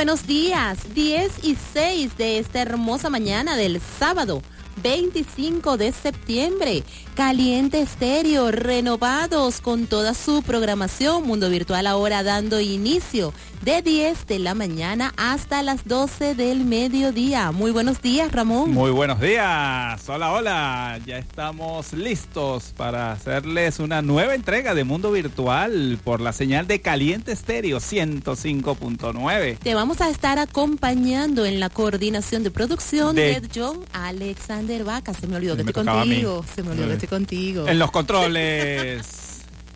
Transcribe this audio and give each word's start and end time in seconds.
buenos 0.00 0.26
días, 0.26 0.78
10 0.94 1.44
y 1.44 1.58
6 1.74 2.16
de 2.16 2.38
esta 2.38 2.62
hermosa 2.62 3.10
mañana 3.10 3.54
del 3.54 3.82
sábado 3.98 4.40
25 4.82 5.76
de 5.76 5.92
septiembre. 5.92 6.84
Caliente 7.14 7.82
Estéreo, 7.82 8.50
renovados 8.50 9.60
con 9.60 9.86
toda 9.86 10.14
su 10.14 10.42
programación. 10.42 11.24
Mundo 11.24 11.50
Virtual 11.50 11.86
ahora 11.86 12.22
dando 12.22 12.60
inicio 12.60 13.34
de 13.62 13.82
10 13.82 14.26
de 14.26 14.38
la 14.38 14.54
mañana 14.54 15.12
hasta 15.18 15.62
las 15.62 15.84
12 15.86 16.34
del 16.34 16.64
mediodía. 16.64 17.52
Muy 17.52 17.70
buenos 17.70 18.00
días, 18.00 18.32
Ramón. 18.32 18.72
Muy 18.72 18.90
buenos 18.90 19.20
días. 19.20 20.02
Hola, 20.08 20.32
hola. 20.32 20.98
Ya 21.04 21.18
estamos 21.18 21.92
listos 21.92 22.72
para 22.74 23.12
hacerles 23.12 23.78
una 23.78 24.00
nueva 24.00 24.34
entrega 24.34 24.72
de 24.74 24.84
Mundo 24.84 25.12
Virtual 25.12 25.98
por 26.02 26.22
la 26.22 26.32
señal 26.32 26.66
de 26.66 26.80
Caliente 26.80 27.32
Estéreo 27.32 27.78
105.9. 27.80 29.58
Te 29.58 29.74
vamos 29.74 30.00
a 30.00 30.08
estar 30.08 30.38
acompañando 30.38 31.44
en 31.44 31.60
la 31.60 31.68
coordinación 31.68 32.42
de 32.42 32.50
producción 32.50 33.14
De- 33.14 33.40
de, 33.42 33.48
John 33.54 33.80
Alexander 33.92 34.84
Vaca. 34.84 35.12
Se 35.12 35.26
me 35.26 35.36
olvidó 35.36 35.56
que 35.58 35.64
Me 35.64 35.70
estoy 35.70 35.84
contigo. 35.84 36.44
Se 36.54 36.62
me 36.62 36.70
olvidó 36.70 36.86
que 36.86 36.92
estoy 36.94 37.08
contigo. 37.08 37.68
En 37.68 37.78
los 37.78 37.90
controles. 37.90 39.19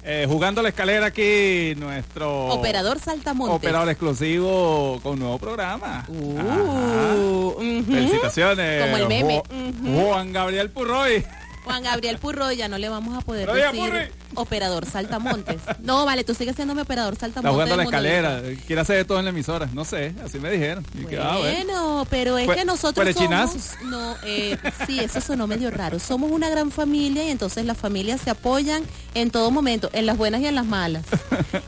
Eh, 0.04 0.26
jugando 0.28 0.60
la 0.62 0.68
escalera 0.68 1.06
aquí, 1.06 1.74
nuestro 1.76 2.48
Operador 2.48 2.98
Saltamontes. 3.00 3.56
operador 3.56 3.88
exclusivo 3.88 5.00
con 5.02 5.14
un 5.14 5.18
nuevo 5.20 5.38
programa. 5.38 6.04
Uh. 6.08 7.58
Felicitaciones. 7.86 8.82
Como 8.84 8.96
el 8.98 9.08
meme. 9.08 9.42
Ju-. 9.48 10.04
Juan 10.04 10.32
Gabriel 10.32 10.70
Purroy. 10.70 11.24
Juan 11.64 11.82
Gabriel 11.82 12.18
Purro, 12.18 12.52
ya 12.52 12.68
no 12.68 12.76
le 12.76 12.88
vamos 12.90 13.16
a 13.16 13.22
poder 13.22 13.48
Pero 13.50 13.72
decir. 13.72 14.12
Operador 14.36 14.86
Saltamontes. 14.86 15.60
No, 15.82 16.04
vale, 16.04 16.24
tú 16.24 16.34
sigues 16.34 16.56
siendo 16.56 16.74
mi 16.74 16.80
operador 16.82 17.14
Está 17.14 17.26
Saltamontes. 17.26 17.52
jugando 17.54 17.76
la 17.76 17.82
escalera. 17.84 18.42
Quiere 18.66 18.80
hacer 18.82 18.96
de 18.96 19.04
todo 19.04 19.18
en 19.18 19.24
la 19.24 19.30
emisora. 19.30 19.68
No 19.72 19.84
sé, 19.84 20.14
así 20.24 20.38
me 20.38 20.50
dijeron. 20.50 20.84
Y 20.94 21.14
ah, 21.16 21.36
bueno. 21.38 21.64
Bueno, 21.64 22.06
pero 22.10 22.38
es 22.38 22.48
que 22.50 22.64
nosotros 22.64 23.08
somos... 23.14 23.70
No, 23.84 24.14
eh, 24.24 24.56
sí, 24.86 24.98
eso 25.00 25.20
sonó 25.20 25.46
medio 25.46 25.70
raro. 25.70 25.98
Somos 25.98 26.30
una 26.30 26.48
gran 26.50 26.70
familia 26.70 27.24
y 27.24 27.30
entonces 27.30 27.64
las 27.64 27.76
familias 27.78 28.20
se 28.20 28.30
apoyan 28.30 28.82
en 29.14 29.30
todo 29.30 29.50
momento, 29.50 29.88
en 29.92 30.06
las 30.06 30.16
buenas 30.16 30.40
y 30.40 30.46
en 30.46 30.54
las 30.54 30.66
malas. 30.66 31.04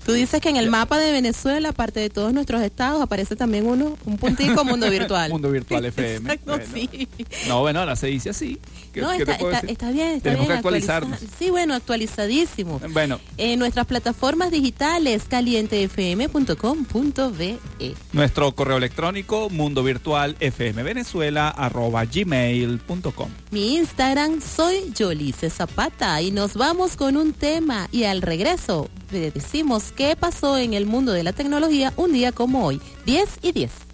Tú 0.06 0.12
dices 0.14 0.42
que 0.42 0.50
en 0.50 0.58
el 0.58 0.70
mapa 0.70 1.00
de 1.00 1.12
Venezuela, 1.12 1.70
aparte 1.70 2.00
de 2.00 2.10
todos 2.10 2.34
nuestros 2.34 2.62
estados, 2.62 3.02
aparece 3.02 3.36
también 3.36 3.66
uno, 3.66 3.98
un 4.06 4.18
puntico 4.18 4.64
mundo 4.66 4.90
virtual. 4.90 5.30
Mundo 5.32 5.50
Virtual 5.50 5.86
FM. 5.94 6.34
Exacto, 6.34 6.58
Bueno. 6.58 6.66
sí. 6.74 7.08
No, 7.48 7.62
bueno, 7.62 7.80
ahora 7.80 7.96
se 7.96 8.08
dice 8.08 8.30
así. 8.32 8.60
¿Qué- 8.92 9.02
No, 9.02 9.12
está, 9.12 9.34
está- 9.34 9.60
está 9.60 9.92
bien, 9.92 10.10
está 10.18 10.24
Tenemos 10.30 10.48
bien. 10.48 10.48
que 10.48 10.54
actualizarnos. 10.58 11.14
actualiza- 11.22 11.38
Sí, 11.40 11.50
bueno, 11.50 11.74
actualizadísimo. 11.74 12.80
Bueno, 12.90 13.20
En 13.38 13.60
nuestras 13.60 13.86
plataformas 13.88 14.52
digitales, 14.52 15.24
calientefm.com.be. 15.28 17.96
nuestro 18.12 18.54
correo 18.56 18.78
electrónico 18.78 19.50
mundo 19.50 19.84
virtual 19.84 20.36
fm 20.40 20.84
venezuela 20.84 21.50
arroba 21.50 22.06
gmail.com. 22.06 23.30
Mi 23.52 23.76
Instagram 23.78 24.42
soy 24.42 24.92
Yolice 24.96 25.50
Zapata 25.50 26.22
y 26.22 26.32
nos 26.32 26.56
vamos 26.56 26.96
con 26.96 27.18
un 27.18 27.34
tema 27.34 27.88
y 27.92 28.04
al 28.04 28.22
regreso 28.22 28.90
decimos 29.12 29.92
qué 29.94 30.16
pasó 30.16 30.58
en 30.58 30.74
el 30.74 30.86
mundo 30.86 31.12
de 31.12 31.24
la 31.24 31.34
tecnología 31.34 31.94
un 31.96 32.14
día 32.14 32.32
como 32.32 32.66
hoy, 32.66 32.82
10 33.06 33.40
y 33.42 33.52
10. 33.52 33.93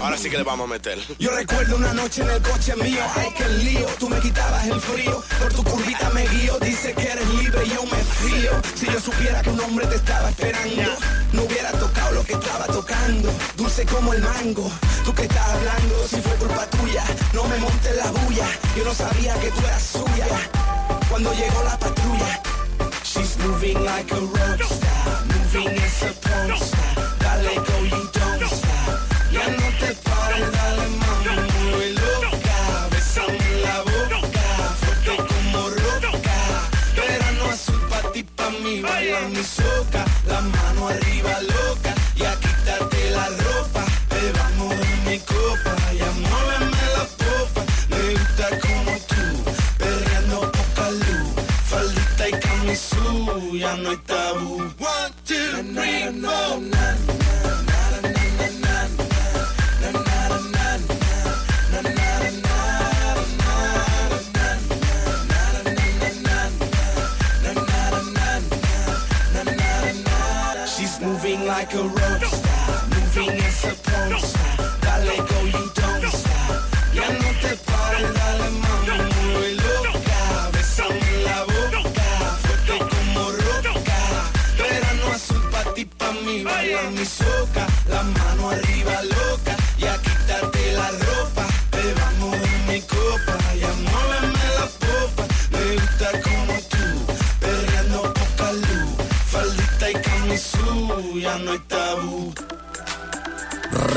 Ahora 0.00 0.18
sí 0.18 0.28
que 0.28 0.36
le 0.36 0.42
vamos 0.42 0.68
a 0.68 0.70
meter. 0.70 0.98
Yo 1.18 1.30
recuerdo 1.30 1.76
una 1.76 1.92
noche 1.92 2.22
en 2.22 2.30
el 2.30 2.42
coche 2.42 2.74
mío, 2.76 3.00
ay 3.16 3.32
que 3.34 3.48
lío, 3.48 3.86
tú 4.00 4.08
me 4.08 4.18
quitabas 4.18 4.66
el 4.66 4.80
frío, 4.80 5.22
por 5.38 5.52
tu 5.52 5.62
curvita 5.62 6.10
me 6.10 6.26
guío, 6.26 6.58
dice 6.58 6.92
que 6.92 7.02
eres 7.02 7.28
libre 7.34 7.64
y 7.64 7.68
yo 7.70 7.84
me 7.84 7.98
frío. 7.98 8.50
Si 8.74 8.86
yo 8.86 9.00
supiera 9.00 9.40
que 9.42 9.50
un 9.50 9.60
hombre 9.60 9.86
te 9.86 9.96
estaba 9.96 10.28
esperando, 10.28 10.90
no 11.32 11.42
hubiera 11.42 11.70
tocado 11.72 12.12
lo 12.12 12.24
que 12.24 12.32
estaba 12.32 12.66
tocando, 12.66 13.32
dulce 13.56 13.86
como 13.86 14.12
el 14.12 14.22
mango, 14.22 14.70
tú 15.04 15.14
que 15.14 15.22
estás 15.22 15.48
hablando, 15.48 16.08
si 16.08 16.20
fue 16.20 16.32
culpa 16.34 16.66
tuya, 16.66 17.04
no 17.32 17.44
me 17.44 17.56
montes 17.58 17.96
la 17.96 18.10
bulla, 18.10 18.48
yo 18.76 18.84
no 18.84 18.94
sabía 18.94 19.34
que 19.40 19.50
tú 19.52 19.60
eras 19.60 19.82
suya. 19.82 20.26
Cuando 21.08 21.32
llegó 21.34 21.62
la 21.62 21.78
patrulla, 21.78 22.42
she's 23.12 23.36
moving 23.38 23.84
like 23.84 24.10
a 24.10 24.22
rockstar, 24.36 25.26
moving 25.26 25.78
as 25.78 26.02
a 26.02 26.12
porn 26.20 26.56
star, 26.56 27.42
dale 27.42 27.62
go 27.64 27.78
you 27.82 28.11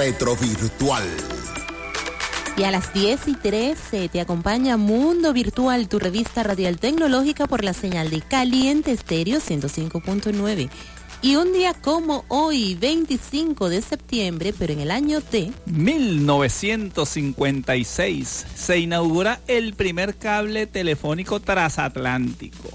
Retrovirtual. 0.06 1.04
Y 2.56 2.64
a 2.64 2.70
las 2.70 2.94
10 2.94 3.28
y 3.28 3.34
13 3.34 4.08
te 4.10 4.22
acompaña 4.22 4.78
Mundo 4.78 5.34
Virtual, 5.34 5.90
tu 5.90 5.98
revista 5.98 6.44
radial 6.44 6.78
tecnológica 6.78 7.48
por 7.48 7.64
la 7.64 7.74
señal 7.74 8.12
de 8.12 8.22
Caliente 8.22 8.92
Estéreo 8.92 9.40
105.9. 9.40 10.70
Y 11.24 11.38
un 11.38 11.54
día 11.54 11.74
como 11.74 12.24
hoy, 12.28 12.76
25 12.76 13.68
de 13.68 13.82
septiembre, 13.82 14.54
pero 14.56 14.74
en 14.74 14.82
el 14.82 14.92
año 14.92 15.22
de 15.22 15.52
1956 15.66 18.46
se 18.56 18.78
inaugura 18.78 19.40
el 19.48 19.74
primer 19.74 20.18
cable 20.18 20.68
telefónico 20.68 21.40
transatlántico. 21.40 22.70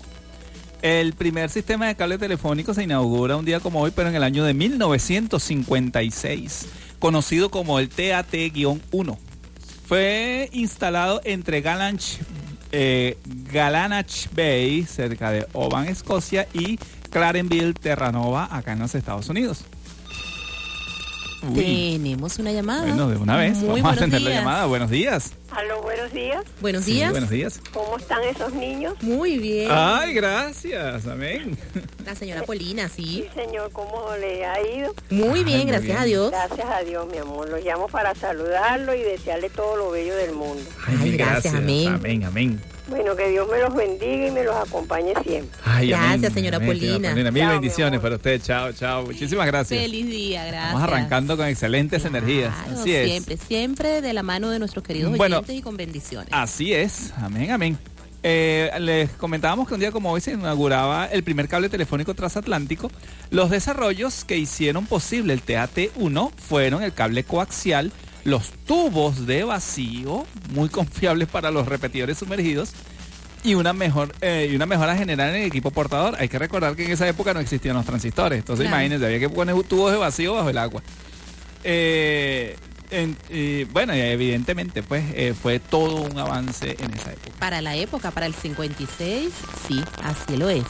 El 0.83 1.13
primer 1.13 1.51
sistema 1.51 1.87
de 1.87 1.95
cable 1.95 2.19
telefónico 2.19 2.75
se 2.75 2.83
inaugura 2.83 3.37
un 3.37 3.45
día 3.45 3.61
como 3.61 3.83
hoy, 3.83 3.93
pero 3.95 4.09
en 4.09 4.17
el 4.17 4.25
año 4.25 4.45
de 4.45 4.55
1956, 4.55 6.67
conocido 7.01 7.51
como 7.51 7.81
el 7.81 7.91
TAT-1. 7.91 9.19
Fue 9.87 10.49
instalado 10.53 11.21
entre 11.25 11.63
Galanch, 11.63 12.19
eh, 12.71 13.19
Galanach 13.53 14.29
Bay, 14.33 14.85
cerca 14.85 15.33
de 15.33 15.49
Oban, 15.53 15.89
Escocia, 15.89 16.47
y 16.55 16.79
Clarenville, 17.11 17.75
Terranova, 17.75 18.49
acá 18.53 18.73
en 18.75 18.79
los 18.79 18.95
Estados 18.95 19.29
Unidos. 19.29 19.65
Uy, 21.43 21.55
tenemos 21.55 22.39
una 22.39 22.53
llamada. 22.53 22.83
bueno, 22.83 23.09
de 23.09 23.17
una 23.17 23.37
vez, 23.37 23.57
Muy 23.57 23.67
vamos 23.67 23.79
a 23.79 23.83
buenos 23.83 23.97
atender 23.99 24.21
la 24.23 24.31
días. 24.31 24.41
llamada. 24.43 24.67
Buenos 24.67 24.91
días. 24.91 25.33
Aló, 25.51 25.83
buenos 25.83 26.13
días. 26.13 26.45
Buenos 26.61 26.85
Sí, 26.85 26.93
días. 26.93 27.11
buenos 27.11 27.31
días. 27.31 27.61
¿Cómo 27.73 27.97
están 27.97 28.23
esos 28.25 28.53
niños? 28.53 28.95
Muy 29.03 29.39
bien. 29.39 29.69
Ay, 29.71 30.13
gracias. 30.15 31.07
Amén. 31.07 31.57
La 32.07 32.15
señora 32.15 32.43
Polina, 32.43 32.89
sí. 32.89 33.25
Sí, 33.35 33.41
señor, 33.43 33.73
¿cómo 33.73 34.05
le 34.21 34.45
ha 34.45 34.61
ido? 34.61 34.95
Muy 35.11 35.39
Ay, 35.41 35.45
bien, 35.45 35.59
muy 35.63 35.67
gracias 35.69 35.83
bien. 35.87 35.99
a 35.99 36.05
Dios. 36.05 36.31
Gracias 36.31 36.67
a 36.69 36.81
Dios, 36.83 37.07
mi 37.11 37.19
amor. 37.19 37.49
Los 37.49 37.65
llamo 37.65 37.89
para 37.89 38.15
saludarlo 38.15 38.95
y 38.95 39.01
desearle 39.03 39.51
todo 39.51 39.77
lo 39.77 39.91
bello 39.91 40.15
del 40.17 40.33
mundo. 40.33 40.63
Ay, 40.87 41.13
gracias, 41.17 41.55
amén. 41.55 41.89
Amén, 41.95 42.25
amén. 42.25 42.61
Bueno, 42.91 43.15
que 43.15 43.31
Dios 43.31 43.49
me 43.49 43.59
los 43.61 43.75
bendiga 43.75 44.27
y 44.27 44.31
me 44.33 44.43
los 44.43 44.57
acompañe 44.57 45.15
siempre. 45.25 45.59
Ay, 45.65 45.89
Gracias, 45.89 46.15
amén, 46.15 46.35
señora 46.35 46.57
amén, 46.57 46.69
Polina. 46.69 47.15
Mil 47.15 47.33
Chao, 47.33 47.53
bendiciones 47.53 48.01
para 48.01 48.17
usted. 48.17 48.43
Chao, 48.43 48.73
chao. 48.73 49.07
Muchísimas 49.07 49.47
gracias. 49.47 49.81
Feliz 49.81 50.07
día, 50.07 50.45
gracias. 50.45 50.73
Vamos 50.75 50.89
arrancando 50.89 51.37
con 51.37 51.47
excelentes 51.47 52.05
energías. 52.05 52.53
Así 52.69 52.95
es. 52.95 53.09
Siempre, 53.09 53.37
siempre 53.37 54.03
de 54.03 54.13
la 54.13 54.25
mano 54.25 54.51
de 54.51 54.59
nuestros 54.59 54.85
queridos 54.85 55.17
Bueno, 55.17 55.37
oyentes 55.37 55.57
y 55.57 55.63
con 55.63 55.77
bendiciones. 55.77 56.29
Así 56.33 56.75
es. 56.75 57.13
Amén, 57.17 57.53
amén. 57.53 57.79
Eh, 58.23 58.71
les 58.81 59.11
comentábamos 59.13 59.67
que 59.67 59.75
un 59.75 59.81
día 59.81 59.93
como 59.93 60.11
hoy 60.11 60.21
se 60.21 60.33
inauguraba 60.33 61.07
el 61.07 61.23
primer 61.23 61.49
cable 61.49 61.69
telefónico 61.69 62.15
transatlántico. 62.15 62.91
Los 63.31 63.51
desarrollos 63.51 64.25
que 64.25 64.37
hicieron 64.37 64.87
posible 64.87 65.33
el 65.33 65.43
TAT-1 65.43 66.33
fueron 66.33 66.83
el 66.83 66.93
cable 66.93 67.25
coaxial, 67.25 67.93
los 68.25 68.51
tubos 68.67 69.27
de 69.27 69.45
vacío, 69.45 70.27
muy 70.55 70.69
confiables 70.69 71.29
para 71.29 71.51
los 71.51 71.67
repetidores 71.67 72.19
sumergidos, 72.19 72.73
y 73.43 73.55
una 73.55 73.73
mejor 73.73 74.13
eh, 74.21 74.49
y 74.53 74.55
una 74.57 74.67
mejora 74.67 74.95
general 74.97 75.31
en 75.31 75.43
el 75.43 75.47
equipo 75.47 75.71
portador. 75.71 76.15
Hay 76.19 76.29
que 76.29 76.39
recordar 76.39 76.77
que 76.77 76.85
en 76.85 76.91
esa 76.93 77.09
época 77.09 77.33
no 77.33 77.41
existían 77.41 77.75
los 77.75 77.87
transistores. 77.87 78.39
Entonces 78.39 78.65
Claro. 78.65 78.77
imagínense, 78.77 79.07
había 79.07 79.19
que 79.19 79.31
poner 79.31 79.55
tubos 79.65 79.93
de 79.93 79.99
vacío 79.99 80.35
bajo 80.35 80.51
el 80.51 80.59
agua. 80.59 80.83
Eh, 81.65 82.57
en- 82.91 83.17
y, 83.31 83.65
bueno, 83.65 83.93
evidentemente 83.95 84.83
pues 84.83 85.05
eh, 85.15 85.35
fue 85.41 85.59
todo 85.61 86.03
un 86.03 86.19
avance 86.19 86.77
en 86.79 86.93
esa 86.93 87.13
época. 87.13 87.37
Para 87.39 87.63
la 87.63 87.77
época, 87.77 88.11
para 88.11 88.27
el 88.27 88.35
56, 88.35 89.31
sí, 89.67 89.83
así 90.03 90.37
lo 90.37 90.49
es. 90.51 90.65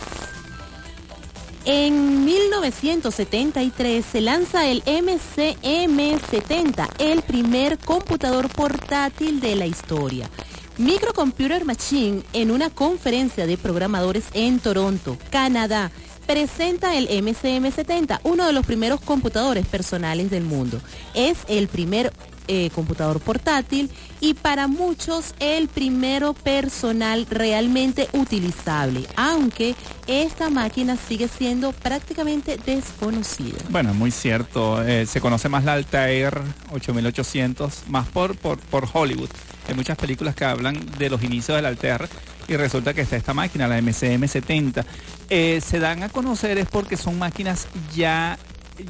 En 1.66 2.24
1973 2.24 4.04
se 4.04 4.22
lanza 4.22 4.66
el 4.66 4.82
MCM70, 4.84 6.88
el 6.98 7.20
primer 7.20 7.78
computador 7.78 8.48
portátil 8.48 9.40
de 9.40 9.56
la 9.56 9.66
historia. 9.66 10.30
Microcomputer 10.78 11.66
Machine, 11.66 12.22
en 12.32 12.50
una 12.50 12.70
conferencia 12.70 13.46
de 13.46 13.58
programadores 13.58 14.24
en 14.32 14.58
Toronto, 14.58 15.18
Canadá, 15.30 15.90
presenta 16.26 16.96
el 16.96 17.08
MCM70, 17.08 18.20
uno 18.22 18.46
de 18.46 18.54
los 18.54 18.64
primeros 18.64 19.02
computadores 19.02 19.66
personales 19.66 20.30
del 20.30 20.44
mundo. 20.44 20.80
Es 21.12 21.40
el 21.48 21.68
primer 21.68 22.10
eh, 22.52 22.68
computador 22.74 23.20
portátil 23.20 23.92
y 24.20 24.34
para 24.34 24.66
muchos 24.66 25.36
el 25.38 25.68
primero 25.68 26.34
personal 26.34 27.24
realmente 27.30 28.08
utilizable, 28.12 29.06
aunque 29.14 29.76
esta 30.08 30.50
máquina 30.50 30.96
sigue 30.96 31.28
siendo 31.28 31.70
prácticamente 31.70 32.58
desconocida. 32.66 33.56
Bueno, 33.68 33.94
muy 33.94 34.10
cierto. 34.10 34.82
eh, 34.82 35.06
se 35.06 35.20
conoce 35.20 35.48
más 35.48 35.62
la 35.62 35.74
Altair 35.74 36.40
8800, 36.72 37.84
más 37.86 38.08
por, 38.08 38.36
por, 38.36 38.58
por 38.58 38.88
Hollywood. 38.92 39.30
Hay 39.68 39.74
muchas 39.74 39.96
películas 39.96 40.34
que 40.34 40.44
hablan 40.44 40.74
de 40.98 41.08
los 41.08 41.22
inicios 41.22 41.54
del 41.54 41.66
Altair 41.66 42.08
y 42.48 42.56
resulta 42.56 42.94
que 42.94 43.02
está 43.02 43.14
esta 43.14 43.32
máquina, 43.32 43.68
la 43.68 43.78
MCM70. 43.78 44.84
Eh, 45.28 45.60
se 45.64 45.78
dan 45.78 46.02
a 46.02 46.08
conocer 46.08 46.58
es 46.58 46.66
porque 46.66 46.96
son 46.96 47.16
máquinas 47.16 47.68
ya, 47.94 48.40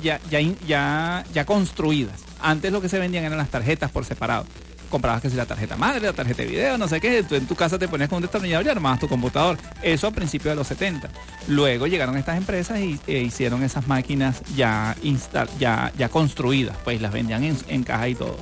ya, 0.02 0.18
ya, 0.30 0.40
ya, 0.66 1.24
ya 1.34 1.44
construidas. 1.44 2.29
Antes 2.42 2.72
lo 2.72 2.80
que 2.80 2.88
se 2.88 2.98
vendían 2.98 3.24
eran 3.24 3.38
las 3.38 3.50
tarjetas 3.50 3.90
por 3.90 4.04
separado. 4.04 4.46
Comprabas 4.90 5.22
que 5.22 5.30
si 5.30 5.36
la 5.36 5.46
tarjeta 5.46 5.76
madre, 5.76 6.00
la 6.00 6.12
tarjeta 6.12 6.42
de 6.42 6.48
video, 6.48 6.76
no 6.76 6.88
sé 6.88 7.00
qué, 7.00 7.24
en 7.30 7.46
tu 7.46 7.54
casa 7.54 7.78
te 7.78 7.86
ponías 7.86 8.08
con 8.08 8.16
un 8.16 8.22
destornillador 8.22 8.66
y 8.66 8.68
armabas 8.70 8.98
tu 8.98 9.08
computador. 9.08 9.56
Eso 9.82 10.08
a 10.08 10.10
principios 10.10 10.52
de 10.52 10.56
los 10.56 10.66
70. 10.66 11.08
Luego 11.46 11.86
llegaron 11.86 12.16
estas 12.16 12.36
empresas 12.36 12.80
y 12.80 12.98
e 13.06 13.20
hicieron 13.20 13.62
esas 13.62 13.86
máquinas 13.86 14.42
ya, 14.56 14.96
insta 15.02 15.46
ya, 15.60 15.92
ya 15.96 16.08
construidas, 16.08 16.76
pues 16.82 17.00
las 17.00 17.12
vendían 17.12 17.44
en, 17.44 17.56
en 17.68 17.84
caja 17.84 18.08
y 18.08 18.16
todo. 18.16 18.36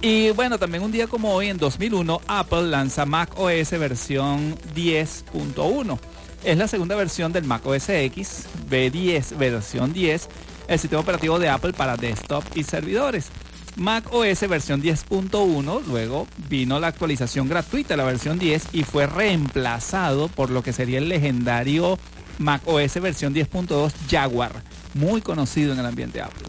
Y 0.00 0.30
bueno, 0.30 0.58
también 0.58 0.84
un 0.84 0.92
día 0.92 1.08
como 1.08 1.34
hoy, 1.34 1.48
en 1.48 1.58
2001, 1.58 2.20
Apple 2.28 2.62
lanza 2.68 3.04
Mac 3.04 3.32
OS 3.36 3.70
versión 3.72 4.56
10.1. 4.74 5.98
Es 6.44 6.56
la 6.56 6.68
segunda 6.68 6.94
versión 6.94 7.32
del 7.32 7.44
Mac 7.44 7.66
OS 7.66 7.88
X, 7.88 8.44
B10 8.70 9.36
versión 9.36 9.92
10, 9.92 10.28
el 10.68 10.78
sistema 10.78 11.00
operativo 11.00 11.38
de 11.38 11.48
Apple 11.48 11.72
para 11.72 11.96
desktop 11.96 12.44
y 12.54 12.62
servidores. 12.62 13.30
Mac 13.76 14.12
OS 14.12 14.48
versión 14.48 14.82
10.1, 14.82 15.84
luego 15.86 16.26
vino 16.48 16.80
la 16.80 16.88
actualización 16.88 17.48
gratuita, 17.48 17.96
la 17.96 18.04
versión 18.04 18.38
10, 18.38 18.68
y 18.72 18.82
fue 18.82 19.06
reemplazado 19.06 20.28
por 20.28 20.50
lo 20.50 20.62
que 20.62 20.72
sería 20.72 20.98
el 20.98 21.08
legendario 21.08 21.98
Mac 22.38 22.62
OS 22.66 23.00
versión 23.00 23.34
10.2 23.34 23.92
Jaguar, 24.10 24.52
muy 24.94 25.22
conocido 25.22 25.72
en 25.72 25.78
el 25.78 25.86
ambiente 25.86 26.20
Apple. 26.20 26.46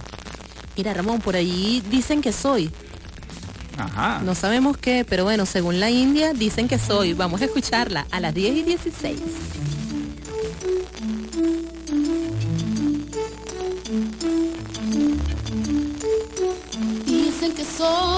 Mira 0.76 0.94
Ramón, 0.94 1.22
por 1.22 1.36
ahí 1.36 1.84
dicen 1.90 2.22
que 2.22 2.32
soy. 2.32 2.72
Ajá. 3.78 4.22
No 4.24 4.36
sabemos 4.36 4.78
qué, 4.78 5.06
pero 5.08 5.24
bueno, 5.24 5.46
según 5.46 5.80
la 5.80 5.90
India 5.90 6.34
dicen 6.34 6.68
que 6.68 6.80
soy. 6.80 7.14
Vamos 7.14 7.42
a 7.42 7.46
escucharla 7.46 8.08
a 8.12 8.20
las 8.20 8.34
10 8.34 8.58
y 8.58 8.64
16. 8.64 9.20
So. 17.80 18.09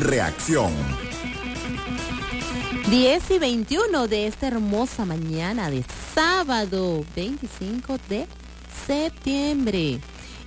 reacción. 0.00 0.72
10 2.90 3.30
y 3.30 3.38
21 3.38 4.08
de 4.08 4.26
esta 4.26 4.46
hermosa 4.46 5.04
mañana 5.04 5.70
de 5.70 5.84
sábado 6.14 7.04
25 7.16 7.98
de 8.08 8.26
septiembre. 8.86 10.00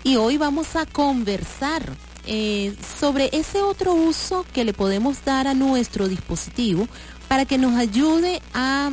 Y 0.03 0.15
hoy 0.17 0.38
vamos 0.38 0.75
a 0.75 0.86
conversar 0.86 1.83
eh, 2.25 2.75
sobre 2.99 3.29
ese 3.33 3.62
otro 3.62 3.93
uso 3.93 4.45
que 4.53 4.65
le 4.65 4.73
podemos 4.73 5.23
dar 5.25 5.47
a 5.47 5.53
nuestro 5.53 6.07
dispositivo 6.07 6.88
para 7.27 7.45
que 7.45 7.57
nos 7.57 7.75
ayude 7.75 8.41
a 8.53 8.91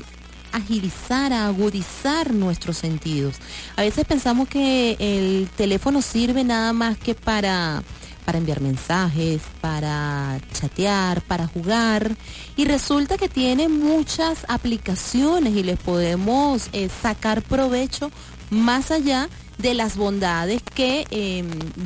agilizar, 0.53 1.33
a 1.33 1.47
agudizar 1.47 2.33
nuestros 2.33 2.79
sentidos. 2.79 3.37
A 3.77 3.83
veces 3.83 4.05
pensamos 4.05 4.49
que 4.49 4.97
el 5.01 5.49
teléfono 5.57 6.01
sirve 6.01 6.45
nada 6.45 6.73
más 6.73 6.97
que 6.97 7.15
para 7.15 7.83
para 8.25 8.39
enviar 8.39 8.61
mensajes, 8.61 9.43
para 9.61 10.39
chatear, 10.53 11.23
para 11.23 11.47
jugar. 11.47 12.17
Y 12.57 12.65
resulta 12.65 13.19
que 13.19 13.29
tiene 13.29 13.69
muchas 13.69 14.45
aplicaciones 14.49 15.55
y 15.55 15.63
les 15.63 15.79
podemos 15.79 16.69
eh, 16.73 16.89
sacar 17.03 17.43
provecho 17.43 18.11
más 18.51 18.91
allá 18.91 19.29
de 19.59 19.75
las 19.75 19.97
bondades 19.97 20.63
que 20.75 21.07
eh, 21.11 21.45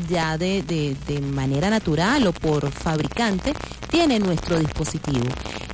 ya 0.09 0.39
de, 0.39 0.63
de, 0.63 0.97
de 1.07 1.21
manera 1.21 1.69
natural 1.71 2.27
o 2.27 2.33
por 2.33 2.71
fabricante 2.71 3.53
tiene 3.91 4.19
nuestro 4.19 4.59
dispositivo. 4.59 5.27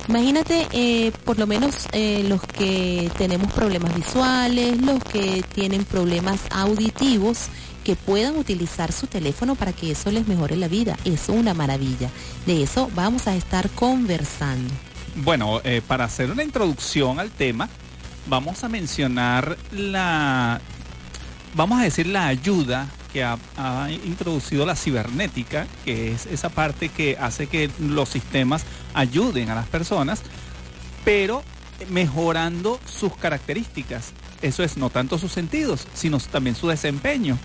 Imagínate, 0.07 0.67
eh, 0.71 1.11
por 1.23 1.39
lo 1.39 1.47
menos 1.47 1.87
eh, 1.91 2.23
los 2.27 2.41
que 2.41 3.09
tenemos 3.17 3.51
problemas 3.53 3.95
visuales, 3.95 4.79
los 4.81 5.03
que 5.03 5.43
tienen 5.53 5.83
problemas 5.83 6.39
auditivos, 6.51 7.47
que 7.85 7.95
puedan 7.95 8.35
utilizar 8.35 8.91
su 8.91 9.07
teléfono 9.07 9.55
para 9.55 9.71
que 9.71 9.91
eso 9.91 10.11
les 10.11 10.27
mejore 10.27 10.57
la 10.57 10.67
vida. 10.67 10.97
Es 11.05 11.29
una 11.29 11.53
maravilla. 11.53 12.09
De 12.45 12.63
eso 12.63 12.89
vamos 12.95 13.27
a 13.27 13.35
estar 13.35 13.69
conversando. 13.69 14.73
Bueno, 15.17 15.61
eh, 15.63 15.81
para 15.87 16.03
hacer 16.03 16.31
una 16.31 16.43
introducción 16.43 17.19
al 17.19 17.29
tema, 17.29 17.69
vamos 18.27 18.63
a 18.63 18.69
mencionar 18.69 19.55
la, 19.71 20.59
vamos 21.53 21.79
a 21.79 21.83
decir 21.83 22.07
la 22.07 22.27
ayuda 22.27 22.89
que 23.13 23.23
ha, 23.23 23.37
ha 23.55 23.89
introducido 23.91 24.65
la 24.65 24.75
cibernética, 24.75 25.67
que 25.85 26.11
es 26.11 26.25
esa 26.25 26.49
parte 26.49 26.89
que 26.89 27.17
hace 27.17 27.47
que 27.47 27.69
los 27.79 28.09
sistemas 28.09 28.65
ayuden 28.93 29.51
a 29.51 29.55
las 29.55 29.67
personas, 29.67 30.21
pero 31.05 31.43
mejorando 31.89 32.79
sus 32.85 33.15
características. 33.15 34.11
Eso 34.41 34.63
es, 34.63 34.75
no 34.75 34.89
tanto 34.89 35.17
sus 35.17 35.31
sentidos, 35.31 35.87
sino 35.93 36.19
también 36.19 36.55
su 36.55 36.67
desempeño. 36.67 37.37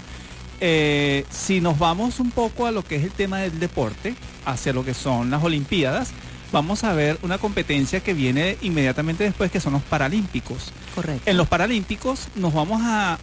Eh, 0.61 1.25
si 1.31 1.61
nos 1.61 1.79
vamos 1.79 2.21
un 2.21 2.31
poco 2.31 2.67
a 2.67 2.71
lo 2.71 2.85
que 2.85 2.97
es 2.97 3.05
el 3.05 3.13
tema 3.13 3.39
del 3.39 3.59
deporte, 3.59 4.15
hacia 4.45 4.73
lo 4.73 4.85
que 4.85 4.95
son 4.95 5.31
las 5.31 5.43
Olimpiadas, 5.43 6.11
vamos 6.53 6.85
a 6.85 6.93
ver 6.93 7.19
una 7.23 7.39
competencia 7.39 8.01
que 8.01 8.15
viene 8.15 8.59
inmediatamente 8.61 9.25
después, 9.25 9.51
que 9.51 9.61
son 9.61 9.73
los 9.73 9.83
Paralímpicos. 9.83 10.73
Correcto. 10.95 11.29
En 11.29 11.37
los 11.37 11.49
Paralímpicos 11.49 12.29
nos 12.35 12.53
vamos 12.53 12.83
a, 12.85 13.19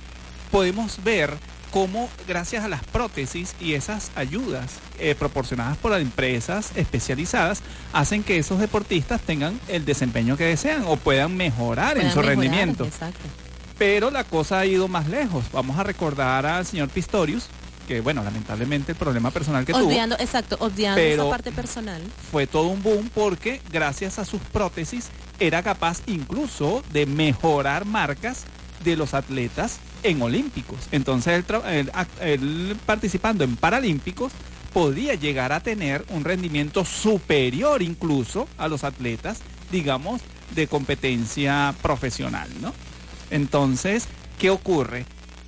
podemos 0.51 1.03
ver 1.03 1.37
cómo 1.71 2.09
gracias 2.27 2.63
a 2.63 2.69
las 2.69 2.83
prótesis 2.83 3.55
y 3.59 3.73
esas 3.73 4.11
ayudas 4.15 4.79
eh, 4.99 5.15
proporcionadas 5.15 5.77
por 5.77 5.91
las 5.91 6.01
empresas 6.01 6.71
especializadas, 6.75 7.61
hacen 7.93 8.23
que 8.23 8.37
esos 8.37 8.59
deportistas 8.59 9.21
tengan 9.21 9.59
el 9.67 9.85
desempeño 9.85 10.37
que 10.37 10.45
desean 10.45 10.85
o 10.87 10.95
puedan 10.95 11.35
mejorar 11.37 11.97
en 11.97 12.09
su 12.09 12.19
mejorar, 12.19 12.25
rendimiento. 12.29 12.85
Exacto. 12.85 13.46
Pero 13.77 14.11
la 14.11 14.23
cosa 14.23 14.59
ha 14.59 14.65
ido 14.65 14.87
más 14.87 15.07
lejos. 15.07 15.45
Vamos 15.51 15.77
a 15.77 15.83
recordar 15.83 16.45
al 16.45 16.65
señor 16.65 16.89
Pistorius, 16.89 17.47
que 17.87 18.01
bueno, 18.01 18.23
lamentablemente 18.23 18.91
el 18.93 18.97
problema 18.97 19.31
personal 19.31 19.65
que 19.65 19.73
tuvo 19.73 19.87
Obviando, 19.87 20.15
exacto, 20.19 20.57
obviando 20.59 21.01
esa 21.01 21.29
parte 21.29 21.51
personal. 21.51 22.01
fue 22.31 22.47
todo 22.47 22.67
un 22.67 22.83
boom 22.83 23.09
porque 23.13 23.61
gracias 23.71 24.19
a 24.19 24.25
sus 24.25 24.41
prótesis 24.41 25.09
era 25.39 25.63
capaz 25.63 26.01
incluso 26.07 26.83
de 26.91 27.05
mejorar 27.05 27.85
marcas 27.85 28.45
de 28.83 28.95
los 28.95 29.13
atletas 29.13 29.79
en 30.03 30.21
olímpicos. 30.21 30.77
Entonces 30.91 31.45
él, 31.49 31.91
él 32.21 32.77
participando 32.85 33.43
en 33.43 33.55
paralímpicos 33.55 34.31
podía 34.73 35.15
llegar 35.15 35.53
a 35.53 35.59
tener 35.59 36.05
un 36.09 36.23
rendimiento 36.23 36.85
superior 36.85 37.81
incluso 37.81 38.47
a 38.57 38.67
los 38.67 38.83
atletas, 38.83 39.39
digamos, 39.71 40.21
de 40.53 40.67
competencia 40.67 41.73
profesional, 41.81 42.49
¿no? 42.61 42.73
Entonces, 43.31 44.07
¿qué 44.39 44.49
ocurre? 44.49 45.05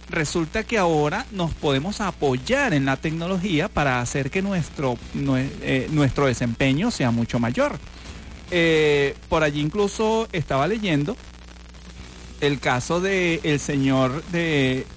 Resulta 0.10 0.64
que 0.64 0.78
ahora 0.78 1.26
nos 1.32 1.54
podemos 1.54 2.02
apoyar 2.02 2.74
en 2.74 2.86
la 2.86 2.98
tecnología 2.98 3.68
para 3.68 4.02
hacer 4.02 4.32
que 4.32 4.42
nuestro, 4.42 4.98
nue- 5.16 5.50
eh, 5.62 5.88
nuestro 5.92 6.26
desempeño 6.26 6.90
sea 6.92 7.12
mucho 7.12 7.40
mayor. 7.40 7.78
Eh, 8.52 9.16
por 9.30 9.44
allí 9.44 9.62
incluso 9.62 10.28
estaba 10.32 10.68
leyendo 10.68 11.16
el 12.42 12.60
caso 12.60 13.00
del 13.02 13.40
el 13.44 13.60
señor 13.60 14.24
de... 14.32 14.88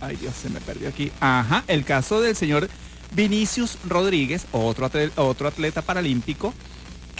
Ay 0.00 0.16
Dios, 0.16 0.34
se 0.40 0.48
me 0.48 0.60
perdió 0.60 0.88
aquí. 0.88 1.10
Ajá, 1.20 1.64
el 1.66 1.84
caso 1.84 2.20
del 2.20 2.36
señor 2.36 2.68
Vinicius 3.12 3.76
Rodríguez, 3.88 4.46
otro 4.52 4.88
otro 5.16 5.48
atleta 5.48 5.82
paralímpico, 5.82 6.54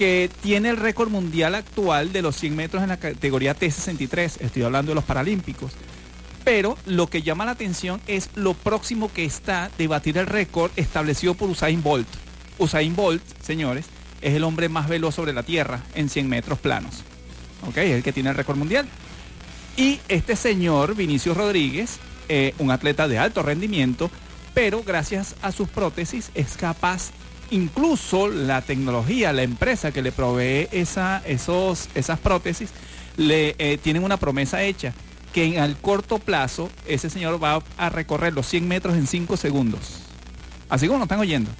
que 0.00 0.30
tiene 0.40 0.70
el 0.70 0.78
récord 0.78 1.10
mundial 1.10 1.54
actual 1.54 2.10
de 2.10 2.22
los 2.22 2.34
100 2.36 2.56
metros 2.56 2.82
en 2.82 2.88
la 2.88 2.96
categoría 2.96 3.54
T63. 3.54 4.40
Estoy 4.40 4.62
hablando 4.62 4.92
de 4.92 4.94
los 4.94 5.04
paralímpicos. 5.04 5.72
Pero 6.42 6.78
lo 6.86 7.08
que 7.08 7.20
llama 7.20 7.44
la 7.44 7.50
atención 7.50 8.00
es 8.06 8.30
lo 8.34 8.54
próximo 8.54 9.12
que 9.12 9.26
está 9.26 9.70
de 9.76 9.88
batir 9.88 10.16
el 10.16 10.26
récord 10.26 10.70
establecido 10.76 11.34
por 11.34 11.50
Usain 11.50 11.82
Bolt. 11.82 12.08
Usain 12.56 12.96
Bolt, 12.96 13.22
señores, 13.42 13.84
es 14.22 14.32
el 14.32 14.44
hombre 14.44 14.70
más 14.70 14.88
veloz 14.88 15.16
sobre 15.16 15.34
la 15.34 15.42
Tierra 15.42 15.82
en 15.94 16.08
100 16.08 16.30
metros 16.30 16.58
planos. 16.60 17.02
¿Ok? 17.68 17.76
Es 17.76 17.90
el 17.90 18.02
que 18.02 18.14
tiene 18.14 18.30
el 18.30 18.36
récord 18.36 18.56
mundial. 18.56 18.88
Y 19.76 20.00
este 20.08 20.34
señor, 20.34 20.94
Vinicius 20.94 21.36
Rodríguez, 21.36 21.98
eh, 22.30 22.54
un 22.56 22.70
atleta 22.70 23.06
de 23.06 23.18
alto 23.18 23.42
rendimiento, 23.42 24.10
pero 24.54 24.82
gracias 24.82 25.34
a 25.42 25.52
sus 25.52 25.68
prótesis 25.68 26.30
es 26.34 26.56
capaz, 26.56 27.10
incluso 27.50 28.28
la 28.28 28.62
tecnología, 28.62 29.32
la 29.32 29.42
empresa 29.42 29.92
que 29.92 30.02
le 30.02 30.12
provee 30.12 30.68
esos, 30.72 31.88
esas 31.94 32.18
prótesis, 32.18 32.70
le 33.16 33.54
eh, 33.58 33.78
tienen 33.78 34.04
una 34.04 34.16
promesa 34.16 34.62
hecha, 34.62 34.94
que 35.32 35.44
en 35.44 35.58
al 35.58 35.76
corto 35.76 36.18
plazo 36.18 36.70
ese 36.86 37.10
señor 37.10 37.42
va 37.42 37.62
a 37.76 37.88
recorrer 37.88 38.32
los 38.32 38.46
100 38.46 38.66
metros 38.66 38.96
en 38.96 39.06
5 39.06 39.36
segundos. 39.36 40.00
Así 40.68 40.86
como 40.86 40.98
lo 40.98 41.04
están 41.04 41.20
oyendo. 41.20 41.50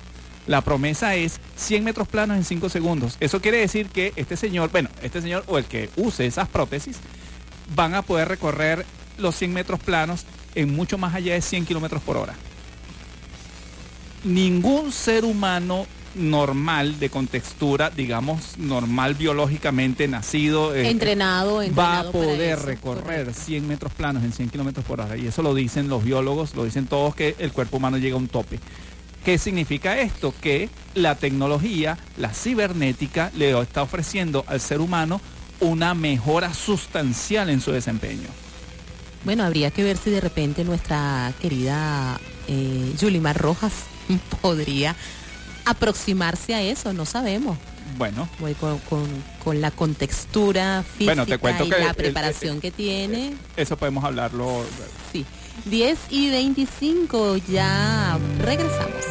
La 0.47 0.63
promesa 0.63 1.15
es 1.15 1.41
100 1.57 1.85
metros 1.85 2.09
planos 2.09 2.37
en 2.37 2.45
5 2.45 2.69
segundos. 2.71 3.17
Eso 3.21 3.41
quiere 3.41 3.59
decir 3.59 3.89
que 3.89 4.13
este 4.17 4.37
señor, 4.37 4.71
bueno, 4.71 4.89
este 5.03 5.21
señor 5.21 5.45
o 5.47 5.59
el 5.59 5.65
que 5.65 5.91
use 5.97 6.27
esas 6.27 6.49
prótesis, 6.49 6.97
van 7.75 7.95
a 7.95 8.03
poder 8.03 8.29
recorrer 8.29 8.85
los 9.19 9.37
100 9.37 9.53
metros 9.53 9.81
planos 9.81 10.25
en 10.55 10.75
mucho 10.75 10.99
más 10.99 11.15
allá 11.15 11.35
de 11.35 11.43
100 11.43 11.67
kilómetros 11.67 12.03
por 12.03 12.17
hora. 12.17 12.35
Ningún 14.25 14.93
ser 14.93 15.25
humano 15.25 15.87
normal 16.15 16.99
de 16.99 17.09
contextura, 17.09 17.91
digamos, 17.91 18.59
normal 18.59 19.15
biológicamente 19.15 20.09
nacido, 20.09 20.75
eh, 20.75 20.91
entrenado, 20.91 21.63
va 21.79 22.01
a 22.01 22.11
poder 22.11 22.59
eso, 22.59 22.67
recorrer 22.67 23.05
correcto. 23.05 23.33
100 23.33 23.69
metros 23.69 23.93
planos 23.93 24.25
en 24.25 24.33
100 24.33 24.51
kilómetros 24.51 24.85
por 24.85 25.01
hora. 25.01 25.17
Y 25.17 25.27
eso 25.27 25.43
lo 25.43 25.55
dicen 25.55 25.89
los 25.89 26.05
biólogos, 26.05 26.55
lo 26.55 26.65
dicen 26.65 26.87
todos, 26.87 27.15
que 27.15 27.37
el 27.39 27.53
cuerpo 27.53 27.77
humano 27.77 27.99
llega 27.99 28.17
a 28.17 28.19
un 28.19 28.29
tope. 28.29 28.59
¿Qué 29.25 29.39
significa 29.39 29.99
esto? 30.01 30.35
Que 30.41 30.71
la 30.95 31.15
tecnología, 31.15 31.99
la 32.17 32.33
cibernética, 32.33 33.31
le 33.37 33.59
está 33.61 33.83
ofreciendo 33.83 34.45
al 34.47 34.61
ser 34.61 34.81
humano 34.81 35.21
una 35.61 35.95
mejora 35.95 36.55
sustancial 36.55 37.51
en 37.51 37.61
su 37.61 37.71
desempeño. 37.71 38.29
Bueno, 39.25 39.45
habría 39.45 39.71
que 39.71 39.85
ver 39.85 39.99
si 39.99 40.11
de 40.11 40.23
repente 40.23 40.65
nuestra 40.65 41.35
querida 41.41 42.19
eh, 42.49 42.95
Yulimar 42.99 43.37
Rojas 43.37 43.90
podría 44.43 44.95
aproximarse 45.65 46.55
a 46.55 46.63
eso, 46.63 46.93
no 46.93 47.05
sabemos. 47.05 47.57
Bueno, 47.99 48.29
Voy 48.39 48.55
con, 48.55 48.79
con- 48.81 49.25
con 49.45 49.61
la 49.61 49.71
contextura 49.73 50.83
física 50.85 51.07
Bueno, 51.15 51.27
te 51.27 51.39
cuento 51.39 51.65
y 51.65 51.71
que 51.71 51.77
la 51.77 51.83
el- 51.83 51.89
el- 51.91 51.95
preparación 51.97 52.57
el- 52.57 52.61
que 52.63 52.71
tiene. 52.71 53.35
eso 53.57 53.77
podemos 53.77 54.05
hablarlo. 54.05 54.65
Sí. 55.13 55.27
10 55.67 55.99
y 56.11 56.31
25, 56.31 57.37
ya 57.37 58.17
regresamos. 58.39 59.05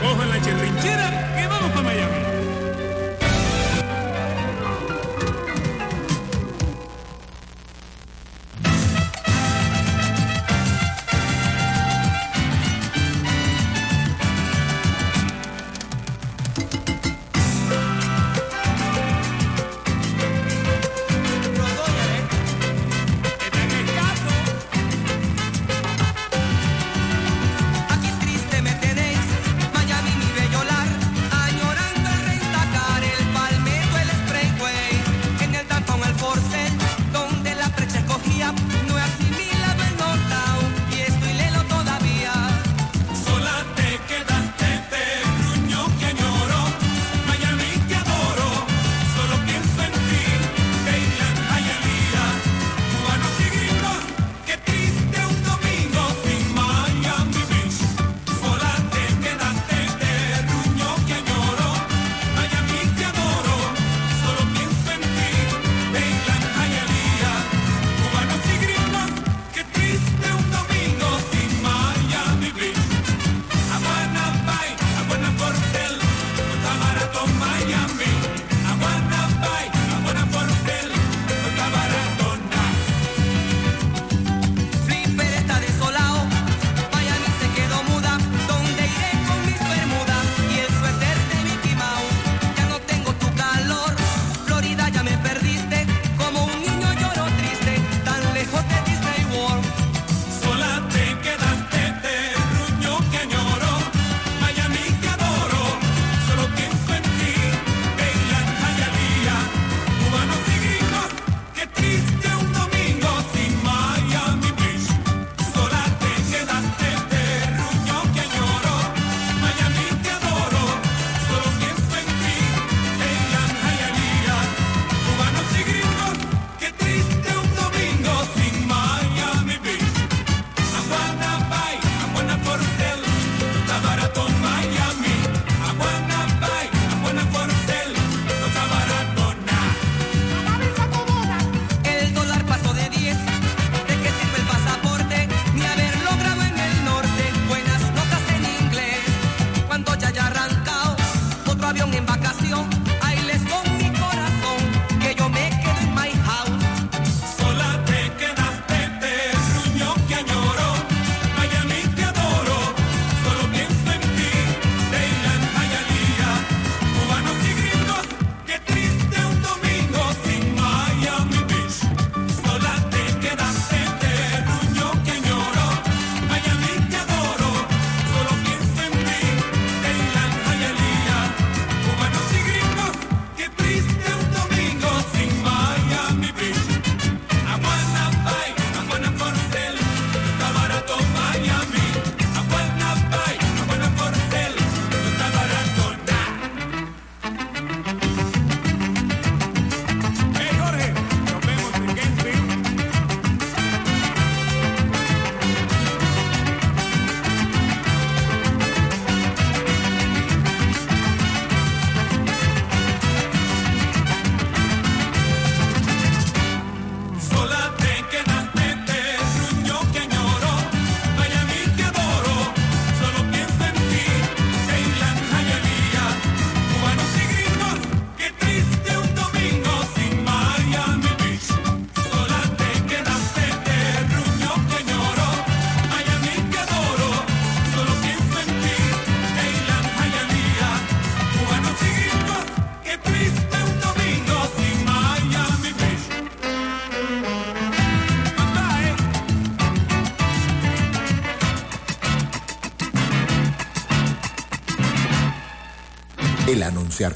Cojan 0.00 0.28
la 0.28 0.40
chirrinchera 0.42 1.34
que 1.36 1.46
vamos 1.46 1.70
para 1.70 1.82
Miami. 1.82 2.27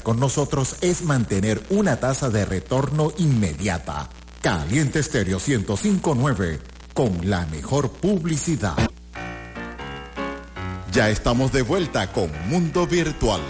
con 0.01 0.17
nosotros 0.17 0.77
es 0.79 1.01
mantener 1.03 1.61
una 1.69 1.97
tasa 1.97 2.29
de 2.29 2.45
retorno 2.45 3.11
inmediata. 3.17 4.09
Caliente 4.41 4.99
Estéreo 4.99 5.39
1059 5.45 6.61
con 6.93 7.29
la 7.29 7.45
mejor 7.47 7.91
publicidad. 7.91 8.77
Ya 10.91 11.09
estamos 11.09 11.51
de 11.51 11.63
vuelta 11.63 12.13
con 12.13 12.31
Mundo 12.47 12.87
Virtual. 12.87 13.41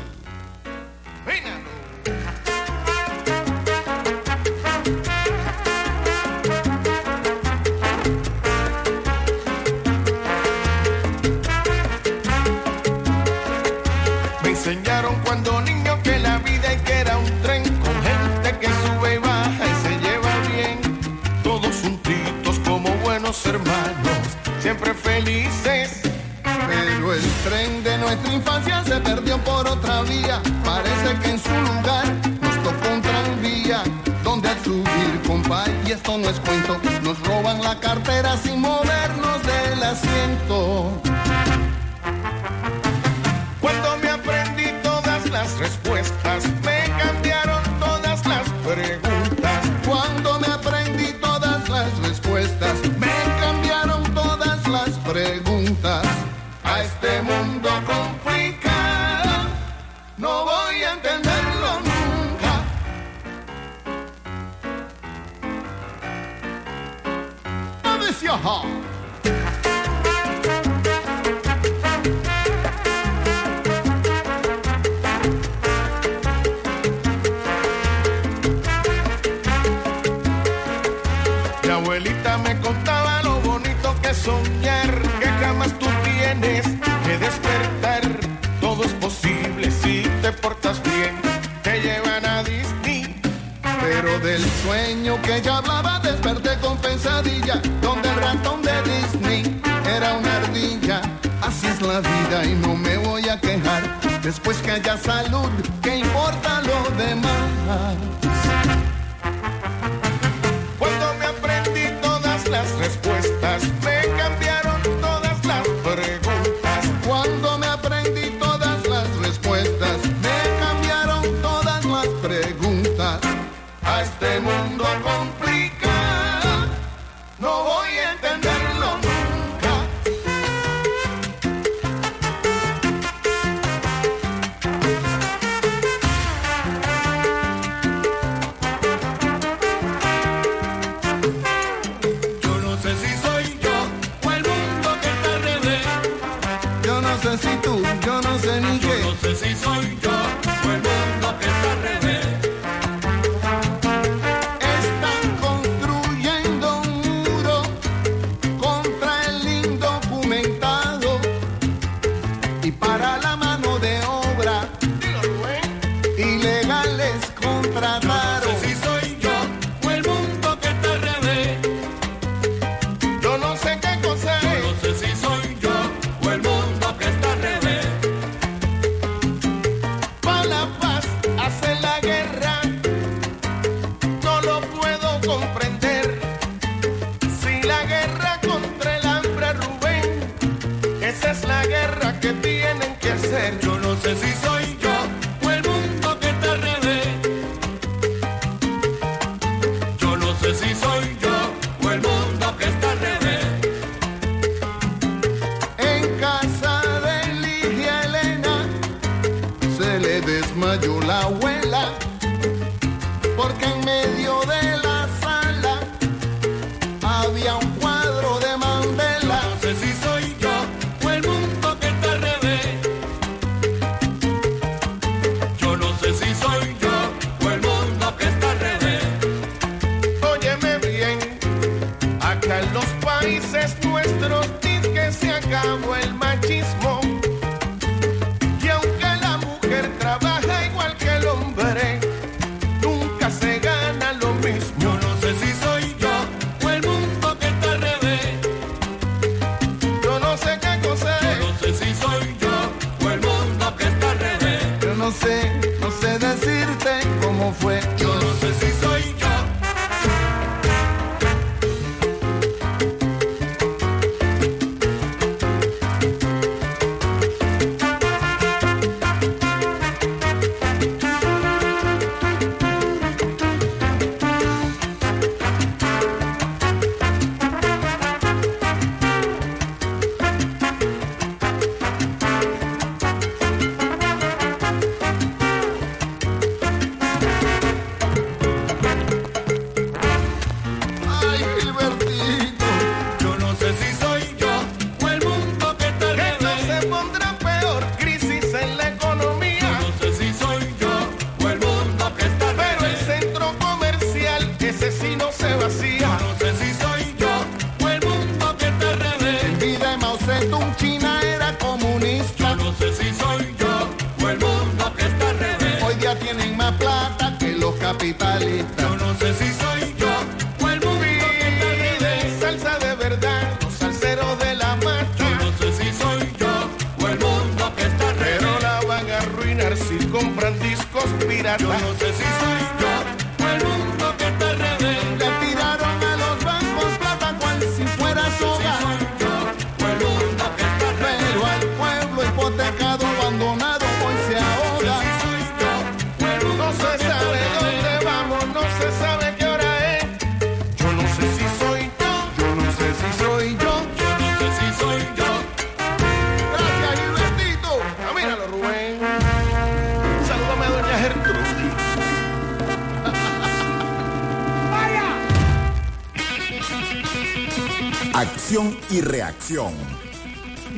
Acción 368.53 368.77
y 368.91 369.01
reacción. 369.01 369.73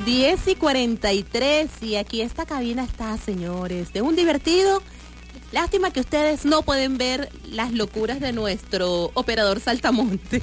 10 0.06 0.48
y 0.48 0.56
43 0.56 1.70
y 1.82 1.96
aquí 1.98 2.22
esta 2.22 2.46
cabina 2.46 2.86
está, 2.86 3.18
señores, 3.18 3.92
de 3.92 4.02
un 4.02 4.16
divertido. 4.16 4.82
Lástima 5.56 5.90
que 5.92 6.02
ustedes 6.02 6.44
no 6.44 6.64
pueden 6.64 6.98
ver 6.98 7.30
las 7.50 7.72
locuras 7.72 8.20
de 8.20 8.34
nuestro 8.34 9.10
operador 9.14 9.62
Saltamontes. 9.62 10.42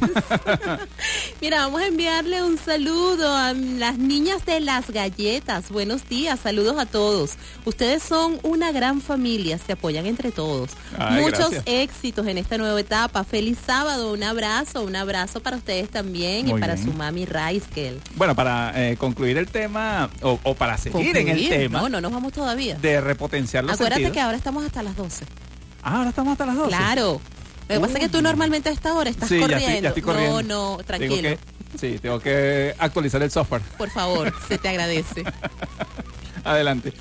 Mira, 1.42 1.58
vamos 1.66 1.82
a 1.82 1.86
enviarle 1.86 2.42
un 2.42 2.56
saludo 2.56 3.36
a 3.36 3.52
las 3.52 3.98
niñas 3.98 4.46
de 4.46 4.60
las 4.60 4.90
galletas. 4.90 5.68
Buenos 5.68 6.08
días, 6.08 6.40
saludos 6.40 6.78
a 6.78 6.86
todos. 6.86 7.32
Ustedes 7.66 8.02
son 8.02 8.38
una 8.42 8.72
gran 8.72 9.02
familia, 9.02 9.58
se 9.58 9.72
apoyan 9.72 10.06
entre 10.06 10.32
todos. 10.32 10.70
Ay, 10.96 11.20
Muchos 11.20 11.50
gracias. 11.50 11.64
éxitos 11.66 12.26
en 12.26 12.38
esta 12.38 12.56
nueva 12.56 12.80
etapa. 12.80 13.22
Feliz 13.22 13.58
sábado, 13.66 14.14
un 14.14 14.22
abrazo, 14.22 14.82
un 14.82 14.96
abrazo 14.96 15.40
para 15.40 15.58
ustedes 15.58 15.90
también 15.90 16.48
y 16.48 16.54
para 16.58 16.74
bien. 16.76 16.86
su 16.86 16.94
mami 16.94 17.26
Raiskel. 17.26 18.00
Bueno, 18.14 18.34
para 18.34 18.72
eh, 18.90 18.96
concluir 18.96 19.36
el 19.36 19.48
tema, 19.48 20.08
o, 20.22 20.40
o 20.42 20.54
para 20.54 20.78
seguir 20.78 21.14
en 21.18 21.28
el 21.28 21.48
tema 21.50 21.80
No, 21.82 21.90
no 21.90 22.00
nos 22.00 22.12
vamos 22.12 22.32
todavía. 22.32 22.76
de 22.76 22.98
repotenciar 23.02 23.62
los 23.64 23.74
Acuérdate 23.74 23.96
sentidos. 24.04 24.14
que 24.14 24.20
ahora 24.22 24.38
estamos 24.38 24.64
hasta 24.64 24.82
las 24.82 24.96
12. 25.02 25.24
Ah, 25.82 25.96
ahora 25.98 26.10
estamos 26.10 26.32
hasta 26.32 26.46
las 26.46 26.56
12. 26.56 26.68
Claro. 26.68 27.20
Lo 27.68 27.74
que 27.76 27.80
pasa 27.80 27.94
es 27.94 28.00
que 28.00 28.08
tú 28.08 28.20
normalmente 28.22 28.68
a 28.68 28.72
esta 28.72 28.92
hora 28.94 29.08
estás 29.10 29.28
Sí, 29.28 29.38
corriendo. 29.40 29.66
estoy, 29.66 29.80
ya 29.82 29.88
estoy 29.88 30.02
corriendo. 30.02 30.42
No, 30.42 30.48
no, 30.48 30.76
Tengo 30.78 30.84
tranquilo. 30.84 31.22
que- 31.22 31.38
sí, 31.78 31.98
tengo 32.00 32.20
que 32.20 32.74
actualizar 32.78 33.22
el 33.22 33.30
software. 33.30 33.62
Por 33.78 33.90
favor, 33.90 34.32
se 34.48 34.58
te 34.58 34.68
agradece. 34.68 35.24
Adelante. 36.44 36.92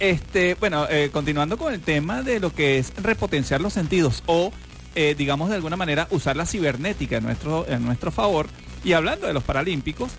Este, 0.00 0.54
bueno, 0.54 0.86
eh, 0.88 1.10
continuando 1.12 1.58
con 1.58 1.72
el 1.74 1.80
tema 1.80 2.22
de 2.22 2.40
lo 2.40 2.52
que 2.54 2.78
es 2.78 2.92
repotenciar 2.96 3.60
los 3.60 3.72
sentidos 3.72 4.22
o, 4.26 4.52
eh, 4.94 5.14
digamos 5.18 5.48
de 5.50 5.56
alguna 5.56 5.76
manera, 5.76 6.06
usar 6.10 6.36
la 6.36 6.46
cibernética 6.46 7.16
en 7.16 7.24
nuestro, 7.24 7.66
en 7.68 7.84
nuestro 7.84 8.10
favor. 8.12 8.46
Y 8.84 8.92
hablando 8.92 9.26
de 9.26 9.32
los 9.32 9.42
Paralímpicos, 9.42 10.12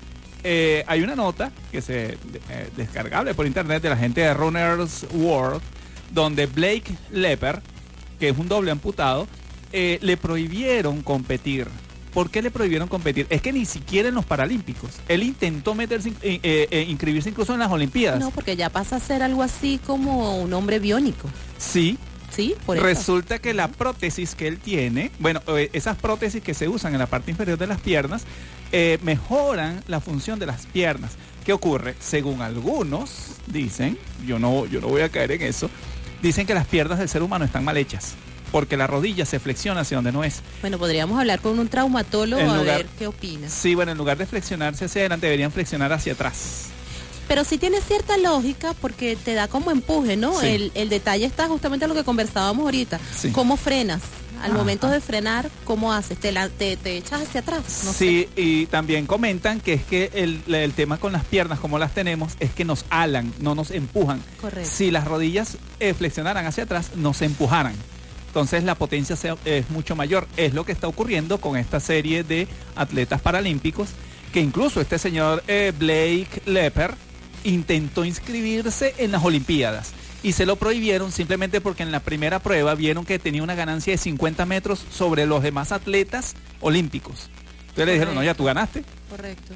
eh, 0.43 0.83
hay 0.87 1.01
una 1.01 1.15
nota 1.15 1.51
que 1.71 1.81
se 1.81 2.17
eh, 2.49 2.69
descargable 2.77 3.33
por 3.33 3.45
internet 3.47 3.81
de 3.81 3.89
la 3.89 3.97
gente 3.97 4.21
de 4.21 4.33
Runners 4.33 5.05
World, 5.13 5.61
donde 6.11 6.45
Blake 6.45 6.95
Lepper, 7.11 7.61
que 8.19 8.29
es 8.29 8.37
un 8.37 8.47
doble 8.47 8.71
amputado, 8.71 9.27
eh, 9.71 9.99
le 10.01 10.17
prohibieron 10.17 11.01
competir. 11.03 11.67
¿Por 12.13 12.31
qué 12.31 12.41
le 12.41 12.49
prohibieron 12.49 12.87
competir? 12.87 13.27
Es 13.29 13.41
que 13.41 13.53
ni 13.53 13.65
siquiera 13.65 14.09
en 14.09 14.15
los 14.15 14.25
Paralímpicos. 14.25 14.89
Él 15.07 15.21
intentó 15.21 15.75
meterse, 15.75 16.11
eh, 16.23 16.39
eh, 16.43 16.85
inscribirse 16.89 17.29
incluso 17.29 17.53
en 17.53 17.59
las 17.59 17.71
Olimpiadas. 17.71 18.19
No, 18.19 18.31
porque 18.31 18.55
ya 18.55 18.71
pasa 18.71 18.95
a 18.95 18.99
ser 18.99 19.21
algo 19.21 19.43
así 19.43 19.79
como 19.85 20.41
un 20.41 20.51
hombre 20.53 20.79
biónico. 20.79 21.29
Sí, 21.59 21.97
¿Sí? 22.31 22.55
Por 22.65 22.77
eso. 22.77 22.85
resulta 22.85 23.39
que 23.39 23.53
la 23.53 23.67
prótesis 23.67 24.33
que 24.33 24.47
él 24.47 24.57
tiene, 24.57 25.11
bueno, 25.19 25.41
esas 25.73 25.97
prótesis 25.97 26.41
que 26.41 26.53
se 26.55 26.67
usan 26.67 26.93
en 26.93 26.99
la 26.99 27.07
parte 27.07 27.31
inferior 27.31 27.57
de 27.57 27.67
las 27.67 27.79
piernas, 27.79 28.23
mejoran 29.01 29.83
la 29.87 29.99
función 29.99 30.39
de 30.39 30.45
las 30.45 30.65
piernas. 30.67 31.11
¿Qué 31.43 31.53
ocurre? 31.53 31.95
Según 31.99 32.41
algunos 32.41 33.37
dicen, 33.47 33.97
yo 34.25 34.37
no, 34.37 34.65
yo 34.67 34.81
no 34.81 34.87
voy 34.87 35.01
a 35.01 35.09
caer 35.09 35.31
en 35.31 35.41
eso, 35.41 35.69
dicen 36.21 36.45
que 36.47 36.53
las 36.53 36.65
piernas 36.67 36.99
del 36.99 37.09
ser 37.09 37.21
humano 37.23 37.45
están 37.45 37.63
mal 37.63 37.77
hechas, 37.77 38.13
porque 38.51 38.77
la 38.77 38.87
rodilla 38.87 39.25
se 39.25 39.39
flexiona 39.39 39.81
hacia 39.81 39.97
donde 39.97 40.11
no 40.11 40.23
es. 40.23 40.41
Bueno, 40.61 40.77
podríamos 40.77 41.19
hablar 41.19 41.39
con 41.39 41.57
un 41.59 41.67
traumatólogo 41.67 42.41
En 42.41 42.49
a 42.49 42.57
lugar- 42.57 42.77
ver 42.77 42.85
qué 42.97 43.07
opinas. 43.07 43.51
Sí, 43.51 43.75
bueno, 43.75 43.91
en 43.91 43.97
lugar 43.97 44.17
de 44.17 44.25
flexionarse 44.25 44.85
hacia 44.85 45.01
adelante, 45.01 45.27
deberían 45.27 45.51
flexionar 45.51 45.91
hacia 45.93 46.13
atrás. 46.13 46.65
Pero 47.27 47.43
sí 47.43 47.59
tiene 47.59 47.79
cierta 47.81 48.17
lógica 48.17 48.73
porque 48.81 49.15
te 49.15 49.35
da 49.35 49.47
como 49.47 49.69
empuje, 49.69 50.17
¿no? 50.17 50.39
Sí. 50.39 50.47
El, 50.47 50.71
el 50.73 50.89
detalle 50.89 51.25
está 51.25 51.47
justamente 51.47 51.85
en 51.85 51.89
lo 51.89 51.95
que 51.95 52.03
conversábamos 52.03 52.65
ahorita. 52.65 52.99
Sí. 53.15 53.29
¿Cómo 53.31 53.55
frenas? 53.55 54.01
Al 54.41 54.51
Ajá. 54.51 54.57
momento 54.57 54.89
de 54.89 55.01
frenar, 55.01 55.49
¿cómo 55.65 55.91
haces? 55.93 56.17
¿Te, 56.19 56.31
la- 56.31 56.49
te, 56.49 56.77
te 56.77 56.97
echas 56.97 57.21
hacia 57.21 57.41
atrás? 57.41 57.81
No 57.85 57.91
sé. 57.93 57.97
sí, 57.97 58.29
y 58.35 58.65
también 58.67 59.05
comentan 59.05 59.59
que 59.59 59.73
es 59.73 59.83
que 59.83 60.09
el, 60.13 60.41
el 60.53 60.73
tema 60.73 60.97
con 60.97 61.11
las 61.11 61.25
piernas, 61.25 61.59
como 61.59 61.77
las 61.79 61.93
tenemos, 61.93 62.33
es 62.39 62.51
que 62.51 62.63
nos 62.65 62.85
alan, 62.89 63.33
no 63.39 63.53
nos 63.55 63.71
empujan. 63.71 64.21
Correcto. 64.39 64.69
Si 64.73 64.91
las 64.91 65.05
rodillas 65.05 65.57
eh, 65.79 65.93
flexionaran 65.93 66.45
hacia 66.45 66.63
atrás, 66.63 66.91
nos 66.95 67.21
empujaran. 67.21 67.73
Entonces 68.27 68.63
la 68.63 68.75
potencia 68.75 69.17
es 69.45 69.69
mucho 69.71 69.95
mayor. 69.95 70.27
Es 70.37 70.53
lo 70.53 70.63
que 70.63 70.71
está 70.71 70.87
ocurriendo 70.87 71.39
con 71.41 71.57
esta 71.57 71.79
serie 71.79 72.23
de 72.23 72.47
atletas 72.75 73.21
paralímpicos, 73.21 73.89
que 74.31 74.39
incluso 74.39 74.79
este 74.81 74.99
señor 74.99 75.43
eh, 75.47 75.73
Blake 75.77 76.43
Lepper 76.45 76.93
intentó 77.43 78.05
inscribirse 78.05 78.93
en 78.99 79.11
las 79.11 79.23
Olimpiadas 79.23 79.91
y 80.23 80.33
se 80.33 80.45
lo 80.45 80.55
prohibieron 80.55 81.11
simplemente 81.11 81.61
porque 81.61 81.83
en 81.83 81.91
la 81.91 82.01
primera 82.01 82.39
prueba 82.39 82.75
vieron 82.75 83.05
que 83.05 83.19
tenía 83.19 83.43
una 83.43 83.55
ganancia 83.55 83.93
de 83.93 83.97
50 83.97 84.45
metros 84.45 84.83
sobre 84.91 85.25
los 85.25 85.43
demás 85.43 85.71
atletas 85.71 86.35
olímpicos. 86.61 87.29
Entonces 87.61 87.85
le 87.85 87.93
dijeron, 87.93 88.15
no, 88.15 88.23
ya 88.23 88.33
tú 88.33 88.43
ganaste. 88.43 88.83
Correcto. 89.09 89.53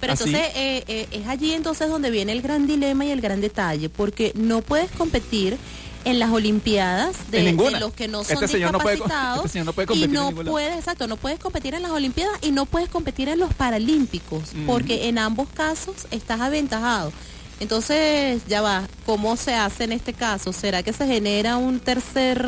Pero 0.00 0.14
Así. 0.14 0.24
entonces 0.24 0.52
eh, 0.56 0.84
eh, 0.88 1.08
es 1.12 1.26
allí 1.28 1.52
entonces 1.52 1.88
donde 1.88 2.10
viene 2.10 2.32
el 2.32 2.42
gran 2.42 2.66
dilema 2.66 3.04
y 3.04 3.10
el 3.10 3.20
gran 3.20 3.40
detalle, 3.40 3.88
porque 3.88 4.32
no 4.34 4.62
puedes 4.62 4.90
competir 4.90 5.58
en 6.04 6.18
las 6.18 6.30
Olimpiadas 6.30 7.30
de, 7.30 7.52
los 7.52 7.92
que 7.92 8.08
no 8.08 8.24
son 8.24 8.42
Este 8.42 8.58
no 8.58 8.78
puede 8.78 8.96
discapacitados 8.96 9.38
este 9.38 9.48
señor 9.50 9.66
no 9.66 9.72
puede 9.72 9.94
y 9.94 10.08
no 10.08 10.32
puedes, 10.32 10.76
exacto, 10.76 11.06
no 11.06 11.16
puedes 11.16 11.38
competir 11.38 11.74
en 11.74 11.82
las 11.82 11.92
Olimpiadas 11.92 12.38
y 12.42 12.50
no 12.50 12.66
puedes 12.66 12.88
competir 12.88 13.28
en 13.28 13.38
los 13.38 13.54
Paralímpicos, 13.54 14.50
porque 14.66 15.08
en 15.08 15.18
ambos 15.18 15.48
casos 15.50 16.06
estás 16.10 16.40
aventajado. 16.40 17.12
Entonces, 17.60 18.42
ya 18.48 18.60
va, 18.60 18.82
¿cómo 19.06 19.36
se 19.36 19.54
hace 19.54 19.84
en 19.84 19.92
este 19.92 20.12
caso? 20.12 20.52
¿Será 20.52 20.82
que 20.82 20.92
se 20.92 21.06
genera 21.06 21.56
un 21.56 21.80
tercer 21.80 22.44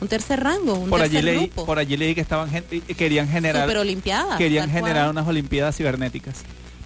un 0.00 0.06
tercer 0.06 0.40
rango, 0.40 0.74
un 0.74 0.90
Por 0.90 1.00
allí 1.00 1.14
tercer 1.16 1.24
leí, 1.34 1.46
grupo? 1.46 1.66
por 1.66 1.78
allí 1.78 1.96
leí 1.96 2.14
que 2.14 2.20
estaban 2.20 2.48
querían 2.96 3.28
generar 3.28 3.64
Superolimpiadas, 3.64 4.38
querían 4.38 4.70
generar 4.70 5.04
cual. 5.06 5.10
unas 5.10 5.26
olimpiadas 5.26 5.76
cibernéticas. 5.76 6.36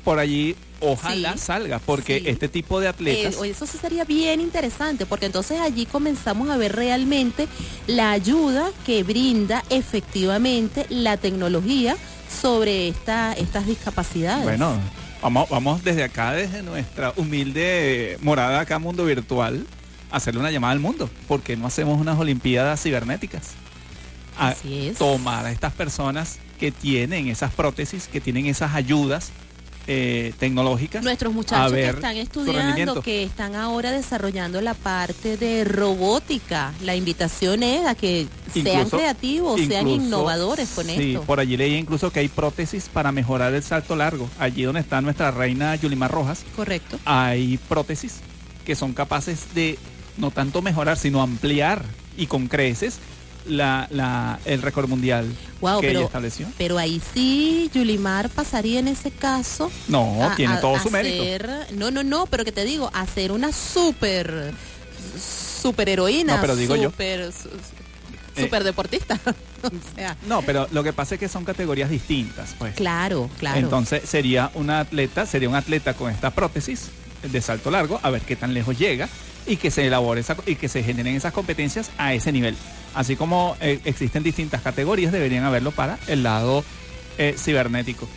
Por 0.02 0.18
allí 0.18 0.56
ojalá 0.80 1.34
Sí. 1.34 1.38
salga 1.40 1.78
porque 1.78 2.20
Sí. 2.20 2.28
este 2.28 2.48
tipo 2.48 2.80
de 2.80 2.88
atletas 2.88 3.34
Eh, 3.42 3.50
eso 3.50 3.66
sí 3.66 3.76
sería 3.78 4.04
bien 4.04 4.40
interesante, 4.40 5.04
porque 5.04 5.26
entonces 5.26 5.60
allí 5.60 5.84
comenzamos 5.86 6.48
a 6.48 6.56
ver 6.56 6.74
realmente 6.74 7.48
la 7.86 8.12
ayuda 8.12 8.70
que 8.86 9.02
brinda 9.02 9.62
efectivamente 9.68 10.86
la 10.88 11.18
tecnología 11.18 11.96
sobre 12.40 12.88
esta, 12.88 13.34
estas 13.34 13.66
discapacidades. 13.66 14.42
Bueno, 14.44 14.74
vamos, 15.22 15.48
vamos 15.48 15.84
desde 15.84 16.02
acá, 16.04 16.32
desde 16.32 16.62
nuestra 16.62 17.12
humilde 17.16 18.18
morada 18.20 18.60
acá, 18.60 18.78
mundo 18.78 19.04
virtual, 19.04 19.66
a 20.10 20.16
hacerle 20.16 20.40
una 20.40 20.50
llamada 20.50 20.72
al 20.72 20.80
mundo. 20.80 21.08
¿Por 21.28 21.40
qué 21.42 21.56
no 21.56 21.66
hacemos 21.66 22.00
unas 22.00 22.18
olimpiadas 22.18 22.82
cibernéticas? 22.82 23.52
A 24.38 24.48
Así 24.48 24.88
es. 24.88 24.98
tomar 24.98 25.46
a 25.46 25.52
estas 25.52 25.72
personas 25.72 26.38
que 26.58 26.72
tienen 26.72 27.28
esas 27.28 27.52
prótesis, 27.52 28.08
que 28.08 28.20
tienen 28.20 28.46
esas 28.46 28.74
ayudas 28.74 29.30
eh, 29.86 30.32
tecnológicas. 30.38 31.02
Nuestros 31.02 31.32
muchachos 31.34 31.72
que 31.72 31.88
están 31.88 32.16
estudiando, 32.16 33.02
que 33.02 33.24
están 33.24 33.54
ahora 33.56 33.90
desarrollando 33.90 34.60
la 34.60 34.74
parte 34.74 35.36
de 35.36 35.64
robótica, 35.64 36.72
la 36.82 36.94
invitación 36.96 37.62
es 37.62 37.86
a 37.86 37.94
que 37.94 38.26
sean 38.52 38.66
Incluso- 38.78 38.96
creativos, 38.96 39.60
sean 39.60 39.88
innovadores 39.88 40.68
con 40.70 40.86
sí, 40.86 41.12
esto. 41.14 41.22
por 41.24 41.40
allí 41.40 41.56
leí 41.56 41.74
incluso 41.74 42.10
que 42.12 42.20
hay 42.20 42.28
prótesis 42.28 42.88
para 42.92 43.12
mejorar 43.12 43.52
el 43.54 43.62
salto 43.62 43.96
largo. 43.96 44.28
Allí 44.38 44.62
donde 44.62 44.80
está 44.80 45.00
nuestra 45.00 45.30
reina 45.30 45.74
Yulimar 45.76 46.10
Rojas, 46.10 46.44
Correcto. 46.54 46.98
hay 47.04 47.58
prótesis 47.68 48.20
que 48.64 48.74
son 48.76 48.92
capaces 48.92 49.54
de 49.54 49.78
no 50.16 50.30
tanto 50.30 50.62
mejorar, 50.62 50.96
sino 50.98 51.22
ampliar 51.22 51.82
y 52.16 52.26
con 52.26 52.46
creces 52.46 52.98
la, 53.46 53.86
la- 53.90 54.38
el 54.44 54.62
récord 54.62 54.88
mundial 54.88 55.26
Wow, 55.60 55.80
que 55.80 55.86
ella 55.90 55.98
pero, 55.98 56.06
estableció. 56.06 56.46
pero 56.58 56.78
ahí 56.78 57.00
sí, 57.14 57.70
Yulimar 57.74 58.28
pasaría 58.30 58.78
en 58.80 58.88
ese 58.88 59.10
caso. 59.10 59.70
No, 59.88 60.24
a- 60.24 60.34
tiene 60.36 60.56
todo 60.58 60.76
a 60.76 60.80
su 60.80 60.90
mérito. 60.90 61.24
no, 61.74 61.90
no, 61.90 62.02
no, 62.02 62.26
pero 62.26 62.44
que 62.44 62.52
te 62.52 62.64
digo, 62.64 62.90
hacer 62.94 63.32
una 63.32 63.52
super, 63.52 64.52
super 65.62 65.88
heroína. 65.88 66.36
No, 66.36 66.40
pero 66.40 66.56
digo 66.56 66.76
yo. 66.76 66.90
super, 66.90 67.32
su- 67.32 67.48
Eh, 68.34 68.44
super 68.44 68.64
deportista. 68.64 69.20
o 69.62 69.70
sea, 69.94 70.16
No, 70.26 70.40
pero 70.42 70.66
lo 70.72 70.82
que 70.82 70.92
pasa 70.94 71.14
es 71.16 71.20
que 71.20 71.28
son 71.28 71.44
categorías 71.44 71.90
distintas, 71.90 72.54
pues. 72.58 72.74
claro, 72.74 73.28
claro. 73.38 73.58
Entonces 73.58 74.08
sería 74.08 74.50
una 74.54 74.80
atleta, 74.80 75.26
sería 75.26 75.48
un 75.50 75.54
atleta 75.54 75.92
con 75.94 76.10
esta 76.10 76.30
prótesis 76.30 76.88
de 77.22 77.40
salto 77.42 77.70
largo, 77.70 78.00
a 78.02 78.08
ver 78.10 78.22
qué 78.22 78.34
tan 78.34 78.54
lejos 78.54 78.78
llega 78.78 79.08
y 79.46 79.56
que 79.56 79.70
se 79.70 79.86
elabore 79.86 80.20
esa, 80.20 80.36
y 80.46 80.56
que 80.56 80.68
se 80.68 80.82
generen 80.82 81.16
esas 81.16 81.32
competencias 81.32 81.90
a 81.98 82.14
ese 82.14 82.32
nivel. 82.32 82.56
Así 82.94 83.16
como 83.16 83.56
eh, 83.60 83.80
existen 83.84 84.22
distintas 84.22 84.62
categorías, 84.62 85.12
deberían 85.12 85.44
haberlo 85.44 85.70
para 85.70 85.98
el 86.08 86.22
lado 86.22 86.64
eh, 87.18 87.34
cibernético. 87.38 88.08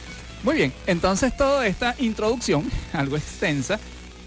Muy 0.44 0.56
bien, 0.56 0.74
entonces 0.86 1.36
toda 1.36 1.66
esta 1.66 1.96
introducción, 2.00 2.70
algo 2.94 3.18
extensa, 3.18 3.80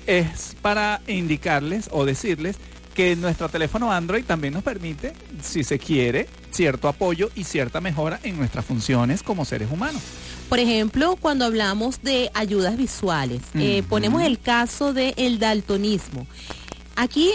es 0.06 0.56
para 0.62 1.00
indicarles 1.06 1.88
o 1.92 2.04
decirles 2.04 2.56
que 2.94 3.14
nuestro 3.14 3.48
teléfono 3.48 3.92
Android 3.92 4.24
también 4.24 4.54
nos 4.54 4.64
permite, 4.64 5.12
si 5.40 5.62
se 5.62 5.78
quiere, 5.78 6.26
cierto 6.50 6.88
apoyo 6.88 7.30
y 7.36 7.44
cierta 7.44 7.80
mejora 7.80 8.18
en 8.24 8.36
nuestras 8.36 8.64
funciones 8.64 9.22
como 9.22 9.44
seres 9.44 9.70
humanos. 9.70 10.02
Por 10.48 10.58
ejemplo, 10.58 11.16
cuando 11.20 11.44
hablamos 11.44 12.02
de 12.02 12.30
ayudas 12.34 12.76
visuales, 12.76 13.42
eh, 13.54 13.84
ponemos 13.88 14.22
el 14.22 14.40
caso 14.40 14.94
del 14.94 15.38
daltonismo. 15.38 16.26
Aquí 17.00 17.30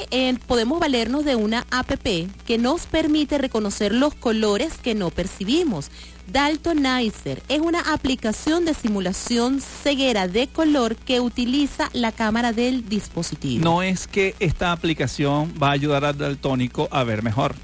podemos 0.46 0.82
valernos 0.82 1.24
de 1.24 1.38
una 1.38 1.66
APP 1.72 2.28
que 2.46 2.58
nos 2.58 2.86
permite 2.86 3.38
reconocer 3.38 3.94
los 3.94 4.14
colores 4.14 4.74
que 4.78 4.94
no 4.94 5.10
percibimos. 5.10 5.90
Daltonizer 6.28 7.42
es 7.48 7.62
una 7.62 7.80
aplicación 7.94 8.66
de 8.66 8.74
simulación 8.74 9.62
ceguera 9.62 10.28
de 10.28 10.48
color 10.48 10.98
que 10.98 11.22
utiliza 11.22 11.90
la 11.94 12.12
cámara 12.12 12.52
del 12.52 12.90
dispositivo. 12.90 13.64
No 13.64 13.82
es 13.82 14.06
que 14.06 14.36
esta 14.40 14.74
aplicación 14.74 15.54
va 15.64 15.70
a 15.70 15.72
ayudar 15.72 16.04
al 16.04 16.18
daltónico 16.18 16.90
a 16.92 17.06
ver 17.06 17.24
mejor, 17.24 17.56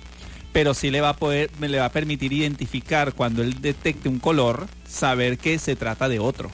pero 0.53 0.73
sí 0.73 0.91
le 0.91 1.01
va 1.01 1.09
a 1.09 1.89
permitir 1.89 2.31
identificar 2.31 3.11
cuando 3.11 3.41
él 3.41 3.59
detecte 3.59 4.07
un 4.07 4.19
color, 4.19 4.69
saber 4.87 5.37
que 5.37 5.59
se 5.59 5.75
trata 5.75 6.07
de 6.07 6.19
otro. 6.19 6.49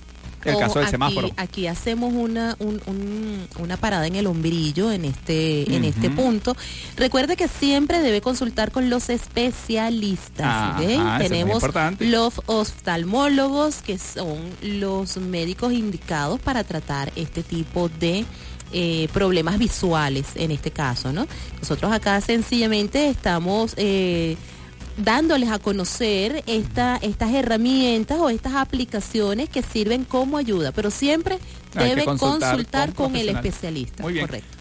El 0.45 0.51
Ojo, 0.55 0.59
caso 0.61 0.73
del 0.79 0.83
aquí- 0.83 0.91
semáforo. 0.91 1.29
Aquí 1.37 1.67
hacemos 1.67 2.13
una, 2.13 2.55
un- 2.59 2.79
un- 2.85 3.47
una 3.59 3.77
parada 3.77 4.05
en 4.07 4.15
el 4.15 4.27
hombrillo 4.27 4.91
en 4.91 5.05
este, 5.05 5.75
en 5.75 5.83
este 5.83 6.09
punto. 6.09 6.55
Recuerde 6.95 7.35
que 7.35 7.47
siempre 7.47 7.99
debe 8.01 8.21
consultar 8.21 8.71
con 8.71 8.89
los 8.89 9.09
especialistas. 9.09 10.77
Tenemos 11.19 11.63
los 11.99 12.41
oftalmólogos, 12.45 13.81
que 13.81 13.97
son 13.97 14.37
los 14.61 15.17
médicos 15.17 15.73
indicados 15.73 16.39
para 16.39 16.63
tratar 16.63 17.11
este 17.15 17.43
tipo 17.43 17.89
de 17.89 18.25
eh, 18.71 19.07
problemas 19.13 19.57
visuales 19.57 20.25
en 20.35 20.51
este 20.51 20.71
caso, 20.71 21.13
¿no? 21.13 21.27
Nosotros 21.61 21.91
acá 21.93 22.19
sencillamente 22.21 23.07
estamos 23.09 23.73
eh, 23.77 24.35
dándoles 24.97 25.49
a 25.49 25.59
conocer 25.59 26.43
esta, 26.47 26.97
estas 26.97 27.33
herramientas 27.33 28.19
o 28.19 28.29
estas 28.29 28.53
aplicaciones 28.53 29.49
que 29.49 29.61
sirven 29.61 30.05
como 30.05 30.37
ayuda, 30.37 30.71
pero 30.71 30.91
siempre 30.91 31.39
Hay 31.75 31.83
que 31.83 31.89
debe 31.89 32.05
consultar 32.05 32.39
consultar, 32.51 32.93
con 32.93 33.11
con, 33.11 33.15
el 33.15 33.29
especialista. 33.29 34.03
Muy 34.03 34.13
bien. 34.13 34.25
Correcto. 34.25 34.57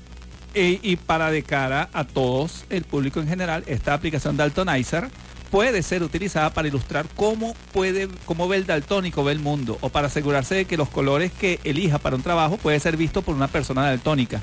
Y, 0.55 0.79
y 0.83 0.97
para 0.97 1.31
de 1.31 1.43
cara 1.43 1.89
a 1.93 2.05
todos, 2.05 2.65
el 2.71 2.85
público 2.85 3.21
en 3.21 3.29
general, 3.29 3.65
esta 3.67 3.93
aplicación 3.95 4.37
Daltonizer 4.37 5.09
puede 5.51 5.83
ser 5.85 6.03
utilizada 6.03 6.53
para 6.53 6.67
ilustrar 6.67 7.07
cómo 7.15 7.55
puede, 7.73 8.09
cómo 8.25 8.49
ve 8.49 8.57
el 8.57 8.67
daltónico, 8.67 9.23
ve 9.23 9.33
el 9.33 9.39
mundo, 9.39 9.79
o 9.83 9.89
para 9.89 10.09
asegurarse 10.09 10.57
de 10.57 10.65
que 10.65 10.77
los 10.77 10.89
colores 10.89 11.31
que 11.31 11.61
elija 11.63 11.99
para 11.99 12.17
un 12.17 12.23
trabajo 12.23 12.57
puede 12.57 12.81
ser 12.81 12.97
visto 12.97 13.23
por 13.23 13.37
una 13.37 13.47
persona 13.47 13.83
daltónica. 13.83 14.41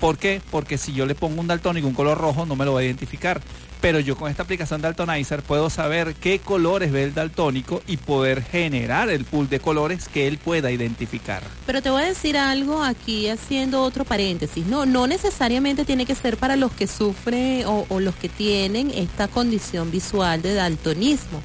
¿Por 0.00 0.16
qué? 0.16 0.40
Porque 0.50 0.78
si 0.78 0.94
yo 0.94 1.04
le 1.04 1.14
pongo 1.14 1.40
un 1.40 1.46
daltónico 1.46 1.86
un 1.86 1.94
color 1.94 2.18
rojo, 2.18 2.46
no 2.46 2.56
me 2.56 2.64
lo 2.64 2.72
va 2.72 2.80
a 2.80 2.84
identificar. 2.84 3.42
Pero 3.82 3.98
yo 3.98 4.16
con 4.16 4.30
esta 4.30 4.44
aplicación 4.44 4.80
Daltonizer 4.80 5.42
puedo 5.42 5.68
saber 5.68 6.14
qué 6.14 6.38
colores 6.38 6.92
ve 6.92 7.02
el 7.02 7.14
daltónico 7.14 7.82
y 7.88 7.96
poder 7.96 8.40
generar 8.42 9.10
el 9.10 9.24
pool 9.24 9.48
de 9.48 9.58
colores 9.58 10.08
que 10.08 10.28
él 10.28 10.38
pueda 10.38 10.70
identificar. 10.70 11.42
Pero 11.66 11.82
te 11.82 11.90
voy 11.90 12.02
a 12.02 12.06
decir 12.06 12.38
algo 12.38 12.82
aquí 12.84 13.28
haciendo 13.28 13.82
otro 13.82 14.04
paréntesis. 14.04 14.64
No, 14.66 14.86
no 14.86 15.08
necesariamente 15.08 15.84
tiene 15.84 16.06
que 16.06 16.14
ser 16.14 16.36
para 16.36 16.54
los 16.54 16.70
que 16.70 16.86
sufren 16.86 17.66
o, 17.66 17.84
o 17.88 17.98
los 17.98 18.14
que 18.14 18.28
tienen 18.28 18.92
esta 18.94 19.26
condición 19.26 19.90
visual 19.90 20.40
de 20.42 20.54
daltonismo. 20.54 21.42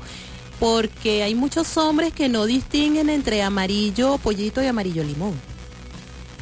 Porque 0.59 1.23
hay 1.23 1.33
muchos 1.33 1.75
hombres 1.77 2.13
que 2.13 2.29
no 2.29 2.45
distinguen 2.45 3.09
entre 3.09 3.41
amarillo 3.41 4.19
pollito 4.19 4.61
y 4.61 4.67
amarillo 4.67 5.03
limón. 5.03 5.33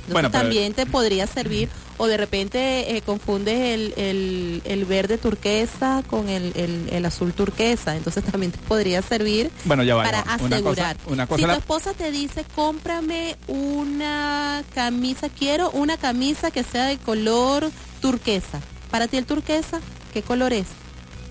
Entonces 0.08 0.12
Bueno, 0.14 0.30
pero- 0.30 0.44
también 0.44 0.74
te 0.74 0.86
podría 0.86 1.26
servir, 1.26 1.70
o 1.98 2.08
de 2.08 2.18
repente 2.18 2.96
eh, 2.98 3.02
confundes 3.02 3.60
el, 3.74 3.94
el- 3.98 4.62
el 4.66 4.86
verde 4.86 5.18
turquesa 5.18 6.04
con 6.08 6.28
el, 6.30 6.52
el- 6.56 6.90
el 6.92 7.06
azul 7.06 7.34
turquesa. 7.34 7.96
Entonces 7.96 8.24
también 8.32 8.52
te 8.52 8.58
podría 8.60 9.02
servir 9.02 9.50
Bueno, 9.66 9.84
ya 9.84 9.96
para. 9.96 10.22
Una 10.24 10.34
asegurar. 10.56 10.98
cosa, 10.98 11.10
una 11.14 11.28
cosa 11.28 11.40
si 11.42 11.46
tu 11.46 11.52
esposa 11.52 11.94
te 11.94 12.12
dice, 12.12 12.46
cómprame 12.56 13.38
una 13.48 14.64
camisa, 14.74 15.30
quiero 15.30 15.70
una 15.72 15.98
camisa 15.98 16.52
que 16.52 16.64
sea 16.64 16.86
de 16.86 16.98
color 16.98 17.72
turquesa. 18.02 18.60
Para 18.92 19.08
ti 19.08 19.18
el 19.18 19.26
turquesa, 19.26 19.80
¿qué 20.14 20.22
color 20.22 20.54
es? 20.54 20.68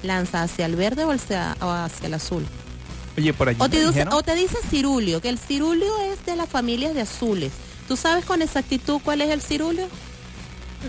¿Lanza 0.03 0.43
hacia 0.43 0.67
el 0.67 0.77
verde 0.77 1.05
o 1.05 1.11
hacia, 1.13 1.57
o 1.61 1.71
hacia 1.71 2.07
el 2.09 2.15
azul? 2.15 2.45
Oye, 3.17 3.33
por 3.33 3.49
allí 3.49 3.59
O 3.61 3.69
te, 3.69 3.87
dice, 3.87 4.05
o 4.11 4.23
te 4.23 4.35
dice 4.35 4.57
cirulio, 4.69 5.21
que 5.21 5.29
el 5.29 5.39
cirulio 5.39 5.93
es 6.13 6.27
de 6.27 6.37
las 6.37 6.49
familias 6.49 6.95
de 6.95 7.03
azules. 7.03 7.53
¿Tú 7.87 7.97
sabes 7.97 8.25
con 8.25 8.43
exactitud 8.43 9.01
cuál 9.05 9.21
es 9.21 9.31
el 9.31 9.41
cirulio? 9.41 9.87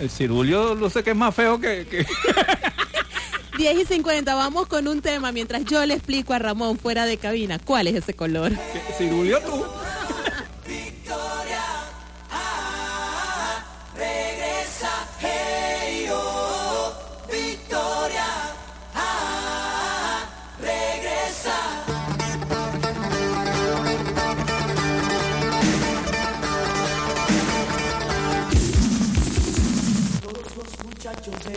El 0.01 0.09
cirulio 0.09 0.75
lo 0.75 0.89
sé 0.89 1.03
que 1.03 1.11
es 1.11 1.15
más 1.15 1.33
feo 1.33 1.59
que... 1.59 1.85
que- 1.89 2.05
10 3.57 3.77
y 3.79 3.85
50, 3.85 4.35
vamos 4.35 4.67
con 4.67 4.85
un 4.89 5.01
tema 5.01 5.31
mientras 5.31 5.63
yo 5.63 5.85
le 5.85 5.93
explico 5.93 6.33
a 6.33 6.39
Ramón 6.39 6.77
fuera 6.77 7.05
de 7.05 7.15
cabina 7.17 7.57
cuál 7.57 7.87
es 7.87 7.95
ese 7.95 8.13
color. 8.13 8.51
cirulio 8.97 9.39
tú. 9.41 9.63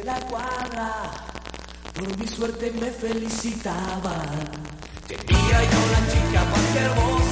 la 0.09 0.20
cuadra 0.20 1.11
por 1.94 2.18
mi 2.18 2.26
suerte 2.26 2.72
me 2.80 2.90
felicitaban. 2.90 4.28
Tenía 5.06 5.59
yo 5.72 5.80
la 5.94 6.00
chica 6.12 6.40
más 6.52 6.68
hermosa, 6.84 7.27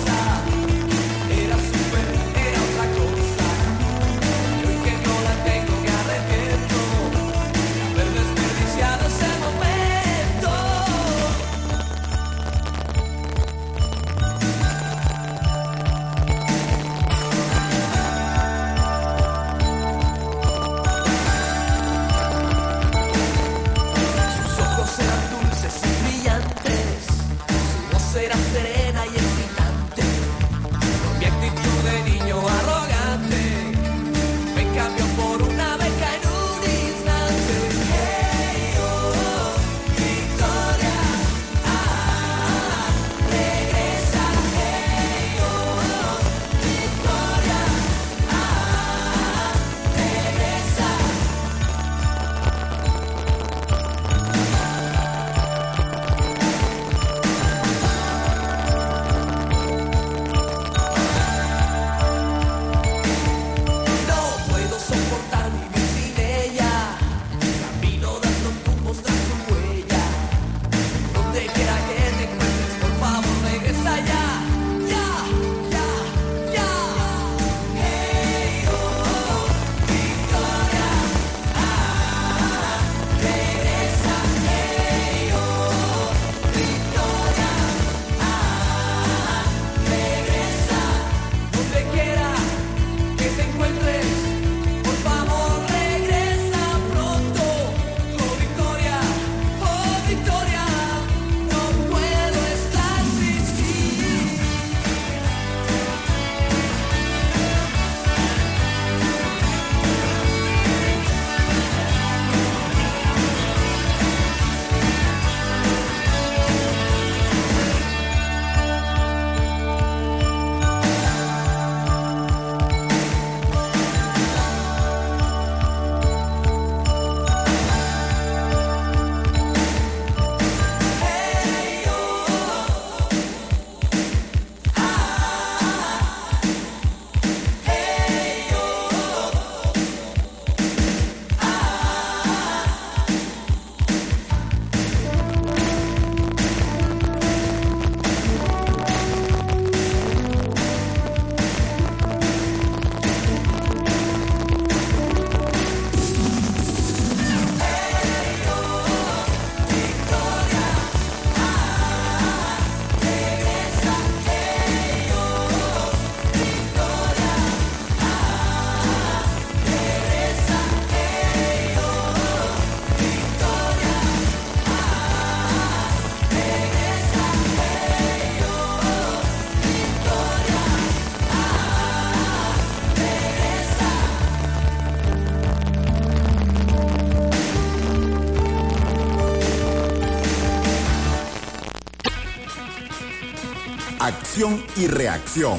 y 194.76 194.86
reacción. 194.86 195.58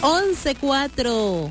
11.4. 0.00 1.50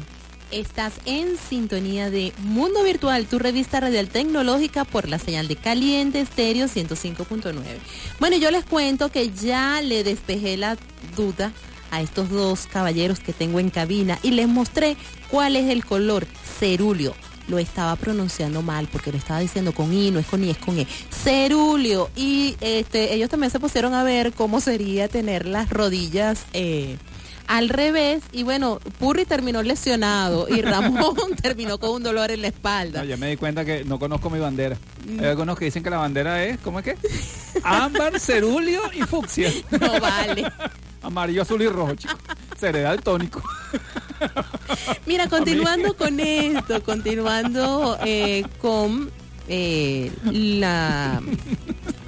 Estás 0.51 0.93
en 1.05 1.37
sintonía 1.37 2.09
de 2.09 2.33
Mundo 2.39 2.83
Virtual, 2.83 3.25
tu 3.25 3.39
revista 3.39 3.79
radial 3.79 4.09
tecnológica 4.09 4.83
por 4.83 5.07
la 5.07 5.17
señal 5.17 5.47
de 5.47 5.55
Caliente 5.55 6.19
Estéreo 6.19 6.67
105.9. 6.67 7.53
Bueno, 8.19 8.35
yo 8.35 8.51
les 8.51 8.65
cuento 8.65 9.09
que 9.09 9.31
ya 9.31 9.81
le 9.81 10.03
despejé 10.03 10.57
la 10.57 10.77
duda 11.15 11.53
a 11.91 12.01
estos 12.01 12.29
dos 12.29 12.67
caballeros 12.67 13.19
que 13.19 13.31
tengo 13.31 13.59
en 13.59 13.69
cabina 13.69 14.19
y 14.23 14.31
les 14.31 14.47
mostré 14.47 14.97
cuál 15.29 15.55
es 15.55 15.69
el 15.69 15.85
color 15.85 16.25
cerúleo. 16.59 17.15
Lo 17.51 17.59
estaba 17.59 17.97
pronunciando 17.97 18.61
mal 18.61 18.87
porque 18.89 19.11
lo 19.11 19.17
estaba 19.17 19.41
diciendo 19.41 19.73
con 19.73 19.91
I, 19.91 20.09
no 20.09 20.19
es 20.19 20.25
con 20.25 20.41
I, 20.41 20.51
es 20.51 20.57
con 20.57 20.79
E. 20.79 20.87
Cerúleo. 21.09 22.09
Y 22.15 22.55
este, 22.61 23.13
ellos 23.13 23.29
también 23.29 23.51
se 23.51 23.59
pusieron 23.59 23.93
a 23.93 24.03
ver 24.03 24.31
cómo 24.31 24.61
sería 24.61 25.09
tener 25.09 25.45
las 25.45 25.69
rodillas 25.69 26.45
eh, 26.53 26.95
al 27.47 27.67
revés. 27.67 28.23
Y 28.31 28.43
bueno, 28.43 28.79
Purri 28.99 29.25
terminó 29.25 29.61
lesionado 29.63 30.47
y 30.47 30.61
Ramón 30.61 31.35
terminó 31.41 31.77
con 31.77 31.89
un 31.89 32.03
dolor 32.03 32.31
en 32.31 32.41
la 32.41 32.47
espalda. 32.47 33.01
No, 33.01 33.05
ya 33.05 33.17
me 33.17 33.27
di 33.27 33.35
cuenta 33.35 33.65
que 33.65 33.83
no 33.83 33.99
conozco 33.99 34.29
mi 34.29 34.39
bandera. 34.39 34.77
Hay 35.19 35.25
algunos 35.25 35.59
que 35.59 35.65
dicen 35.65 35.83
que 35.83 35.89
la 35.89 35.97
bandera 35.97 36.45
es, 36.45 36.57
¿cómo 36.59 36.79
es 36.79 36.85
que? 36.85 36.95
Ámbar, 37.63 38.17
cerúleo 38.17 38.81
y 38.93 39.01
fucsia. 39.01 39.51
No 39.71 39.99
vale. 39.99 40.45
Amarillo, 41.01 41.41
azul 41.41 41.61
y 41.61 41.67
rojo, 41.67 41.95
chico. 41.95 42.13
Seré 42.59 42.81
daltónico. 42.81 43.41
Mira, 45.05 45.27
continuando 45.29 45.95
con 45.95 46.19
esto, 46.19 46.83
continuando 46.83 47.97
eh, 48.05 48.45
con 48.59 49.11
eh, 49.47 50.11
la, 50.25 51.21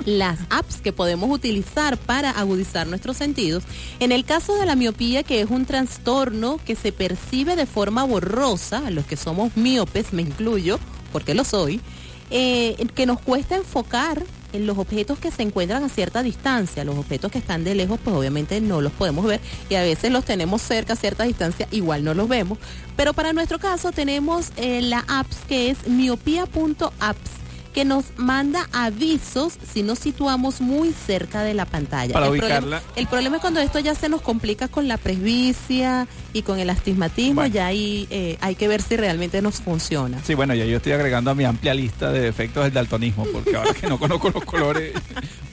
las 0.06 0.40
apps 0.50 0.82
que 0.82 0.94
podemos 0.94 1.30
utilizar 1.30 1.98
para 1.98 2.30
agudizar 2.32 2.88
nuestros 2.88 3.18
sentidos. 3.18 3.64
En 4.00 4.12
el 4.12 4.26
caso 4.26 4.56
de 4.56 4.66
la 4.66 4.76
miopía, 4.76 5.24
que 5.24 5.42
es 5.42 5.50
un 5.50 5.66
trastorno 5.66 6.60
que 6.66 6.76
se 6.76 6.92
percibe 6.92 7.56
de 7.56 7.66
forma 7.66 8.04
borrosa, 8.04 8.86
a 8.86 8.92
los 8.92 9.06
que 9.06 9.18
somos 9.18 9.58
miopes, 9.58 10.14
me 10.14 10.22
incluyo, 10.22 10.80
porque 11.12 11.34
lo 11.34 11.44
soy, 11.44 11.82
eh, 12.30 12.76
que 12.96 13.06
nos 13.06 13.20
cuesta 13.20 13.56
enfocar 13.56 14.24
en 14.54 14.66
los 14.66 14.78
objetos 14.78 15.20
que 15.20 15.32
se 15.32 15.44
encuentran 15.44 15.84
a 15.84 15.90
cierta 15.90 16.24
distancia. 16.24 16.84
Los 16.84 16.98
objetos 16.98 17.32
que 17.32 17.40
están 17.40 17.64
de 17.64 17.76
lejos, 17.76 18.00
pues 18.04 18.16
obviamente 18.16 18.62
no 18.62 18.82
los 18.82 18.94
podemos 18.94 19.26
ver 19.26 19.42
y 19.70 19.76
a 19.76 19.82
veces 19.82 20.12
los 20.12 20.26
tenemos 20.26 20.62
cerca 20.62 20.94
a 20.94 20.96
cierta 20.96 21.24
distancia, 21.24 21.68
igual 21.72 22.04
no 22.04 22.14
los 22.14 22.28
vemos. 22.28 22.58
Pero 22.96 23.14
para 23.14 23.34
nuestro 23.34 23.60
caso 23.60 23.92
tenemos 23.92 24.52
eh, 24.56 24.82
la 24.82 25.04
apps 25.08 25.38
que 25.48 25.70
es 25.70 25.88
miopía.apps 25.88 27.43
que 27.74 27.86
nos 27.86 28.06
manda 28.18 28.70
avisos 28.72 29.54
si 29.74 29.84
nos 29.84 30.00
situamos 30.00 30.62
muy 30.62 30.94
cerca 30.94 31.44
de 31.44 31.54
la 31.54 31.66
pantalla. 31.66 32.14
Para 32.14 32.28
el, 32.28 32.32
ubicarla. 32.34 32.60
problema, 32.60 32.82
el 32.96 33.08
problema 33.08 33.36
es 33.38 33.42
cuando 33.42 33.60
esto 33.60 33.80
ya 33.80 33.96
se 33.96 34.10
nos 34.10 34.22
complica 34.22 34.68
con 34.68 34.88
la 34.88 34.98
presbicia 34.98 36.08
y 36.34 36.44
con 36.44 36.60
el 36.60 36.70
astigmatismo, 36.70 37.36
Bueno. 37.42 37.54
ya 37.54 37.66
ahí 37.68 38.08
eh, 38.10 38.38
hay 38.42 38.56
que 38.56 38.68
ver 38.68 38.82
si 38.82 38.96
realmente 38.96 39.42
nos 39.42 39.56
funciona. 39.62 40.20
Sí, 40.24 40.34
bueno, 40.36 40.54
ya 40.54 40.66
yo 40.66 40.78
estoy 40.78 40.92
agregando 40.94 41.32
a 41.32 41.36
mi 41.36 41.44
amplia 41.46 41.74
lista 41.74 42.12
de 42.12 42.22
defectos 42.22 42.64
del 42.64 42.74
daltonismo, 42.74 43.26
porque 43.34 43.56
ahora 43.56 43.74
que 43.74 43.88
no 43.88 43.98
conozco 44.00 44.30
los 44.30 44.46
colores. 44.46 44.94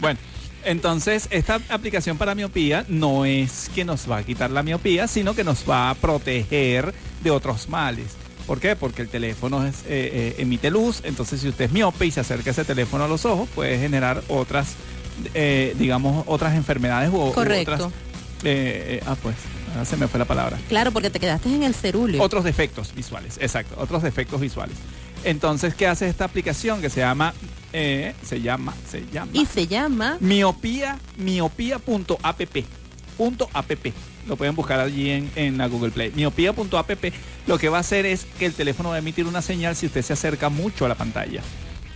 Bueno, 0.01 0.18
entonces 0.64 1.27
esta 1.31 1.61
aplicación 1.68 2.16
para 2.16 2.35
miopía 2.35 2.85
no 2.89 3.25
es 3.27 3.71
que 3.75 3.85
nos 3.85 4.11
va 4.11 4.18
a 4.18 4.23
quitar 4.23 4.51
la 4.51 4.62
miopía, 4.62 5.09
sino 5.09 5.35
que 5.35 5.45
nos 5.45 5.68
va 5.68 5.91
a 5.91 5.95
proteger 5.95 6.95
de 7.23 7.31
otros 7.31 7.68
males. 7.68 8.16
¿Por 8.51 8.59
qué? 8.59 8.75
Porque 8.75 9.03
el 9.03 9.09
teléfono 9.09 9.65
es, 9.65 9.83
eh, 9.83 9.85
eh, 9.89 10.35
emite 10.39 10.73
luz, 10.73 11.03
entonces 11.05 11.41
si 11.41 11.47
usted 11.47 11.67
es 11.67 11.71
miope 11.71 12.07
y 12.07 12.11
se 12.11 12.19
acerca 12.19 12.51
ese 12.51 12.65
teléfono 12.65 13.05
a 13.05 13.07
los 13.07 13.25
ojos, 13.25 13.49
puede 13.55 13.79
generar 13.79 14.25
otras, 14.27 14.75
eh, 15.35 15.77
digamos, 15.79 16.25
otras 16.27 16.57
enfermedades 16.57 17.13
o 17.15 17.33
Correcto. 17.33 17.75
otras... 17.75 17.93
ah, 19.07 19.17
pues, 19.23 19.37
ahora 19.71 19.85
se 19.85 19.97
me 19.97 20.09
fue 20.09 20.19
la 20.19 20.25
palabra. 20.25 20.59
Claro, 20.69 20.91
porque 20.91 21.11
te 21.11 21.21
quedaste 21.21 21.49
en 21.49 21.63
el 21.63 21.77
cerúleo. 21.77 22.21
Otros 22.21 22.43
defectos 22.43 22.93
visuales, 22.93 23.39
exacto, 23.41 23.77
otros 23.79 24.03
defectos 24.03 24.41
visuales. 24.41 24.77
Entonces, 25.23 25.77
¿qué 25.77 25.87
hace 25.87 26.09
esta 26.09 26.25
aplicación 26.25 26.81
que 26.81 26.91
se 26.91 26.99
llama, 27.03 27.35
se 27.71 28.41
llama, 28.43 28.75
se 28.91 29.07
llama 29.13 29.31
Y 29.33 29.47
se 29.47 29.69
llama 29.69 30.17
miopía, 30.19 30.99
miopía.app, 31.19 32.41
punto 33.17 33.49
app. 33.53 33.71
Lo 34.29 34.37
pueden 34.37 34.55
buscar 34.55 34.81
allí 34.81 35.11
en, 35.11 35.31
en 35.37 35.59
la 35.59 35.66
Google 35.66 35.91
Play. 35.91 36.12
Miopía.app 36.14 36.91
lo 37.47 37.59
que 37.59 37.68
va 37.68 37.79
a 37.79 37.81
hacer 37.81 38.07
es 38.07 38.27
que 38.39 38.47
el 38.47 38.55
teléfono 38.55 38.91
va 38.91 38.97
a 38.97 38.99
emitir 38.99 39.27
una 39.27 39.43
señal 39.43 39.75
si 39.75 39.87
usted 39.87 40.03
se 40.03 40.12
acerca 40.12 40.49
mucho 40.49 40.85
a 40.85 40.89
la 40.89 40.95
pantalla. 40.95 41.41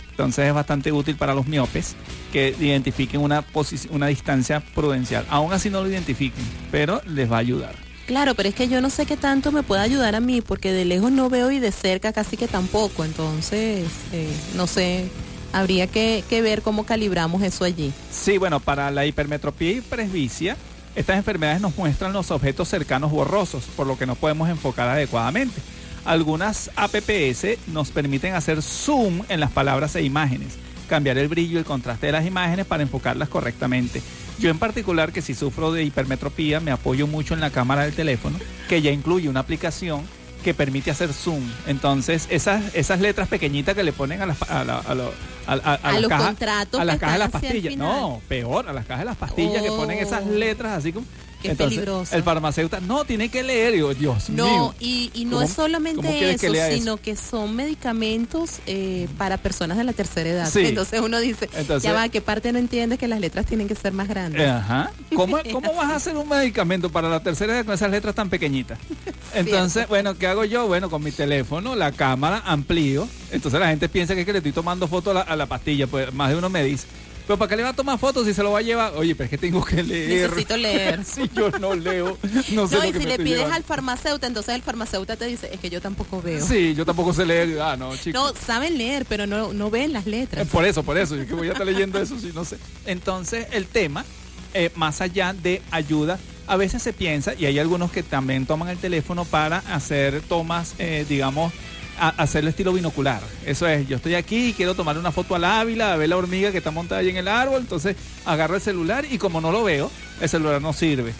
Entonces 0.09 0.47
es 0.47 0.53
bastante 0.53 0.91
útil 0.91 1.17
para 1.17 1.33
los 1.33 1.45
miopes 1.45 1.95
que 2.31 2.55
identifiquen 2.59 3.21
una, 3.21 3.43
una 3.89 4.07
distancia 4.07 4.61
prudencial. 4.73 5.25
Aún 5.29 5.51
así 5.51 5.69
no 5.69 5.81
lo 5.81 5.89
identifiquen, 5.89 6.43
pero 6.71 7.01
les 7.05 7.29
va 7.29 7.35
a 7.35 7.39
ayudar. 7.39 7.75
Claro, 8.07 8.35
pero 8.35 8.49
es 8.49 8.55
que 8.55 8.67
yo 8.69 8.81
no 8.81 8.89
sé 8.89 9.05
qué 9.05 9.17
tanto 9.17 9.51
me 9.51 9.63
puede 9.63 9.81
ayudar 9.81 10.15
a 10.15 10.19
mí, 10.19 10.41
porque 10.41 10.71
de 10.71 10.85
lejos 10.85 11.11
no 11.11 11.29
veo 11.29 11.51
y 11.51 11.59
de 11.59 11.71
cerca 11.71 12.13
casi 12.13 12.37
que 12.37 12.47
tampoco. 12.47 13.03
Entonces, 13.03 13.85
eh, 14.13 14.29
no 14.55 14.67
sé, 14.67 15.09
habría 15.51 15.87
que, 15.87 16.23
que 16.29 16.41
ver 16.41 16.61
cómo 16.61 16.85
calibramos 16.85 17.41
eso 17.41 17.65
allí. 17.65 17.91
Sí, 18.11 18.37
bueno, 18.37 18.59
para 18.59 18.91
la 18.91 19.05
hipermetropía 19.05 19.71
y 19.71 19.81
presbicia, 19.81 20.55
estas 20.95 21.17
enfermedades 21.17 21.61
nos 21.61 21.77
muestran 21.77 22.13
los 22.13 22.31
objetos 22.31 22.69
cercanos 22.69 23.11
borrosos, 23.11 23.65
por 23.75 23.85
lo 23.85 23.97
que 23.97 24.05
no 24.05 24.15
podemos 24.15 24.49
enfocar 24.49 24.87
adecuadamente. 24.87 25.61
Algunas 26.05 26.71
APPS 26.75 27.67
nos 27.67 27.91
permiten 27.91 28.33
hacer 28.33 28.61
zoom 28.61 29.23
en 29.27 29.39
las 29.39 29.51
palabras 29.51 29.95
e 29.95 30.03
imágenes, 30.03 30.57
cambiar 30.87 31.17
el 31.17 31.27
brillo 31.27 31.55
y 31.55 31.57
el 31.57 31.65
contraste 31.65 32.05
de 32.05 32.11
las 32.13 32.25
imágenes 32.25 32.65
para 32.65 32.83
enfocarlas 32.83 33.27
correctamente. 33.27 34.01
Yo 34.39 34.49
en 34.49 34.59
particular, 34.59 35.11
que 35.11 35.21
si 35.21 35.33
sufro 35.33 35.71
de 35.71 35.83
hipermetropía, 35.83 36.59
me 36.59 36.71
apoyo 36.71 37.07
mucho 37.07 37.33
en 37.33 37.39
la 37.39 37.49
cámara 37.49 37.83
del 37.83 37.93
teléfono, 37.93 38.37
que 38.69 38.81
ya 38.81 38.91
incluye 38.91 39.29
una 39.29 39.41
aplicación 39.41 40.01
que 40.45 40.53
permite 40.53 40.91
hacer 40.91 41.11
zoom. 41.11 41.43
Entonces, 41.65 42.27
esas, 42.29 42.73
esas 42.75 43.01
letras 43.01 43.27
pequeñitas 43.27 43.73
que 43.75 43.83
le 43.83 43.91
ponen 43.91 44.21
a 44.21 44.27
las, 44.27 44.41
a 44.43 44.63
la- 44.63 44.77
a 44.77 44.93
lo- 44.95 45.11
a- 45.47 45.53
a- 45.53 45.55
a 45.55 45.73
A 45.73 45.91
las 45.93 46.01
los 46.01 46.09
cajas- 46.09 46.25
contratos 46.27 46.79
a 46.79 46.85
las 46.85 46.97
cajas 46.99 47.15
de 47.15 47.19
las 47.19 47.31
pastillas. 47.31 47.75
No, 47.75 48.21
peor, 48.29 48.69
a 48.69 48.73
las 48.73 48.85
cajas 48.85 48.99
de 48.99 49.05
las 49.05 49.17
pastillas 49.17 49.61
que 49.63 49.69
ponen 49.69 49.97
esas 49.97 50.23
Oh. 50.25 50.31
letras 50.31 50.73
así 50.77 50.93
como. 50.93 51.05
Peligroso. 51.53 52.15
El 52.15 52.23
farmacéutico, 52.23 52.81
no, 52.81 53.05
tiene 53.05 53.29
que 53.29 53.43
leer. 53.43 53.73
Digo, 53.73 53.93
Dios 53.93 54.29
No, 54.29 54.45
mío. 54.45 54.75
y, 54.79 55.11
y 55.13 55.25
no 55.25 55.31
¿Cómo- 55.37 55.41
es 55.43 55.51
solamente 55.53 56.01
que 56.07 56.31
eso, 56.31 56.53
sino 56.73 56.97
que 56.97 57.15
son 57.15 57.55
medicamentos 57.55 58.59
eh, 58.65 59.07
para 59.17 59.37
personas 59.37 59.77
de 59.77 59.83
la 59.83 59.93
tercera 59.93 60.29
edad. 60.29 60.49
Sí. 60.49 60.65
Entonces 60.65 60.99
uno 61.01 61.19
dice, 61.19 61.49
Entonces- 61.55 61.83
ya 61.83 61.93
va, 61.93 62.09
¿qué 62.09 62.21
parte 62.21 62.51
no 62.51 62.59
entiendes 62.59 62.97
que 62.99 63.07
las 63.07 63.19
letras 63.19 63.45
tienen 63.45 63.67
que 63.67 63.75
ser 63.75 63.93
más 63.93 64.07
grandes? 64.07 64.49
Ajá. 64.49 64.91
¿Cómo, 65.15 65.37
cómo 65.51 65.73
vas 65.75 65.91
a 65.91 65.95
hacer 65.97 66.15
un 66.17 66.27
medicamento 66.29 66.89
para 66.89 67.09
la 67.09 67.19
tercera 67.21 67.53
edad 67.53 67.65
con 67.65 67.75
esas 67.75 67.91
letras 67.91 68.15
tan 68.15 68.29
pequeñitas? 68.29 68.79
Entonces, 69.33 69.87
bueno, 69.87 70.17
¿qué 70.17 70.27
hago 70.27 70.45
yo? 70.45 70.67
Bueno, 70.67 70.89
con 70.89 71.03
mi 71.03 71.11
teléfono, 71.11 71.75
la 71.75 71.91
cámara 71.91 72.41
amplío. 72.45 73.07
Entonces 73.31 73.59
la 73.59 73.67
gente 73.67 73.89
piensa 73.89 74.13
que 74.13 74.21
es 74.21 74.25
que 74.25 74.31
le 74.31 74.37
estoy 74.39 74.53
tomando 74.53 74.87
foto 74.87 75.11
a 75.11 75.13
la, 75.15 75.21
a 75.21 75.35
la 75.35 75.45
pastilla. 75.45 75.87
Pues 75.87 76.13
más 76.13 76.29
de 76.29 76.37
uno 76.37 76.49
me 76.49 76.63
dice. 76.63 76.87
Pero 77.27 77.37
¿para 77.39 77.49
qué 77.49 77.55
le 77.57 77.63
va 77.63 77.69
a 77.69 77.73
tomar 77.73 77.97
fotos 77.97 78.25
si 78.27 78.33
se 78.33 78.43
lo 78.43 78.51
va 78.51 78.59
a 78.59 78.61
llevar? 78.61 78.93
Oye, 78.95 79.15
pero 79.15 79.25
es 79.25 79.29
que 79.31 79.37
tengo 79.37 79.63
que 79.65 79.81
leer. 79.81 80.29
Necesito 80.29 80.57
leer. 80.57 81.03
si 81.05 81.29
yo 81.35 81.49
no 81.59 81.73
leo, 81.73 82.17
no 82.51 82.67
sé 82.67 82.75
No, 82.75 82.81
lo 82.83 82.85
y 82.85 82.91
que 82.91 82.99
si 82.99 83.05
me 83.05 83.11
le 83.11 83.17
pides 83.17 83.37
llevando. 83.37 83.55
al 83.55 83.63
farmacéutico, 83.63 84.27
entonces 84.27 84.53
el 84.55 84.61
farmacéutico 84.61 85.17
te 85.17 85.25
dice, 85.25 85.49
es 85.51 85.59
que 85.59 85.69
yo 85.69 85.81
tampoco 85.81 86.21
veo. 86.21 86.45
Sí, 86.45 86.75
yo 86.75 86.85
tampoco 86.85 87.13
sé 87.13 87.25
leer. 87.25 87.59
Ah, 87.59 87.75
no, 87.77 87.95
chicos. 87.97 88.13
No, 88.13 88.33
saben 88.45 88.77
leer, 88.77 89.05
pero 89.09 89.25
no, 89.25 89.53
no 89.53 89.69
ven 89.71 89.91
las 89.93 90.05
Eh, 90.05 90.09
letras. 90.11 90.47
Por 90.47 90.65
eso, 90.65 90.83
por 90.83 90.97
eso, 90.97 91.15
yo 91.15 91.25
que 91.25 91.33
voy 91.33 91.47
a 91.49 91.53
estar 91.53 91.65
leyendo 91.65 91.99
eso, 91.99 92.19
sí, 92.19 92.31
no 92.33 92.45
sé. 92.45 92.57
Entonces, 92.85 93.47
el 93.51 93.65
tema, 93.65 94.05
eh, 94.53 94.69
más 94.75 95.01
allá 95.01 95.33
de 95.33 95.61
ayuda, 95.71 96.19
a 96.47 96.57
veces 96.57 96.83
se 96.83 96.93
piensa, 96.93 97.33
y 97.33 97.45
hay 97.47 97.57
algunos 97.57 97.91
que 97.91 98.03
también 98.03 98.45
toman 98.45 98.69
el 98.69 98.77
teléfono 98.77 99.25
para 99.25 99.57
hacer 99.73 100.21
tomas, 100.21 100.75
eh, 100.77 101.03
digamos, 101.09 101.51
a- 101.99 102.09
hacerlo 102.21 102.49
estilo 102.49 102.73
binocular. 102.73 103.21
Eso 103.45 103.67
es, 103.67 103.87
yo 103.87 103.97
estoy 103.97 104.15
aquí 104.15 104.47
y 104.49 104.53
quiero 104.53 104.75
tomar 104.75 104.97
una 104.97 105.11
foto 105.11 105.35
al 105.35 105.43
ávila, 105.43 105.93
a 105.93 105.95
ver 105.97 106.09
la 106.09 106.17
hormiga 106.17 106.51
que 106.51 106.57
está 106.59 106.71
montada 106.71 107.01
ahí 107.01 107.09
en 107.09 107.17
el 107.17 107.27
árbol, 107.27 107.61
entonces 107.61 107.95
agarro 108.25 108.55
el 108.55 108.61
celular 108.61 109.05
y 109.09 109.17
como 109.17 109.41
no 109.41 109.51
lo 109.51 109.63
veo, 109.63 109.91
el 110.21 110.29
celular 110.29 110.61
no 110.61 110.73
sirve. 110.73 111.13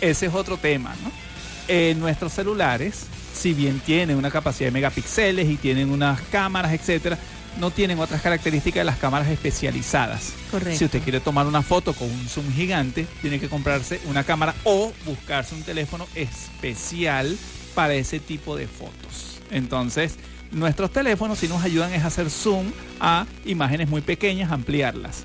Ese 0.00 0.26
es 0.26 0.34
otro 0.34 0.56
tema, 0.58 0.94
¿no? 1.02 1.10
Eh, 1.68 1.94
nuestros 1.98 2.32
celulares, 2.32 3.06
si 3.34 3.52
bien 3.54 3.80
tienen 3.80 4.16
una 4.16 4.30
capacidad 4.30 4.68
de 4.68 4.72
megapíxeles 4.72 5.48
y 5.48 5.56
tienen 5.56 5.90
unas 5.90 6.20
cámaras, 6.30 6.72
etcétera, 6.72 7.18
no 7.58 7.70
tienen 7.70 7.98
otras 7.98 8.20
características 8.20 8.80
de 8.82 8.84
las 8.84 8.98
cámaras 8.98 9.28
especializadas. 9.28 10.32
Correcto. 10.50 10.78
Si 10.78 10.84
usted 10.84 11.02
quiere 11.02 11.20
tomar 11.20 11.46
una 11.46 11.62
foto 11.62 11.94
con 11.94 12.10
un 12.10 12.28
zoom 12.28 12.52
gigante, 12.52 13.06
tiene 13.22 13.40
que 13.40 13.48
comprarse 13.48 13.98
una 14.04 14.24
cámara 14.24 14.54
o 14.64 14.92
buscarse 15.06 15.54
un 15.54 15.62
teléfono 15.62 16.06
especial 16.14 17.36
para 17.74 17.94
ese 17.94 18.20
tipo 18.20 18.56
de 18.56 18.66
fotos. 18.68 19.35
Entonces, 19.50 20.16
nuestros 20.52 20.90
teléfonos 20.90 21.38
sí 21.38 21.48
nos 21.48 21.62
ayudan 21.62 21.92
es 21.92 22.04
hacer 22.04 22.30
zoom 22.30 22.66
a 23.00 23.26
imágenes 23.44 23.88
muy 23.88 24.00
pequeñas, 24.00 24.50
ampliarlas. 24.50 25.24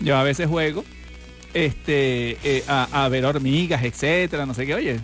Yo 0.00 0.16
a 0.16 0.22
veces 0.22 0.48
juego 0.48 0.84
este, 1.54 2.38
eh, 2.42 2.64
a, 2.66 3.08
ver 3.08 3.24
hormigas, 3.24 3.82
etcétera, 3.84 4.46
no 4.46 4.54
sé 4.54 4.66
qué. 4.66 4.74
Oye, 4.74 5.00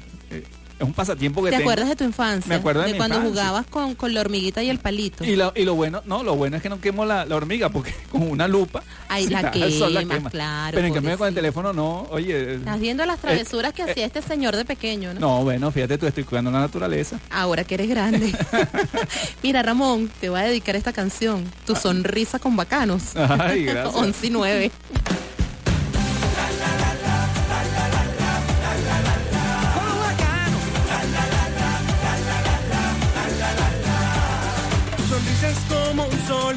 es 0.78 0.86
un 0.86 0.92
pasatiempo 0.92 1.42
que 1.42 1.50
¿Te 1.50 1.56
tengo. 1.56 1.70
acuerdas 1.70 1.88
de 1.88 1.96
tu 1.96 2.04
infancia? 2.04 2.48
Me 2.48 2.54
acuerdo 2.54 2.82
de 2.82 2.92
mi 2.92 2.96
cuando 2.98 3.16
infancia. 3.16 3.42
jugabas 3.42 3.66
con, 3.66 3.94
con 3.94 4.14
la 4.14 4.20
hormiguita 4.20 4.62
y 4.62 4.70
el 4.70 4.78
palito. 4.78 5.24
Y 5.24 5.34
lo, 5.36 5.52
y 5.56 5.64
lo 5.64 5.74
bueno, 5.74 6.02
no, 6.06 6.22
lo 6.22 6.36
bueno 6.36 6.56
es 6.56 6.62
que 6.62 6.68
no 6.68 6.80
quemo 6.80 7.04
la, 7.04 7.24
la 7.24 7.36
hormiga 7.36 7.68
porque 7.68 7.94
con 8.10 8.22
una 8.22 8.46
lupa. 8.46 8.82
Si 9.16 9.28
la 9.28 9.42
da 9.42 9.50
al 9.50 9.72
sol, 9.72 9.96
quemas, 10.08 10.32
claro, 10.32 10.74
Pero 10.74 10.86
en 10.86 10.94
cambio 10.94 11.18
con 11.18 11.28
el 11.28 11.34
teléfono 11.34 11.72
no, 11.72 12.06
oye. 12.10 12.54
Estás 12.56 12.78
viendo 12.80 13.04
las 13.06 13.18
travesuras 13.18 13.72
que 13.72 13.82
hacía 13.82 14.06
este 14.06 14.22
señor 14.22 14.54
de 14.54 14.64
pequeño, 14.64 15.14
¿no? 15.14 15.20
No, 15.20 15.44
bueno, 15.44 15.70
fíjate 15.70 15.98
tú, 15.98 16.06
estoy 16.06 16.24
cuidando 16.24 16.50
la 16.50 16.60
naturaleza. 16.60 17.18
Ahora 17.30 17.64
que 17.64 17.74
eres 17.74 17.88
grande. 17.88 18.32
Mira, 19.42 19.62
Ramón, 19.62 20.10
te 20.20 20.28
voy 20.28 20.40
a 20.40 20.44
dedicar 20.44 20.76
esta 20.76 20.92
canción. 20.92 21.44
Tu 21.66 21.74
sonrisa 21.74 22.38
con 22.38 22.56
bacanos. 22.56 23.16
Ay, 23.16 23.64
gracias. 23.64 23.94
11 23.94 24.26
y 24.26 24.30
9. 24.30 24.70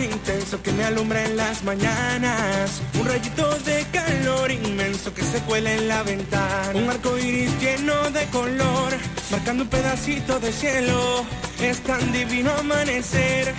Intenso 0.03 0.61
que 0.61 0.71
me 0.71 0.83
alumbra 0.83 1.23
en 1.25 1.37
las 1.37 1.63
mañanas. 1.63 2.81
Un 2.99 3.07
rayito 3.07 3.47
de 3.59 3.85
calor 3.91 4.51
inmenso 4.51 5.13
que 5.13 5.23
se 5.23 5.39
cuela 5.41 5.71
en 5.73 5.87
la 5.87 6.03
ventana. 6.03 6.71
Un 6.73 6.89
arco 6.89 7.17
iris 7.17 7.51
lleno 7.59 8.09
de 8.11 8.25
color, 8.27 8.93
marcando 9.31 9.63
un 9.63 9.69
pedacito 9.69 10.39
de 10.39 10.51
cielo. 10.51 11.25
Es 11.61 11.81
tan 11.81 12.11
divino 12.11 12.51
amanecer, 12.51 13.53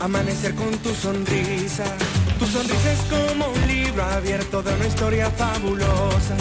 amanecer 0.00 0.54
con 0.54 0.70
tu 0.78 0.94
sonrisa. 0.94 1.84
Tu 2.38 2.46
sonrisa 2.46 2.92
es 2.92 3.00
como 3.10 3.48
un 3.48 3.66
libro 3.66 4.02
abierto 4.04 4.62
de 4.62 4.74
una 4.74 4.86
historia 4.86 5.30
fabulosa. 5.30 6.34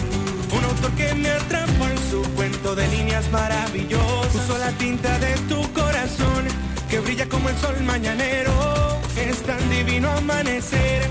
Un 0.51 0.63
autor 0.63 0.91
que 0.91 1.13
me 1.15 1.29
atrapó 1.29 1.87
en 1.87 1.97
su 2.09 2.21
cuento 2.35 2.75
de 2.75 2.87
líneas 2.87 3.29
maravillosas. 3.31 4.31
Puso 4.31 4.57
la 4.57 4.71
tinta 4.73 5.19
de 5.19 5.33
tu 5.49 5.61
corazón 5.73 6.47
que 6.89 6.99
brilla 6.99 7.27
como 7.27 7.49
el 7.49 7.57
sol 7.57 7.79
mañanero. 7.83 8.88
Es 9.39 9.45
tan 9.45 9.69
divino 9.69 10.11
amanecer, 10.11 11.01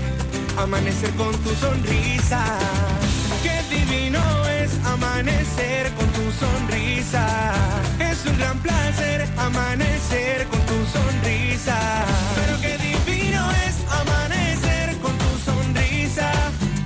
amanecer 0.55 1.09
con 1.15 1.35
tu 1.39 1.49
sonrisa. 1.55 2.43
Qué 3.41 3.57
divino 3.75 4.21
es 4.61 4.71
amanecer 4.85 5.91
con 5.93 6.07
tu 6.09 6.31
sonrisa. 6.39 7.25
Es 7.99 8.23
un 8.27 8.37
gran 8.37 8.59
placer 8.59 9.27
amanecer 9.35 10.45
con 10.47 10.59
tu 10.67 10.77
sonrisa. 10.95 11.79
Pero 12.35 12.61
qué 12.61 12.77
divino 12.77 13.49
es 13.65 13.75
amanecer 13.99 14.95
con 14.99 15.17
tu 15.17 15.31
sonrisa. 15.51 16.31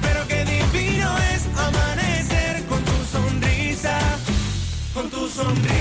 Pero 0.02 0.26
qué 0.30 0.46
divino 0.46 1.10
es 1.34 1.42
amanecer 1.60 2.64
con 2.70 2.82
tu 2.86 2.98
sonrisa. 3.12 4.00
Con 4.94 5.10
tu 5.10 5.28
sonrisa, 5.28 5.73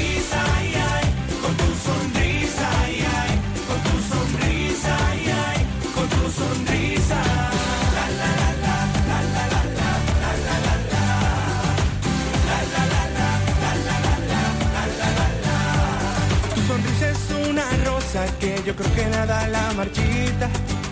que 18.38 18.62
yo 18.64 18.74
creo 18.76 18.94
que 18.94 19.06
nada 19.06 19.48
la 19.48 19.72
marchita. 19.72 20.48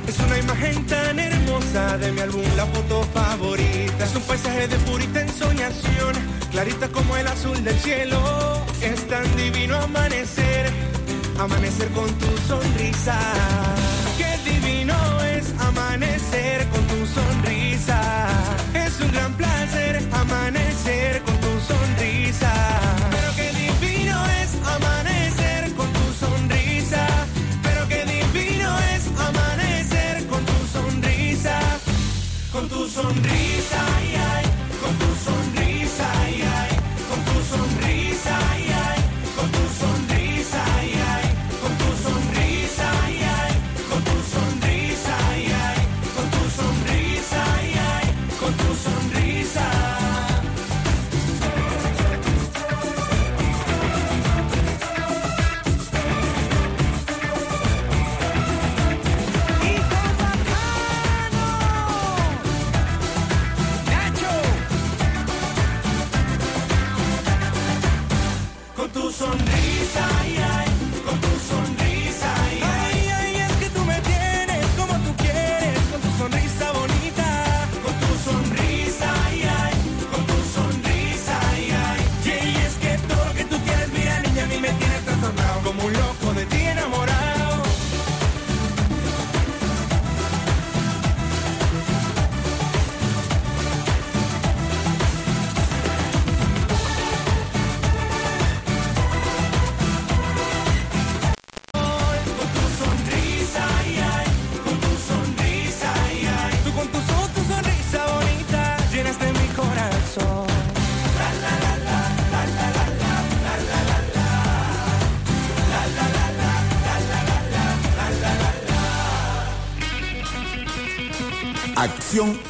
Es 0.08 0.18
una 0.18 0.38
imagen 0.38 0.86
tan 0.86 1.18
hermosa 1.18 1.98
de 1.98 2.12
mi 2.12 2.20
álbum, 2.20 2.42
la 2.56 2.66
foto 2.66 3.02
favorita. 3.14 4.04
Es 4.04 4.14
un 4.16 4.22
paisaje 4.22 4.68
de 4.68 4.76
purita 4.78 5.20
ensoñación, 5.20 6.14
clarita 6.50 6.88
como 6.88 7.16
el 7.16 7.26
azul 7.26 7.62
del 7.62 7.78
cielo. 7.78 8.18
Es 8.82 9.06
tan 9.08 9.24
divino 9.36 9.76
amanecer, 9.76 10.70
amanecer 11.38 11.88
con 11.90 12.08
tu 12.18 12.30
sonrisa. 12.48 13.18
Qué 14.18 14.50
divino 14.50 14.94
es 15.36 15.52
amanecer 15.60 16.66
con 16.68 16.82
tu 16.86 17.06
sonrisa. 17.06 18.00
Es 18.74 19.00
un 19.00 19.12
gran 19.12 19.32
placer 19.34 20.02
amanecer 20.12 20.59
Con 32.60 32.68
tu 32.68 32.86
sonrisa, 32.86 33.99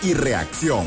Y 0.02 0.14
reacción. 0.14 0.84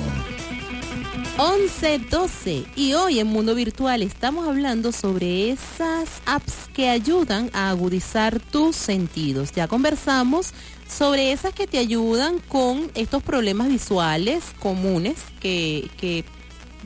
11, 1.38 2.00
12 2.00 2.66
y 2.76 2.94
hoy 2.96 3.20
en 3.20 3.28
Mundo 3.28 3.56
Virtual 3.56 4.02
estamos 4.02 4.46
hablando 4.46 4.92
sobre 4.92 5.52
esas 5.52 6.22
apps 6.26 6.68
que 6.74 6.90
ayudan 6.90 7.50
a 7.54 7.70
agudizar 7.70 8.42
tus 8.42 8.76
sentidos. 8.76 9.54
Ya 9.54 9.70
conversamos 9.70 10.54
sobre 10.86 11.32
esas 11.32 11.54
que 11.54 11.66
te 11.66 11.78
ayudan 11.78 12.40
con 12.40 12.92
estos 12.94 13.24
problemas 13.24 13.70
visuales 13.70 14.44
comunes 14.60 15.16
que, 15.40 15.90
que 15.96 16.26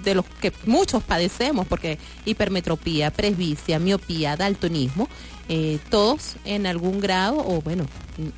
de 0.04 0.14
los 0.14 0.26
que 0.40 0.54
muchos 0.68 1.02
padecemos, 1.02 1.66
porque 1.66 1.98
hipermetropía, 2.26 3.10
presbicia, 3.10 3.80
miopía, 3.80 4.38
daltonismo, 4.38 5.10
eh, 5.50 5.80
todos 5.90 6.36
en 6.46 6.66
algún 6.68 7.00
grado, 7.00 7.38
o 7.38 7.62
bueno, 7.62 7.86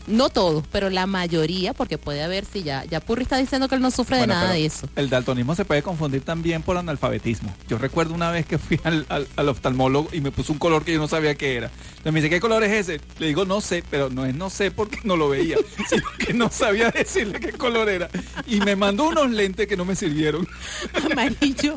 no 0.07 0.29
todos, 0.29 0.63
pero 0.71 0.89
la 0.89 1.07
mayoría, 1.07 1.73
porque 1.73 1.97
puede 1.97 2.21
haber, 2.21 2.45
si 2.45 2.63
ya, 2.63 2.83
ya 2.85 2.99
Purri 2.99 3.23
está 3.23 3.37
diciendo 3.37 3.67
que 3.69 3.75
él 3.75 3.81
no 3.81 3.91
sufre 3.91 4.17
Bueno, 4.17 4.33
de 4.35 4.39
nada 4.41 4.53
de 4.53 4.65
eso. 4.65 4.87
El 4.95 5.09
daltonismo 5.09 5.55
se 5.55 5.63
puede 5.65 5.81
confundir 5.81 6.21
también 6.21 6.61
por 6.61 6.77
analfabetismo. 6.77 7.53
Yo 7.69 7.77
recuerdo 7.77 8.13
una 8.13 8.29
vez 8.29 8.45
que 8.45 8.57
fui 8.57 8.79
al, 8.83 9.05
al- 9.09 9.27
al 9.37 9.49
oftalmólogo 9.49 10.09
y 10.11 10.19
me 10.21 10.31
puso 10.31 10.51
un 10.53 10.59
color 10.59 10.83
que 10.83 10.93
yo 10.93 10.99
no 10.99 11.07
sabía 11.07 11.33
qué 11.35 11.55
era. 11.55 11.67
Entonces 11.89 12.13
me 12.13 12.19
dice, 12.21 12.29
¿qué 12.29 12.39
color 12.41 12.63
es 12.63 12.71
ese? 12.89 13.01
Le 13.19 13.27
digo, 13.27 13.45
no 13.45 13.61
sé, 13.61 13.83
pero 13.89 14.09
no 14.09 14.25
es 14.25 14.35
no 14.35 14.49
sé 14.49 14.69
porque 14.71 14.99
no 15.03 15.15
lo 15.17 15.29
veía, 15.29 15.55
sino 15.89 16.03
que 16.19 16.33
no 16.33 16.49
sabía 16.49 16.91
decirle 16.91 17.39
qué 17.39 17.53
color 17.53 17.89
era. 17.89 18.09
Y 18.47 18.59
me 18.59 18.75
mandó 18.75 19.07
unos 19.07 19.31
lentes 19.31 19.67
que 19.67 19.77
no 19.77 19.85
me 19.85 19.95
sirvieron. 19.95 20.45
Amarillo. 21.11 21.75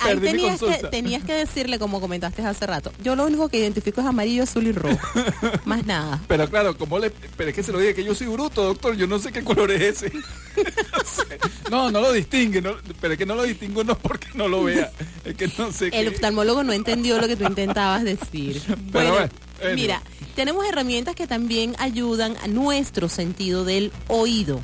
Ahí 0.00 0.18
que, 0.20 0.88
tenías 0.90 1.24
que 1.24 1.32
decirle, 1.32 1.78
como 1.78 2.00
comentaste 2.00 2.42
hace 2.42 2.66
rato, 2.66 2.92
yo 3.02 3.16
lo 3.16 3.24
único 3.26 3.48
que 3.48 3.58
identifico 3.58 4.00
es 4.00 4.06
amarillo, 4.06 4.39
azul 4.42 4.66
y 4.66 4.72
rojo. 4.72 4.98
Más 5.64 5.84
nada. 5.86 6.20
Pero 6.28 6.48
claro, 6.48 6.76
¿cómo 6.76 6.98
le.? 6.98 7.10
Pero 7.10 7.50
es 7.50 7.54
que 7.56 7.62
se 7.62 7.72
lo 7.72 7.78
dije 7.78 7.94
que 7.94 8.04
yo 8.04 8.14
soy 8.14 8.26
bruto, 8.28 8.62
doctor. 8.64 8.96
Yo 8.96 9.06
no 9.06 9.18
sé 9.18 9.32
qué 9.32 9.42
color 9.44 9.70
es 9.70 10.02
ese. 10.02 10.12
No 10.56 11.04
sé. 11.04 11.38
no, 11.70 11.90
no 11.90 12.00
lo 12.00 12.12
distingue. 12.12 12.60
no- 12.60 12.74
pero 13.00 13.14
es 13.14 13.18
que 13.18 13.24
no 13.24 13.34
lo 13.36 13.44
distingo 13.44 13.84
no 13.84 13.96
porque 13.96 14.26
no 14.34 14.48
lo 14.48 14.64
vea. 14.64 14.90
Es 15.24 15.34
que 15.36 15.48
no 15.56 15.72
sé 15.72 15.86
El 15.86 15.90
qué. 15.92 16.08
oftalmólogo 16.08 16.62
no 16.64 16.72
entendió 16.72 17.20
lo 17.20 17.28
que 17.28 17.36
tú 17.36 17.44
intentabas 17.44 18.02
decir. 18.04 18.60
Pero 18.92 19.12
Bueno, 19.12 19.28
mira, 19.74 20.02
tenemos 20.34 20.66
herramientas 20.66 21.14
que 21.14 21.26
también 21.26 21.76
ayudan 21.78 22.36
a 22.42 22.48
nuestro 22.48 23.08
sentido 23.08 23.64
del 23.64 23.92
oído. 24.08 24.60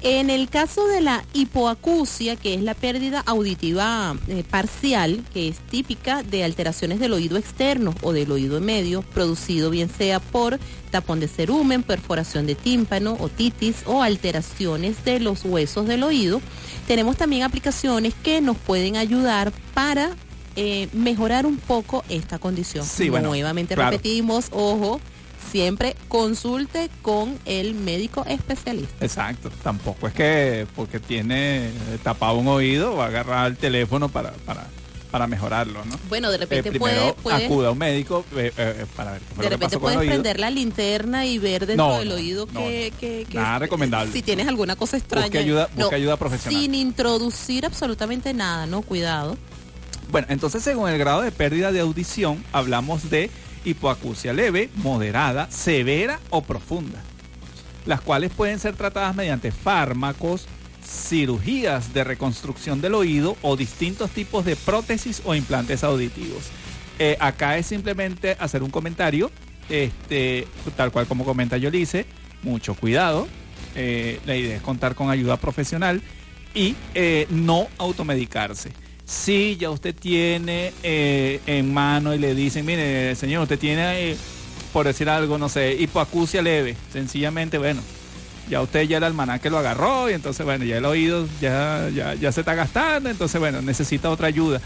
En 0.00 0.30
el 0.30 0.48
caso 0.48 0.86
de 0.86 1.00
la 1.00 1.24
hipoacusia, 1.32 2.36
que 2.36 2.54
es 2.54 2.62
la 2.62 2.74
pérdida 2.74 3.20
auditiva 3.26 4.16
eh, 4.28 4.44
parcial, 4.48 5.24
que 5.34 5.48
es 5.48 5.58
típica 5.58 6.22
de 6.22 6.44
alteraciones 6.44 7.00
del 7.00 7.12
oído 7.12 7.36
externo 7.36 7.92
o 8.02 8.12
del 8.12 8.30
oído 8.30 8.60
medio, 8.60 9.02
producido 9.02 9.70
bien 9.70 9.90
sea 9.90 10.20
por 10.20 10.60
tapón 10.92 11.18
de 11.18 11.26
cerumen, 11.26 11.82
perforación 11.82 12.46
de 12.46 12.54
tímpano, 12.54 13.16
otitis 13.18 13.82
o 13.86 14.02
alteraciones 14.02 15.04
de 15.04 15.18
los 15.18 15.44
huesos 15.44 15.88
del 15.88 16.04
oído, 16.04 16.40
tenemos 16.86 17.16
también 17.16 17.42
aplicaciones 17.42 18.14
que 18.22 18.40
nos 18.40 18.56
pueden 18.56 18.96
ayudar 18.96 19.52
para 19.74 20.10
eh, 20.54 20.88
mejorar 20.92 21.44
un 21.44 21.56
poco 21.56 22.04
esta 22.08 22.38
condición. 22.38 22.84
Sí, 22.84 23.08
bueno, 23.10 23.28
Nuevamente 23.28 23.74
claro. 23.74 23.90
repetimos, 23.90 24.46
ojo, 24.52 25.00
siempre 25.50 25.96
consulte 26.08 26.90
con 27.02 27.38
el 27.44 27.74
médico 27.74 28.24
especialista. 28.28 29.04
Exacto. 29.04 29.50
Tampoco 29.62 30.08
es 30.08 30.14
que 30.14 30.66
porque 30.76 31.00
tiene 31.00 31.70
tapado 32.02 32.36
un 32.38 32.48
oído 32.48 32.96
va 32.96 33.04
a 33.04 33.08
agarrar 33.08 33.46
el 33.50 33.56
teléfono 33.56 34.08
para, 34.08 34.32
para, 34.44 34.66
para 35.10 35.26
mejorarlo, 35.26 35.84
¿no? 35.86 35.98
Bueno, 36.08 36.28
de 36.30 36.36
Eh, 36.36 36.38
repente 36.40 36.70
primero 36.70 37.14
puede, 37.22 37.46
acuda 37.46 37.68
a 37.68 37.70
un 37.70 37.78
médico 37.78 38.24
eh, 38.36 38.52
eh, 38.56 38.86
para 38.94 39.12
ver 39.12 39.22
de 39.38 39.48
repente 39.48 39.78
puedes 39.78 39.98
prender 39.98 40.38
la 40.40 40.50
linterna 40.50 41.24
y 41.24 41.38
ver 41.38 41.66
dentro 41.66 41.88
No, 41.88 41.98
del 41.98 42.08
no, 42.10 42.14
oído 42.16 42.46
no, 42.52 42.60
que, 42.60 42.92
que- 43.00 43.26
que- 43.28 43.38
Nada 43.38 43.60
recomendable. 43.60 44.12
si 44.12 44.20
tienes 44.22 44.46
alguna 44.48 44.76
cosa 44.76 44.96
extraña. 44.98 45.26
Busque 45.26 45.38
ayuda- 45.38 45.68
No, 45.76 45.82
busque 45.84 45.94
ayuda 45.96 46.16
profesional. 46.18 46.60
Sin 46.60 46.74
introducir 46.74 47.64
absolutamente 47.64 48.34
nada, 48.34 48.66
¿no? 48.66 48.82
Cuidado. 48.82 49.36
Bueno, 50.10 50.26
entonces 50.30 50.62
según 50.62 50.88
el 50.88 50.98
grado 50.98 51.20
de 51.22 51.30
pérdida 51.32 51.70
de 51.72 51.80
audición, 51.80 52.42
hablamos 52.52 53.08
de 53.10 53.30
hipoacusia 53.68 54.32
leve, 54.32 54.70
moderada, 54.76 55.50
severa 55.50 56.20
o 56.30 56.42
profunda, 56.42 57.02
las 57.86 58.00
cuales 58.00 58.30
pueden 58.30 58.58
ser 58.58 58.74
tratadas 58.74 59.14
mediante 59.14 59.52
fármacos, 59.52 60.46
cirugías 60.84 61.92
de 61.92 62.04
reconstrucción 62.04 62.80
del 62.80 62.94
oído 62.94 63.36
o 63.42 63.56
distintos 63.56 64.10
tipos 64.10 64.44
de 64.44 64.56
prótesis 64.56 65.22
o 65.24 65.34
implantes 65.34 65.84
auditivos. 65.84 66.44
Eh, 66.98 67.16
acá 67.20 67.58
es 67.58 67.66
simplemente 67.66 68.36
hacer 68.40 68.62
un 68.62 68.70
comentario, 68.70 69.30
este, 69.68 70.46
tal 70.76 70.90
cual 70.90 71.06
como 71.06 71.24
comenta 71.24 71.56
Yolice, 71.56 72.06
mucho 72.42 72.74
cuidado. 72.74 73.28
eh, 73.74 74.18
la 74.26 74.34
idea 74.34 74.56
es 74.56 74.62
contar 74.62 74.94
con 74.94 75.10
ayuda 75.10 75.36
profesional 75.36 76.02
y 76.54 76.74
eh, 76.94 77.26
no 77.30 77.68
automedicarse. 77.78 78.72
Si 79.08 79.56
ya 79.56 79.70
usted 79.70 79.94
tiene 79.94 80.74
eh, 80.82 81.40
en 81.46 81.72
mano 81.72 82.14
y 82.14 82.18
le 82.18 82.34
dicen, 82.34 82.66
mire, 82.66 83.14
señor, 83.14 83.44
usted 83.44 83.58
tiene, 83.58 84.10
eh, 84.10 84.16
por 84.70 84.84
decir 84.84 85.08
algo, 85.08 85.38
no 85.38 85.48
sé, 85.48 85.76
hipoacusia 85.80 86.42
leve, 86.42 86.76
sencillamente, 86.92 87.56
bueno, 87.56 87.80
ya 88.50 88.60
usted 88.60 88.82
ya 88.82 88.98
el 88.98 89.04
almanaque 89.04 89.48
lo 89.48 89.56
agarró 89.56 90.10
y 90.10 90.12
entonces, 90.12 90.44
bueno, 90.44 90.66
ya 90.66 90.76
el 90.76 90.84
oído 90.84 91.26
ya, 91.40 91.88
ya, 91.88 92.16
ya 92.16 92.30
se 92.32 92.40
está 92.40 92.54
gastando, 92.54 93.08
entonces, 93.08 93.40
bueno, 93.40 93.62
necesita 93.62 94.10
otra 94.10 94.26
ayuda. 94.28 94.60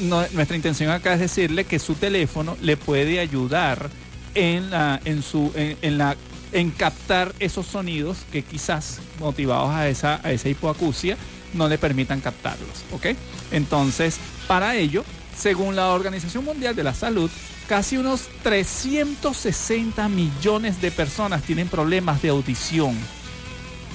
Nuestra 0.00 0.56
intención 0.56 0.90
acá 0.90 1.14
es 1.14 1.20
decirle 1.20 1.64
que 1.64 1.78
su 1.78 1.94
teléfono 1.94 2.54
le 2.60 2.76
puede 2.76 3.18
ayudar 3.18 3.88
en 4.34 4.68
la, 4.68 5.00
en 5.06 5.22
su, 5.22 5.52
en 5.54 5.96
la, 5.96 6.18
en 6.52 6.70
captar 6.70 7.32
esos 7.38 7.64
sonidos 7.64 8.18
que 8.30 8.42
quizás 8.42 9.00
motivados 9.20 9.70
a 9.70 9.88
esa, 9.88 10.20
a 10.22 10.32
esa 10.32 10.50
hipoacusia 10.50 11.16
no 11.56 11.68
le 11.68 11.78
permitan 11.78 12.20
captarlos, 12.20 12.84
¿ok? 12.92 13.06
Entonces, 13.50 14.18
para 14.46 14.76
ello, 14.76 15.04
según 15.36 15.76
la 15.76 15.88
Organización 15.88 16.44
Mundial 16.44 16.74
de 16.74 16.84
la 16.84 16.94
Salud, 16.94 17.30
casi 17.68 17.96
unos 17.96 18.28
360 18.42 20.08
millones 20.08 20.80
de 20.80 20.90
personas 20.90 21.42
tienen 21.42 21.68
problemas 21.68 22.22
de 22.22 22.30
audición. 22.30 22.96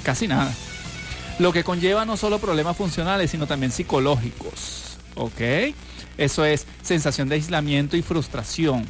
Casi 0.03 0.27
nada. 0.27 0.53
Lo 1.39 1.51
que 1.53 1.63
conlleva 1.63 2.05
no 2.05 2.17
solo 2.17 2.39
problemas 2.39 2.77
funcionales, 2.77 3.31
sino 3.31 3.47
también 3.47 3.71
psicológicos. 3.71 4.97
¿Ok? 5.15 5.41
Eso 6.17 6.45
es 6.45 6.67
sensación 6.81 7.29
de 7.29 7.35
aislamiento 7.35 7.97
y 7.97 8.01
frustración. 8.01 8.85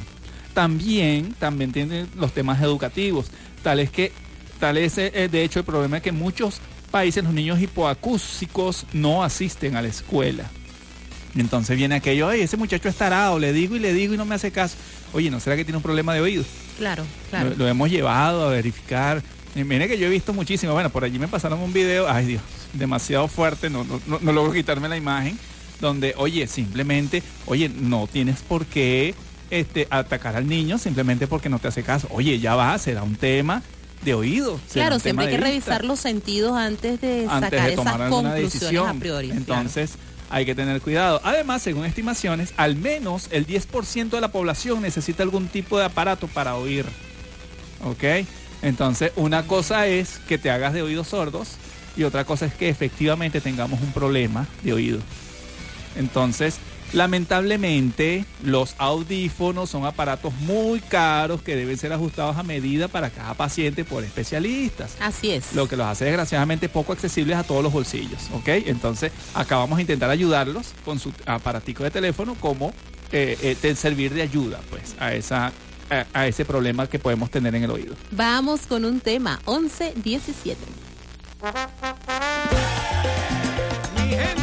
También, 0.54 1.34
también 1.38 1.72
tienen 1.72 2.08
los 2.16 2.32
temas 2.32 2.60
educativos. 2.60 3.26
Tal 3.62 3.80
es 3.80 3.90
que, 3.90 4.12
tal 4.60 4.76
es 4.76 4.98
eh, 4.98 5.28
de 5.30 5.44
hecho 5.44 5.60
el 5.60 5.64
problema 5.64 5.98
es 5.98 6.02
que 6.02 6.12
muchos 6.12 6.60
países 6.92 7.24
los 7.24 7.32
niños 7.32 7.60
hipoacúsicos 7.60 8.86
no 8.92 9.24
asisten 9.24 9.74
a 9.74 9.82
la 9.82 9.88
escuela. 9.88 10.48
Entonces 11.34 11.76
viene 11.76 11.94
aquello, 11.96 12.28
ay, 12.28 12.42
ese 12.42 12.56
muchacho 12.56 12.88
es 12.88 12.94
tarado, 12.94 13.38
le 13.38 13.52
digo 13.52 13.74
y 13.74 13.78
le 13.78 13.94
digo 13.94 14.14
y 14.14 14.16
no 14.18 14.26
me 14.26 14.34
hace 14.34 14.52
caso. 14.52 14.76
Oye, 15.14 15.30
¿no 15.30 15.40
será 15.40 15.56
que 15.56 15.64
tiene 15.64 15.78
un 15.78 15.82
problema 15.82 16.14
de 16.14 16.20
oído? 16.20 16.44
Claro, 16.76 17.04
claro. 17.30 17.50
Lo, 17.50 17.56
lo 17.56 17.68
hemos 17.68 17.90
llevado 17.90 18.46
a 18.46 18.50
verificar. 18.50 19.22
Y 19.54 19.64
mire 19.64 19.88
que 19.88 19.98
yo 19.98 20.06
he 20.06 20.10
visto 20.10 20.32
muchísimo. 20.32 20.74
Bueno, 20.74 20.90
por 20.90 21.04
allí 21.04 21.18
me 21.18 21.28
pasaron 21.28 21.58
un 21.60 21.72
video, 21.72 22.08
ay 22.08 22.26
Dios, 22.26 22.42
demasiado 22.74 23.26
fuerte, 23.28 23.70
no, 23.70 23.84
no, 23.84 24.00
no, 24.06 24.18
no 24.20 24.32
logro 24.32 24.52
quitarme 24.52 24.88
la 24.88 24.96
imagen, 24.96 25.38
donde, 25.80 26.14
oye, 26.16 26.46
simplemente, 26.46 27.22
oye, 27.46 27.68
no 27.68 28.06
tienes 28.06 28.40
por 28.40 28.66
qué 28.66 29.14
este, 29.50 29.86
atacar 29.90 30.36
al 30.36 30.46
niño 30.46 30.78
simplemente 30.78 31.26
porque 31.26 31.48
no 31.48 31.58
te 31.58 31.68
hace 31.68 31.82
caso. 31.82 32.08
Oye, 32.10 32.38
ya 32.38 32.54
va, 32.54 32.78
será 32.78 33.02
un 33.02 33.16
tema 33.16 33.62
de 34.04 34.14
oído. 34.14 34.60
Claro, 34.72 34.98
siempre 34.98 35.26
hay 35.26 35.30
que 35.30 35.36
vista 35.36 35.48
revisar 35.48 35.84
los 35.84 36.00
sentidos 36.00 36.56
antes 36.56 37.00
de 37.00 37.26
antes 37.28 37.50
sacar 37.50 37.70
de 37.70 37.76
tomar 37.76 37.94
esas 37.94 38.10
conclusiones 38.10 38.52
decisión. 38.52 38.88
a 38.88 38.94
priori. 38.94 39.28
claro. 39.28 39.40
Entonces, 39.40 39.92
hay 40.30 40.46
que 40.46 40.54
tener 40.54 40.80
cuidado. 40.80 41.20
Además, 41.24 41.62
según 41.62 41.84
estimaciones, 41.84 42.54
al 42.56 42.76
menos 42.76 43.28
el 43.30 43.46
10% 43.46 44.10
de 44.10 44.20
la 44.20 44.28
población 44.28 44.80
necesita 44.80 45.22
algún 45.22 45.48
tipo 45.48 45.78
de 45.78 45.84
aparato 45.84 46.26
para 46.26 46.56
oír. 46.56 46.86
¿Ok? 47.84 48.26
Entonces, 48.62 49.12
una 49.16 49.46
cosa 49.46 49.86
es 49.86 50.18
que 50.28 50.38
te 50.38 50.50
hagas 50.50 50.72
de 50.72 50.82
oídos 50.82 51.08
sordos 51.08 51.56
y 51.96 52.04
otra 52.04 52.24
cosa 52.24 52.46
es 52.46 52.54
que 52.54 52.68
efectivamente 52.68 53.40
tengamos 53.40 53.80
un 53.82 53.92
problema 53.92 54.46
de 54.62 54.72
oído. 54.72 55.00
Entonces, 55.96 56.56
lamentablemente, 56.92 58.24
los 58.42 58.74
audífonos 58.78 59.70
son 59.70 59.84
aparatos 59.84 60.32
muy 60.40 60.80
caros 60.80 61.42
que 61.42 61.56
deben 61.56 61.76
ser 61.78 61.92
ajustados 61.92 62.36
a 62.36 62.42
medida 62.42 62.88
para 62.88 63.10
cada 63.10 63.34
paciente 63.34 63.84
por 63.84 64.04
especialistas 64.04 64.96
Así 65.00 65.30
es. 65.30 65.54
lo 65.54 65.68
que 65.68 65.76
los 65.76 65.86
hace 65.86 66.04
desgraciadamente 66.04 66.68
poco 66.68 66.92
accesibles 66.92 67.36
a 67.36 67.44
todos 67.44 67.62
los 67.62 67.72
bolsillos, 67.72 68.20
¿ok? 68.34 68.48
Entonces, 68.66 69.12
acá 69.34 69.56
vamos 69.56 69.78
a 69.78 69.80
intentar 69.80 70.10
ayudarlos 70.10 70.72
con 70.84 70.98
su 70.98 71.12
aparatico 71.26 71.84
de 71.84 71.90
teléfono 71.90 72.34
como 72.34 72.72
eh, 73.12 73.36
eh, 73.42 73.56
de 73.60 73.74
servir 73.74 74.12
de 74.14 74.22
ayuda, 74.22 74.60
pues, 74.70 74.94
a 74.98 75.14
esa 75.14 75.52
a, 75.90 76.06
a 76.14 76.26
ese 76.26 76.44
problema 76.46 76.86
que 76.86 76.98
podemos 76.98 77.30
tener 77.30 77.54
en 77.54 77.64
el 77.64 77.70
oído. 77.70 77.94
Vamos 78.12 78.62
con 78.66 78.84
un 78.86 79.00
tema, 79.00 79.40
11-17. 79.44 80.56
Mi 83.94 84.08
gente, 84.08 84.41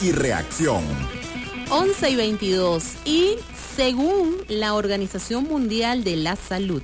y 0.00 0.12
reacción. 0.12 0.84
11 1.70 2.10
y 2.10 2.16
22. 2.16 2.84
Y 3.04 3.34
según 3.74 4.36
la 4.48 4.74
Organización 4.74 5.44
Mundial 5.44 6.04
de 6.04 6.16
la 6.16 6.36
Salud, 6.36 6.82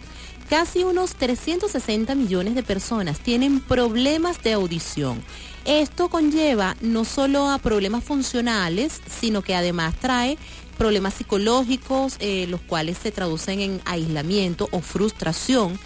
casi 0.50 0.82
unos 0.82 1.14
360 1.14 2.14
millones 2.16 2.56
de 2.56 2.64
personas 2.64 3.20
tienen 3.20 3.60
problemas 3.60 4.42
de 4.42 4.54
audición. 4.54 5.22
Esto 5.64 6.08
conlleva 6.08 6.76
no 6.80 7.04
solo 7.04 7.48
a 7.48 7.58
problemas 7.58 8.02
funcionales, 8.02 9.00
sino 9.08 9.42
que 9.42 9.54
además 9.54 9.94
trae 10.00 10.36
problemas 10.76 11.14
psicológicos, 11.14 12.16
eh, 12.18 12.46
los 12.48 12.60
cuales 12.62 12.98
se 12.98 13.12
traducen 13.12 13.60
en 13.60 13.80
aislamiento 13.84 14.68
o 14.72 14.80
frustración. 14.80 15.78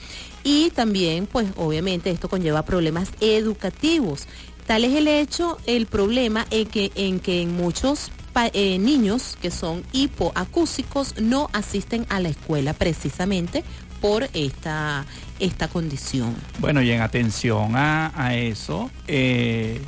Y 0.45 0.71
también, 0.71 1.27
pues 1.27 1.49
obviamente 1.57 2.09
esto 2.09 2.29
conlleva 2.29 2.65
problemas 2.65 3.11
educativos. 3.21 4.29
Tal 4.67 4.85
es 4.85 4.95
el 4.95 5.07
hecho, 5.07 5.59
el 5.67 5.87
problema 5.87 6.45
en 6.51 6.67
que 6.67 6.91
en, 6.97 7.21
que 7.21 7.41
en 7.43 7.57
muchos 7.57 8.11
eh, 8.53 8.79
niños 8.79 9.39
que 9.41 9.51
son 9.51 9.83
hipoacúsicos 9.93 11.21
no 11.21 11.49
asisten 11.53 12.05
a 12.09 12.21
la 12.21 12.29
escuela 12.29 12.75
precisamente 12.75 13.65
por 14.01 14.29
esta, 14.35 15.07
esta 15.39 15.69
condición. 15.69 16.35
Bueno, 16.59 16.83
y 16.83 16.91
en 16.91 17.01
atención 17.01 17.77
a, 17.77 18.13
a 18.15 18.35
eso, 18.35 18.91
eh, 19.07 19.81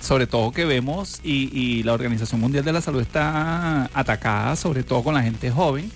sobre 0.00 0.26
todo 0.26 0.52
que 0.52 0.64
vemos 0.64 1.20
y, 1.22 1.48
y 1.56 1.82
la 1.82 1.94
Organización 1.94 2.40
Mundial 2.40 2.64
de 2.64 2.72
la 2.72 2.80
Salud 2.80 3.00
está 3.00 3.88
atacada, 3.94 4.54
sobre 4.56 4.82
todo 4.82 5.02
con 5.02 5.14
la 5.14 5.22
gente 5.22 5.50
joven, 5.50 5.90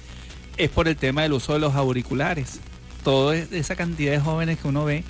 es 0.57 0.71
por 0.71 0.89
el 0.89 0.97
tema 0.97 1.23
del 1.23 1.33
uso 1.33 1.53
de 1.53 1.59
los 1.59 1.75
auriculares. 1.75 2.61
Toda 3.05 3.37
esa 3.37 3.77
cantidad 3.77 4.13
de 4.13 4.21
jóvenes 4.21 4.59
que 4.61 4.69
uno 4.69 4.85
ve 4.85 5.05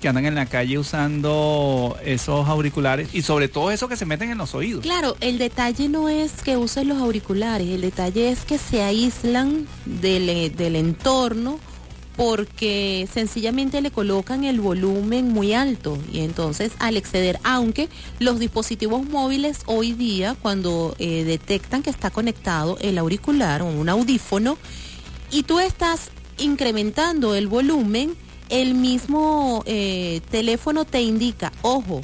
que 0.00 0.08
andan 0.08 0.26
en 0.26 0.34
la 0.34 0.46
calle 0.46 0.78
usando 0.78 1.96
esos 2.04 2.48
auriculares 2.48 3.08
y 3.12 3.22
sobre 3.22 3.48
todo 3.48 3.70
eso 3.70 3.88
que 3.88 3.96
se 3.96 4.04
meten 4.04 4.30
en 4.30 4.38
los 4.38 4.54
oídos. 4.54 4.82
Claro, 4.82 5.16
el 5.20 5.38
detalle 5.38 5.88
no 5.88 6.08
es 6.08 6.42
que 6.42 6.56
usen 6.56 6.88
los 6.88 6.98
auriculares, 6.98 7.68
el 7.68 7.80
detalle 7.80 8.30
es 8.30 8.44
que 8.44 8.58
se 8.58 8.82
aíslan 8.82 9.66
del, 9.84 10.28
eh, 10.28 10.50
del 10.50 10.76
entorno 10.76 11.58
porque 12.16 13.06
sencillamente 13.12 13.80
le 13.82 13.90
colocan 13.90 14.44
el 14.44 14.60
volumen 14.60 15.28
muy 15.28 15.52
alto 15.52 15.98
y 16.10 16.20
entonces 16.20 16.72
al 16.78 16.96
exceder, 16.96 17.38
aunque 17.44 17.88
los 18.18 18.38
dispositivos 18.38 19.06
móviles 19.06 19.60
hoy 19.66 19.92
día 19.92 20.34
cuando 20.40 20.96
eh, 20.98 21.24
detectan 21.24 21.82
que 21.82 21.90
está 21.90 22.10
conectado 22.10 22.78
el 22.80 22.96
auricular 22.98 23.60
o 23.62 23.66
un 23.66 23.88
audífono 23.88 24.56
y 25.30 25.42
tú 25.42 25.60
estás 25.60 26.10
incrementando 26.38 27.34
el 27.34 27.48
volumen, 27.48 28.14
el 28.48 28.74
mismo 28.74 29.62
eh, 29.66 30.20
teléfono 30.30 30.84
te 30.84 31.00
indica, 31.02 31.52
ojo, 31.62 32.02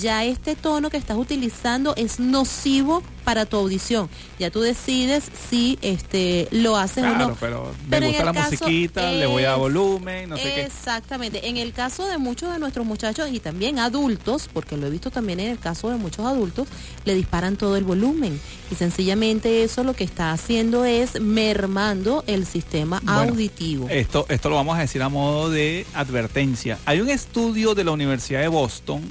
ya 0.00 0.24
este 0.24 0.56
tono 0.56 0.90
que 0.90 0.96
estás 0.96 1.16
utilizando 1.16 1.94
es 1.96 2.20
nocivo 2.20 3.02
para 3.24 3.44
tu 3.44 3.56
audición. 3.58 4.08
Ya 4.38 4.50
tú 4.50 4.60
decides 4.60 5.24
si 5.50 5.78
este 5.82 6.48
lo 6.50 6.76
haces 6.76 7.04
o 7.04 7.14
no. 7.14 7.36
pero 7.38 7.72
me 7.82 7.90
Pero 7.90 8.06
gusta 8.06 8.24
la 8.24 8.32
musiquita, 8.32 9.12
le 9.12 9.26
voy 9.26 9.44
a 9.44 9.56
volumen, 9.56 10.30
no 10.30 10.36
sé 10.36 10.42
qué. 10.44 10.62
Exactamente. 10.62 11.48
En 11.48 11.58
el 11.58 11.72
caso 11.72 12.06
de 12.06 12.16
muchos 12.16 12.50
de 12.52 12.58
nuestros 12.58 12.86
muchachos 12.86 13.28
y 13.30 13.40
también 13.40 13.78
adultos, 13.78 14.48
porque 14.52 14.76
lo 14.76 14.86
he 14.86 14.90
visto 14.90 15.10
también 15.10 15.40
en 15.40 15.50
el 15.50 15.58
caso 15.58 15.90
de 15.90 15.96
muchos 15.96 16.24
adultos, 16.24 16.68
le 17.04 17.14
disparan 17.14 17.56
todo 17.56 17.76
el 17.76 17.84
volumen. 17.84 18.40
Y 18.70 18.76
sencillamente 18.76 19.62
eso 19.62 19.84
lo 19.84 19.92
que 19.94 20.04
está 20.04 20.32
haciendo 20.32 20.86
es 20.86 21.20
mermando 21.20 22.24
el 22.26 22.46
sistema 22.46 23.00
Bueno, 23.02 23.32
auditivo. 23.32 23.88
Esto, 23.90 24.24
esto 24.30 24.48
lo 24.48 24.56
vamos 24.56 24.78
a 24.78 24.80
decir 24.80 25.02
a 25.02 25.08
modo 25.10 25.50
de 25.50 25.86
advertencia. 25.94 26.78
Hay 26.86 27.00
un 27.02 27.10
estudio 27.10 27.74
de 27.74 27.84
la 27.84 27.90
Universidad 27.90 28.40
de 28.40 28.48
Boston 28.48 29.02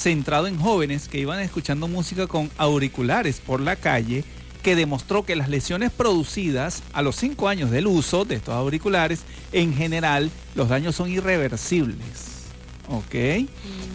centrado 0.00 0.46
en 0.46 0.58
jóvenes 0.58 1.08
que 1.08 1.18
iban 1.18 1.40
escuchando 1.40 1.86
música 1.86 2.26
con 2.26 2.50
auriculares 2.56 3.40
por 3.44 3.60
la 3.60 3.76
calle 3.76 4.24
que 4.62 4.74
demostró 4.74 5.24
que 5.24 5.36
las 5.36 5.48
lesiones 5.48 5.90
producidas 5.90 6.82
a 6.92 7.02
los 7.02 7.16
5 7.16 7.48
años 7.48 7.70
del 7.70 7.86
uso 7.86 8.24
de 8.24 8.36
estos 8.36 8.54
auriculares, 8.54 9.20
en 9.52 9.74
general, 9.74 10.30
los 10.54 10.68
daños 10.68 10.96
son 10.96 11.10
irreversibles. 11.10 12.30
¿Ok? 12.88 13.46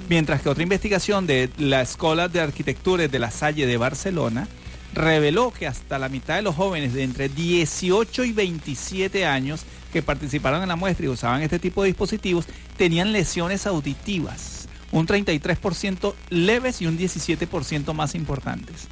Mientras 0.08 0.42
que 0.42 0.50
otra 0.50 0.64
investigación 0.64 1.28
de 1.28 1.50
la 1.58 1.82
Escuela 1.82 2.28
de 2.28 2.40
Arquitectura 2.40 3.08
de 3.08 3.20
la 3.20 3.32
Salle 3.32 3.66
de 3.66 3.78
Barcelona 3.78 4.48
reveló 4.94 5.52
que 5.52 5.68
hasta 5.68 6.00
la 6.00 6.08
mitad 6.08 6.36
de 6.36 6.42
los 6.42 6.56
jóvenes 6.56 6.94
de 6.94 7.04
entre 7.04 7.30
18 7.30 8.24
y 8.24 8.32
27 8.32 9.26
años 9.26 9.66
que 9.92 10.02
participaron 10.02 10.62
en 10.62 10.70
la 10.70 10.76
muestra 10.76 11.06
y 11.06 11.10
usaban 11.10 11.42
este 11.42 11.60
tipo 11.60 11.82
de 11.82 11.88
dispositivos 11.88 12.46
tenían 12.78 13.12
lesiones 13.12 13.68
auditivas, 13.68 14.55
un 14.96 15.08
33% 15.08 16.14
leves 16.30 16.82
y 16.82 16.88
un 16.88 16.98
17% 16.98 17.94
más 17.94 18.16
importantes. 18.16 18.88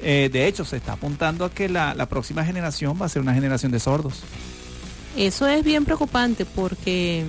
Eh, 0.00 0.28
de 0.32 0.48
hecho, 0.48 0.64
se 0.64 0.76
está 0.76 0.94
apuntando 0.94 1.44
a 1.44 1.50
que 1.50 1.68
la, 1.68 1.94
próxima 2.06 2.44
generación 2.44 2.98
va 3.00 3.06
a 3.06 3.08
ser 3.08 3.22
una 3.22 3.32
generación 3.32 3.70
de 3.70 3.78
sordos. 3.78 4.22
Eso 5.16 5.46
es 5.46 5.64
bien 5.64 5.84
preocupante 5.84 6.44
porque 6.44 7.24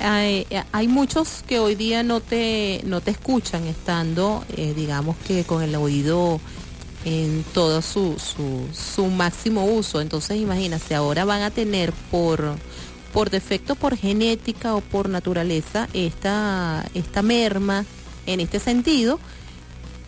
hay, 0.00 0.46
hay 0.70 0.86
muchos 0.86 1.42
que 1.48 1.58
hoy 1.58 1.76
día 1.76 2.02
no 2.02 2.20
te, 2.20 2.82
no 2.84 3.00
te 3.00 3.10
escuchan 3.10 3.66
estando, 3.66 4.44
eh, 4.56 4.74
digamos 4.76 5.16
que 5.26 5.44
con 5.44 5.62
el 5.62 5.74
oído 5.76 6.40
en 7.06 7.42
todo 7.54 7.80
su, 7.80 8.18
su, 8.18 8.66
su 8.74 9.06
máximo 9.06 9.64
uso. 9.64 10.02
Entonces 10.02 10.36
imagínate, 10.36 10.94
ahora 10.94 11.24
van 11.24 11.40
a 11.40 11.50
tener 11.50 11.94
por, 12.10 12.54
por 13.12 13.30
defecto, 13.30 13.74
por 13.74 13.96
genética 13.96 14.74
o 14.74 14.80
por 14.80 15.08
naturaleza 15.08 15.88
esta, 15.92 16.84
esta 16.94 17.22
merma 17.22 17.84
en 18.26 18.40
este 18.40 18.58
sentido. 18.60 19.18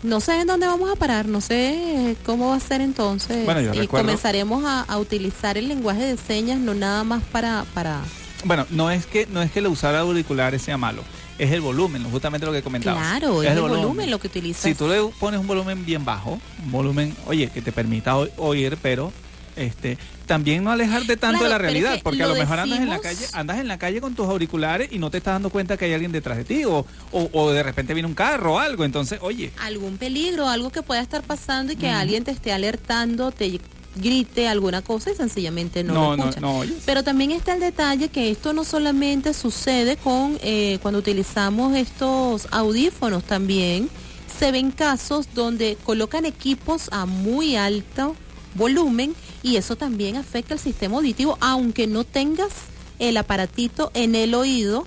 No 0.02 0.20
sé 0.20 0.40
en 0.40 0.48
dónde 0.48 0.66
vamos 0.66 0.90
a 0.90 0.96
parar, 0.96 1.26
no 1.26 1.40
sé 1.40 2.16
cómo 2.26 2.48
va 2.48 2.56
a 2.56 2.60
ser 2.60 2.80
entonces. 2.80 3.44
Bueno, 3.44 3.60
yo 3.60 3.72
y 3.72 3.78
recuerdo- 3.78 4.04
comenzaremos 4.06 4.64
a, 4.64 4.80
a 4.82 4.98
utilizar 4.98 5.56
el 5.56 5.68
lenguaje 5.68 6.04
de 6.04 6.16
señas, 6.16 6.58
no 6.58 6.74
nada 6.74 7.04
más 7.04 7.22
para, 7.30 7.64
para 7.72 8.00
Bueno, 8.44 8.66
no 8.70 8.90
es 8.90 9.06
que 9.06 9.26
no 9.26 9.40
es 9.42 9.52
que 9.52 9.60
el 9.60 9.68
usar 9.68 9.94
auriculares 9.94 10.60
sea 10.62 10.76
malo, 10.76 11.04
es 11.38 11.52
el 11.52 11.60
volumen, 11.60 12.02
justamente 12.10 12.44
lo 12.46 12.52
que 12.52 12.62
comentabas. 12.62 13.00
Claro, 13.00 13.44
es 13.44 13.50
el 13.52 13.60
volumen 13.60 14.10
lo 14.10 14.18
que 14.18 14.26
utilizas. 14.26 14.62
Si 14.64 14.74
tú 14.74 14.88
le 14.88 15.00
pones 15.20 15.38
un 15.38 15.46
volumen 15.46 15.84
bien 15.86 16.04
bajo, 16.04 16.40
un 16.64 16.72
volumen, 16.72 17.14
oye, 17.26 17.48
que 17.50 17.62
te 17.62 17.70
permita 17.70 18.16
oír, 18.16 18.76
pero 18.82 19.12
este 19.56 19.98
también 20.26 20.64
no 20.64 20.70
alejarte 20.70 21.16
tanto 21.16 21.38
Claro, 21.40 21.44
de 21.44 21.50
la 21.50 21.56
es 21.56 21.62
realidad, 21.62 21.96
que 21.96 22.02
porque 22.02 22.22
a 22.22 22.26
lo 22.26 22.34
lo 22.34 22.40
mejor 22.40 22.58
andas 22.60 22.80
en 22.80 22.88
la 22.88 23.00
calle, 23.00 23.26
andas 23.32 23.58
en 23.58 23.68
la 23.68 23.78
calle 23.78 24.00
con 24.00 24.14
tus 24.14 24.26
auriculares 24.26 24.88
y 24.92 24.98
no 24.98 25.10
te 25.10 25.18
estás 25.18 25.34
dando 25.34 25.50
cuenta 25.50 25.76
que 25.76 25.84
hay 25.86 25.92
alguien 25.92 26.12
detrás 26.12 26.38
de 26.38 26.44
ti 26.44 26.64
o, 26.64 26.86
o, 27.12 27.30
o 27.32 27.50
de 27.52 27.62
repente 27.62 27.92
viene 27.94 28.06
un 28.08 28.14
carro 28.14 28.54
o 28.54 28.58
algo, 28.58 28.84
entonces, 28.84 29.18
oye, 29.22 29.52
algún 29.60 29.98
peligro, 29.98 30.48
algo 30.48 30.70
que 30.70 30.82
pueda 30.82 31.00
estar 31.00 31.22
pasando 31.22 31.72
y 31.72 31.76
que 31.76 31.88
alguien 31.90 32.24
te 32.24 32.30
esté 32.30 32.52
alertando, 32.52 33.30
te 33.30 33.60
grite 33.96 34.48
alguna 34.48 34.80
cosa 34.80 35.10
y 35.10 35.14
sencillamente 35.14 35.84
no, 35.84 35.92
no, 35.94 36.16
lo 36.16 36.22
escucha. 36.30 36.40
no. 36.40 36.62
Pero 36.86 37.04
también 37.04 37.30
está 37.30 37.54
el 37.54 37.60
detalle 37.60 38.08
que 38.08 38.30
esto 38.30 38.52
no 38.52 38.64
solamente 38.64 39.34
sucede 39.34 39.96
con 39.96 40.38
eh, 40.42 40.78
cuando 40.80 40.98
utilizamos 41.00 41.76
estos 41.76 42.48
audífonos, 42.50 43.24
también 43.24 43.90
se 44.38 44.50
ven 44.50 44.70
casos 44.70 45.28
donde 45.34 45.76
colocan 45.84 46.24
equipos 46.24 46.88
a 46.90 47.04
muy 47.06 47.56
alto 47.56 48.16
volumen 48.54 49.14
y 49.42 49.56
eso 49.56 49.76
también 49.76 50.16
afecta 50.16 50.54
el 50.54 50.60
sistema 50.60 50.96
auditivo, 50.96 51.38
aunque 51.40 51.86
no 51.86 52.04
tengas 52.04 52.50
el 52.98 53.16
aparatito 53.16 53.90
en 53.94 54.14
el 54.14 54.34
oído 54.34 54.86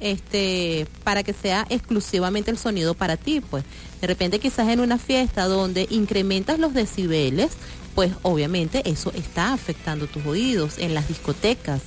este 0.00 0.86
para 1.02 1.22
que 1.22 1.32
sea 1.32 1.66
exclusivamente 1.70 2.50
el 2.50 2.58
sonido 2.58 2.94
para 2.94 3.16
ti 3.16 3.40
pues. 3.40 3.64
De 4.00 4.06
repente 4.06 4.38
quizás 4.38 4.68
en 4.68 4.80
una 4.80 4.98
fiesta 4.98 5.46
donde 5.46 5.86
incrementas 5.90 6.58
los 6.58 6.74
decibeles 6.74 7.52
pues 7.94 8.12
obviamente 8.22 8.88
eso 8.88 9.12
está 9.12 9.52
afectando 9.52 10.06
tus 10.06 10.24
oídos. 10.26 10.78
En 10.78 10.94
las 10.94 11.08
discotecas 11.08 11.82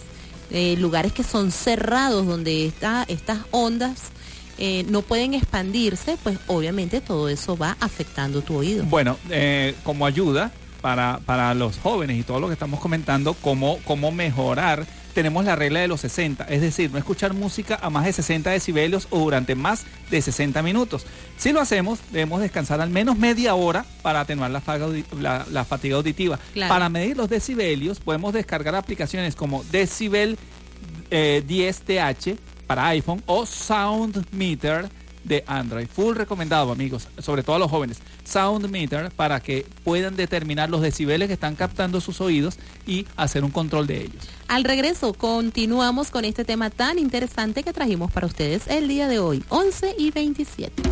eh, 0.50 0.76
lugares 0.78 1.14
que 1.14 1.24
son 1.24 1.52
cerrados 1.52 2.28
donde 2.28 2.66
está, 2.66 3.06
estas 3.08 3.40
ondas 3.52 4.12
eh, 4.58 4.84
no 4.90 5.02
pueden 5.02 5.34
expandirse 5.34 6.18
pues 6.22 6.38
obviamente 6.48 7.00
todo 7.00 7.30
eso 7.30 7.56
va 7.56 7.78
afectando 7.80 8.42
tu 8.42 8.58
oído. 8.58 8.84
Bueno, 8.86 9.18
eh, 9.30 9.76
como 9.84 10.06
ayuda 10.06 10.52
para, 10.82 11.20
para 11.26 11.54
los 11.54 11.78
jóvenes 11.78 12.18
y 12.18 12.24
todo 12.24 12.40
lo 12.40 12.48
que 12.48 12.54
estamos 12.54 12.80
comentando, 12.80 13.34
cómo, 13.36 13.80
cómo 13.86 14.12
mejorar, 14.12 14.86
tenemos 15.14 15.44
la 15.44 15.56
regla 15.58 15.82
de 15.82 15.88
los 15.90 16.02
60, 16.02 16.46
es 16.46 16.62
decir, 16.62 16.90
no 16.92 16.98
escuchar 16.98 17.34
música 17.34 17.78
a 17.82 17.90
más 17.90 18.06
de 18.06 18.14
60 18.14 18.50
decibelios 18.50 19.08
o 19.10 19.20
durante 19.20 19.56
más 19.56 19.84
de 20.10 20.22
60 20.22 20.62
minutos. 20.64 21.06
Si 21.38 21.52
lo 21.52 21.60
hacemos, 21.60 22.00
debemos 22.12 22.40
descansar 22.42 22.80
al 22.80 22.90
menos 22.90 23.18
media 23.18 23.54
hora 23.56 23.86
para 24.02 24.22
atenuar 24.22 24.52
la, 24.52 24.62
faga 24.62 24.88
audi- 24.88 25.04
la- 25.20 25.46
la 25.52 25.66
fatiga 25.66 25.98
auditiva. 25.98 26.40
Claro. 26.54 26.70
Para 26.74 26.88
medir 26.90 27.18
los 27.18 27.30
decibelios, 27.30 28.00
podemos 28.00 28.34
descargar 28.34 28.74
aplicaciones 28.76 29.36
como 29.36 29.64
Decibel 29.66 30.38
eh, 31.10 31.44
10TH 31.48 32.38
para 32.68 32.88
iPhone 32.88 33.22
o 33.26 33.46
Sound 33.46 34.26
Meter 34.32 34.90
de 35.24 35.44
Android. 35.48 35.88
Full 35.88 36.16
recomendado, 36.16 36.72
amigos, 36.72 37.08
sobre 37.20 37.44
todo 37.44 37.56
a 37.56 37.60
los 37.60 37.70
jóvenes. 37.70 38.00
Sound 38.24 38.68
Meter 38.70 39.12
para 39.12 39.40
que 39.40 39.66
puedan 39.84 40.16
determinar 40.16 40.70
los 40.70 40.82
decibeles 40.82 41.28
que 41.28 41.34
están 41.34 41.56
captando 41.56 42.02
sus 42.02 42.22
oídos 42.22 42.58
y 42.86 43.06
hacer 43.16 43.44
un 43.44 43.52
control 43.52 43.88
de 43.88 44.02
ellos. 44.02 44.28
Al 44.48 44.64
regreso 44.64 45.14
continuamos 45.14 46.12
con 46.12 46.26
este 46.26 46.46
tema 46.46 46.70
tan 46.70 47.00
interesante 47.00 47.64
que 47.64 47.74
trajimos 47.74 48.12
para 48.12 48.28
ustedes 48.28 48.68
el 48.68 48.88
día 48.88 49.08
de 49.08 49.20
hoy, 49.20 49.44
11 49.50 49.96
y 49.98 50.12
27. 50.12 50.84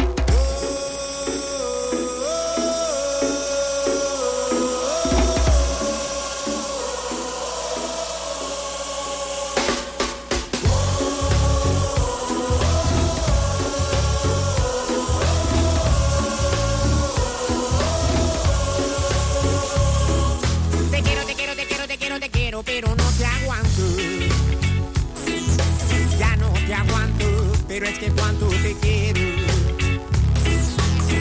pero 27.80 27.91
es 27.91 27.99
que 27.99 28.11
cuánto 28.11 28.47
te 28.47 28.75
quiero. 28.82 29.21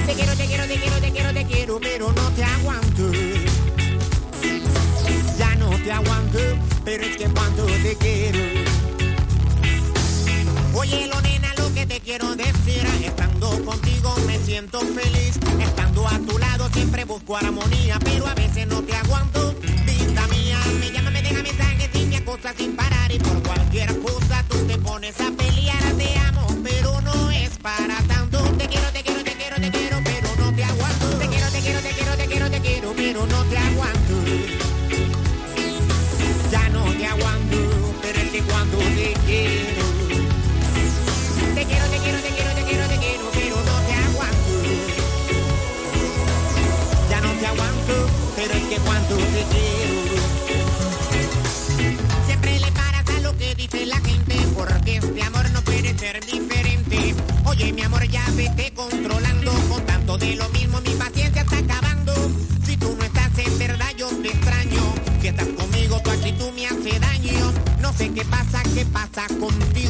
Te 0.06 0.14
quiero, 0.14 0.34
te 0.34 0.46
quiero, 0.46 0.64
te 0.66 0.76
quiero, 0.76 1.00
te 1.00 1.12
quiero, 1.12 1.32
te 1.32 1.44
quiero, 1.44 1.80
pero 1.80 2.12
no 2.12 2.30
te 2.32 2.42
aguanto. 2.42 3.12
Ya 5.38 5.54
no 5.54 5.70
te 5.70 5.92
aguanto, 5.92 6.38
pero 6.84 7.04
es 7.04 7.16
que 7.16 7.28
cuánto 7.28 7.64
te 7.64 7.96
quiero. 7.96 8.40
Oye, 10.74 11.06
lo 11.06 11.20
nena, 11.20 11.54
lo 11.58 11.72
que 11.74 11.86
te 11.86 12.00
quiero 12.00 12.34
decir, 12.34 12.84
estando 13.04 13.64
contigo 13.64 14.16
me 14.26 14.38
siento 14.38 14.80
feliz, 14.80 15.38
estando 15.60 16.08
a 16.08 16.18
tu 16.18 16.38
lado 16.38 16.68
siempre 16.72 17.04
busco 17.04 17.36
armonía, 17.36 18.00
pero 18.04 18.26
a 18.26 18.34
veces 18.34 18.66
no 18.66 18.82
te 18.82 18.96
aguanto, 18.96 19.54
vida 19.86 20.26
mía, 20.26 20.58
me 20.80 20.90
llama, 20.90 21.10
me 21.10 21.22
deja 21.22 21.40
mensajes, 21.40 21.88
sin 21.92 22.08
me 22.08 22.16
acosa 22.16 22.52
sin 22.56 22.74
parar 22.74 23.12
y 23.12 23.18
por 23.20 23.42
cualquier 23.44 23.96
cosa 24.00 24.44
tú 24.48 24.56
te 24.66 24.76
pones 24.78 25.20
a 25.20 25.30
pelear, 25.30 25.82
te 25.96 26.27
quiero, 27.56 28.52
te 28.58 28.68
quiero, 28.68 28.97
qué 68.18 68.24
pasa, 68.24 68.62
qué 68.74 68.84
pasa 68.86 69.26
contigo. 69.38 69.87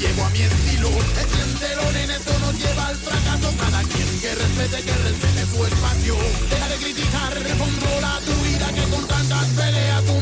Llevo, 0.00 0.24
a 0.24 0.30
mi 0.30 0.40
estilo. 0.40 0.88
Entiéndelo, 0.88 1.92
nene, 1.92 2.14
esto 2.16 2.32
nos 2.40 2.54
lleva 2.54 2.86
al 2.88 2.96
fracaso. 2.96 3.54
Cada 3.58 3.82
quien 3.84 4.20
que 4.20 4.34
respete, 4.34 4.82
que 4.82 4.94
respete 5.08 5.46
su 5.52 5.66
espacio. 5.66 6.16
Deja 6.48 6.68
de 6.68 6.76
criticar, 6.76 7.32
controla 7.58 8.20
tu 8.24 8.34
vida. 8.42 8.66
Que 8.72 8.84
con 8.90 9.06
tantas 9.06 9.46
peleas 9.48 10.04
tú 10.04 10.20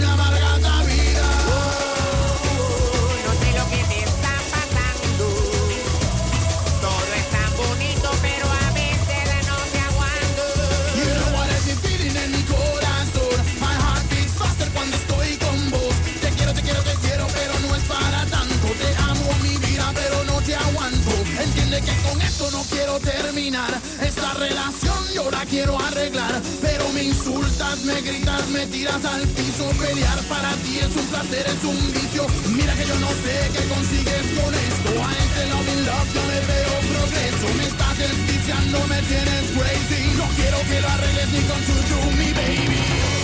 quiero 25.49 25.79
arreglar. 25.79 26.41
Pero 26.61 26.89
me 26.91 27.05
insultas, 27.05 27.85
me 27.85 28.01
gritas, 28.01 28.49
me 28.49 28.67
tiras 28.67 29.05
al 29.05 29.23
piso. 29.29 29.69
Pelear 29.81 30.19
para 30.25 30.55
ti 30.63 30.79
es 30.79 30.95
un 30.95 31.07
placer, 31.07 31.47
es 31.47 31.65
un 31.65 31.93
vicio. 31.93 32.27
Mira 32.55 32.73
que 32.75 32.87
yo 32.87 32.99
no 32.99 33.09
sé 33.09 33.35
qué 33.53 33.63
consigues 33.69 34.27
con 34.37 34.53
esto. 34.55 34.91
A 35.03 35.11
este 35.13 35.43
love 35.51 35.69
in 35.75 35.87
love 35.87 36.09
yo 36.15 36.23
le 36.33 36.41
veo 36.51 36.75
progreso. 36.93 37.47
Me 37.57 37.67
estás 37.67 37.99
desviciando, 37.99 38.79
me 38.87 39.01
tienes 39.03 39.45
crazy. 39.57 40.03
No 40.17 40.27
quiero 40.37 40.59
que 40.69 40.81
lo 40.81 40.89
arregles 40.89 41.29
ni 41.33 41.41
con 41.49 41.61
chuchu, 41.67 41.99
mi 42.19 42.33
baby. 42.33 43.18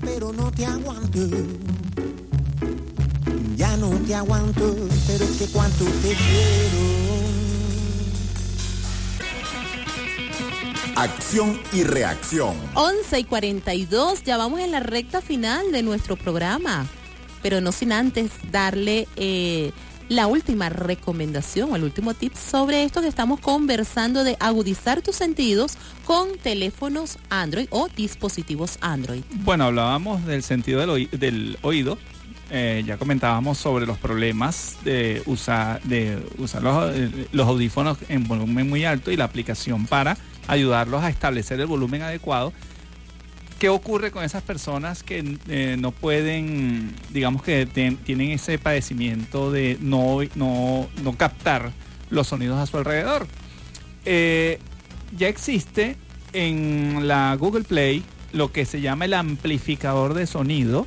pero 0.00 0.32
no 0.32 0.50
te 0.50 0.64
aguanto. 0.64 1.18
Ya 3.56 3.76
no 3.76 3.90
te 4.06 4.14
aguanto, 4.14 4.74
pero 5.06 5.24
es 5.24 5.38
que 5.38 5.46
cuánto 5.46 5.84
te 5.84 6.14
quiero. 6.14 7.04
Acción 10.96 11.60
y 11.72 11.82
reacción. 11.82 12.54
11 12.74 13.18
y 13.18 13.24
42, 13.24 14.22
ya 14.22 14.36
vamos 14.36 14.60
en 14.60 14.70
la 14.70 14.80
recta 14.80 15.20
final 15.20 15.72
de 15.72 15.82
nuestro 15.82 16.16
programa, 16.16 16.86
pero 17.42 17.60
no 17.60 17.72
sin 17.72 17.92
antes 17.92 18.30
darle 18.50 19.08
eh, 19.16 19.72
la 20.08 20.26
última 20.26 20.68
recomendación 20.68 21.72
o 21.72 21.76
el 21.76 21.84
último 21.84 22.14
tip 22.14 22.34
sobre 22.34 22.84
esto 22.84 23.00
que 23.00 23.08
estamos 23.08 23.40
conversando 23.40 24.22
de 24.24 24.36
agudizar 24.38 25.00
tus 25.02 25.16
sentidos 25.16 25.78
con 26.04 26.36
teléfonos 26.42 27.18
Android 27.30 27.66
o 27.70 27.88
dispositivos 27.96 28.78
Android. 28.80 29.22
Bueno, 29.44 29.64
hablábamos 29.64 30.24
del 30.26 30.42
sentido 30.42 30.80
del, 30.80 30.90
oí- 30.90 31.10
del 31.10 31.58
oído. 31.62 31.96
eh, 32.50 32.84
ya 32.86 32.98
comentábamos 32.98 33.56
sobre 33.58 33.86
los 33.86 33.96
problemas 33.98 34.76
de 34.84 35.22
usar, 35.26 35.80
de 35.82 36.18
usar 36.38 36.62
eh, 36.94 37.26
los 37.32 37.48
audífonos 37.48 37.96
en 38.08 38.28
volumen 38.28 38.68
muy 38.68 38.84
alto 38.84 39.10
y 39.10 39.16
la 39.16 39.24
aplicación 39.24 39.86
para 39.86 40.16
ayudarlos 40.46 41.02
a 41.02 41.08
establecer 41.08 41.58
el 41.60 41.66
volumen 41.66 42.02
adecuado. 42.02 42.52
¿Qué 43.64 43.70
ocurre 43.70 44.10
con 44.10 44.22
esas 44.22 44.42
personas 44.42 45.02
que 45.02 45.38
eh, 45.48 45.76
no 45.78 45.90
pueden, 45.90 46.94
digamos 47.14 47.42
que 47.42 47.64
tienen 47.64 48.32
ese 48.32 48.58
padecimiento 48.58 49.50
de 49.50 49.78
no, 49.80 50.18
no, 50.34 50.86
no 51.02 51.16
captar 51.16 51.72
los 52.10 52.26
sonidos 52.26 52.58
a 52.58 52.66
su 52.66 52.76
alrededor? 52.76 53.26
Eh, 54.04 54.58
ya 55.16 55.28
existe 55.28 55.96
en 56.34 57.08
la 57.08 57.34
Google 57.40 57.64
Play 57.64 58.04
lo 58.34 58.52
que 58.52 58.66
se 58.66 58.82
llama 58.82 59.06
el 59.06 59.14
amplificador 59.14 60.12
de 60.12 60.26
sonido, 60.26 60.86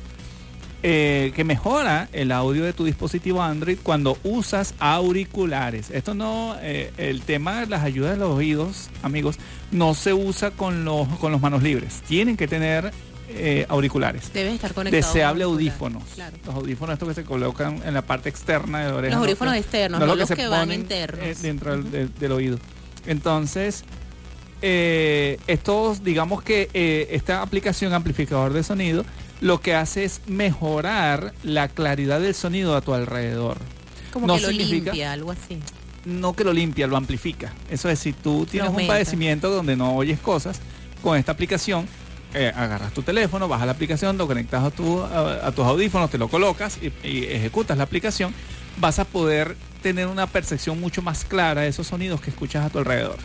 eh, 0.82 1.32
que 1.34 1.42
mejora 1.44 2.08
el 2.12 2.30
audio 2.32 2.64
de 2.64 2.72
tu 2.72 2.84
dispositivo 2.84 3.42
Android 3.42 3.78
cuando 3.82 4.16
usas 4.22 4.74
auriculares. 4.78 5.90
Esto 5.90 6.14
no, 6.14 6.56
eh, 6.60 6.92
el 6.98 7.22
tema 7.22 7.60
de 7.60 7.66
las 7.66 7.82
ayudas 7.82 8.12
de 8.12 8.18
los 8.18 8.30
oídos, 8.36 8.88
amigos, 9.02 9.36
no 9.72 9.94
se 9.94 10.12
usa 10.14 10.50
con 10.52 10.84
los, 10.84 11.08
con 11.18 11.32
los 11.32 11.40
manos 11.40 11.62
libres. 11.62 12.02
Tienen 12.06 12.36
que 12.36 12.46
tener 12.46 12.92
eh, 13.30 13.66
auriculares. 13.68 14.32
Debes 14.32 14.54
estar 14.54 14.72
conectado. 14.72 15.04
Deseable 15.04 15.44
audífonos. 15.44 16.02
Claro. 16.14 16.36
Los 16.46 16.54
audífonos 16.54 16.92
estos 16.94 17.08
que 17.08 17.14
se 17.14 17.24
colocan 17.24 17.82
en 17.84 17.92
la 17.94 18.02
parte 18.02 18.28
externa 18.28 18.84
de 18.84 18.90
la 18.90 18.94
oreja. 18.96 19.10
Los 19.16 19.20
no- 19.20 19.24
audífonos 19.26 19.54
no- 19.54 19.58
externos, 19.60 20.00
no 20.00 20.06
no 20.06 20.12
lo 20.14 20.20
los 20.20 20.28
se 20.28 20.36
que 20.36 20.46
van 20.46 20.60
ponen, 20.68 20.80
internos. 20.80 21.20
eh, 21.26 21.34
dentro 21.42 21.72
del, 21.72 21.90
del- 21.90 22.14
del 22.14 22.32
oído. 22.32 22.58
Entonces, 23.06 23.84
eh, 24.62 25.38
estos, 25.46 26.02
digamos 26.02 26.42
que 26.42 26.68
eh, 26.74 27.08
esta 27.10 27.42
aplicación 27.42 27.92
amplificador 27.94 28.52
de 28.52 28.62
sonido 28.62 29.04
lo 29.40 29.60
que 29.60 29.74
hace 29.74 30.04
es 30.04 30.20
mejorar 30.26 31.32
la 31.42 31.68
claridad 31.68 32.20
del 32.20 32.34
sonido 32.34 32.76
a 32.76 32.80
tu 32.80 32.94
alrededor. 32.94 33.58
Como 34.12 34.26
No 34.26 34.36
que 34.36 34.42
lo 34.42 34.48
significa- 34.48 34.90
limpia, 34.92 35.12
algo 35.12 35.32
así. 35.32 35.58
No 36.04 36.32
que 36.34 36.44
lo 36.44 36.52
limpia, 36.52 36.86
lo 36.86 36.96
amplifica. 36.96 37.52
Eso 37.70 37.88
es, 37.90 37.98
si 37.98 38.12
tú 38.12 38.46
tienes 38.50 38.70
un 38.70 38.86
padecimiento 38.86 39.50
donde 39.50 39.76
no 39.76 39.94
oyes 39.94 40.18
cosas, 40.20 40.60
con 41.02 41.16
esta 41.18 41.32
aplicación 41.32 41.86
eh, 42.34 42.52
agarras 42.54 42.92
tu 42.92 43.02
teléfono, 43.02 43.46
bajas 43.48 43.66
la 43.66 43.72
aplicación, 43.72 44.16
lo 44.18 44.26
conectas 44.26 44.62
a, 44.64 44.70
tu, 44.70 45.00
a, 45.02 45.46
a 45.46 45.52
tus 45.52 45.64
audífonos, 45.64 46.10
te 46.10 46.18
lo 46.18 46.28
colocas 46.28 46.78
y, 46.82 46.92
y 47.06 47.24
ejecutas 47.24 47.76
la 47.78 47.84
aplicación, 47.84 48.34
vas 48.78 48.98
a 48.98 49.04
poder 49.04 49.56
tener 49.82 50.06
una 50.08 50.26
percepción 50.26 50.80
mucho 50.80 51.00
más 51.02 51.24
clara 51.24 51.62
de 51.62 51.68
esos 51.68 51.86
sonidos 51.86 52.20
que 52.20 52.30
escuchas 52.30 52.66
a 52.66 52.70
tu 52.70 52.78
alrededor. 52.78 53.16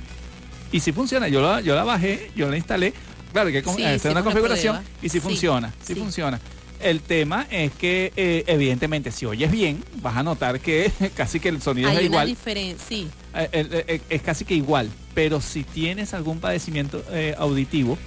Y 0.72 0.80
si 0.80 0.92
funciona, 0.92 1.28
yo 1.28 1.42
la, 1.42 1.62
yo 1.62 1.76
la 1.76 1.84
bajé, 1.84 2.32
yo 2.36 2.50
la 2.50 2.58
instalé, 2.58 2.94
claro, 3.34 3.48
hay 3.50 3.54
que 3.62 3.64
Sí, 3.70 3.84
hacer 3.84 4.12
una 4.12 4.24
configuración 4.24 4.80
y 5.02 5.10
si 5.10 5.18
Sí, 5.18 5.20
funciona, 5.20 5.74
si 5.86 5.96
funciona. 5.96 6.40
El 6.80 7.00
tema 7.02 7.48
es 7.50 7.72
que 7.74 8.12
eh, 8.16 8.44
evidentemente 8.48 9.12
si 9.12 9.26
oyes 9.26 9.50
bien, 9.52 9.84
vas 10.02 10.18
a 10.18 10.24
notar 10.24 10.60
que 10.60 10.92
casi 11.16 11.40
que 11.40 11.50
el 11.50 11.62
sonido 11.62 11.90
Hay 11.90 11.96
es 11.96 12.00
una 12.02 12.06
igual. 12.08 12.28
diferencia, 12.28 12.86
sí. 12.88 13.08
Eh, 13.36 13.50
eh, 13.54 13.86
eh, 13.88 14.02
es 14.10 14.22
casi 14.22 14.44
que 14.46 14.54
igual, 14.54 14.90
pero 15.14 15.40
si 15.42 15.64
tienes 15.64 16.14
algún 16.14 16.40
padecimiento 16.40 17.04
auditivo, 17.38 17.98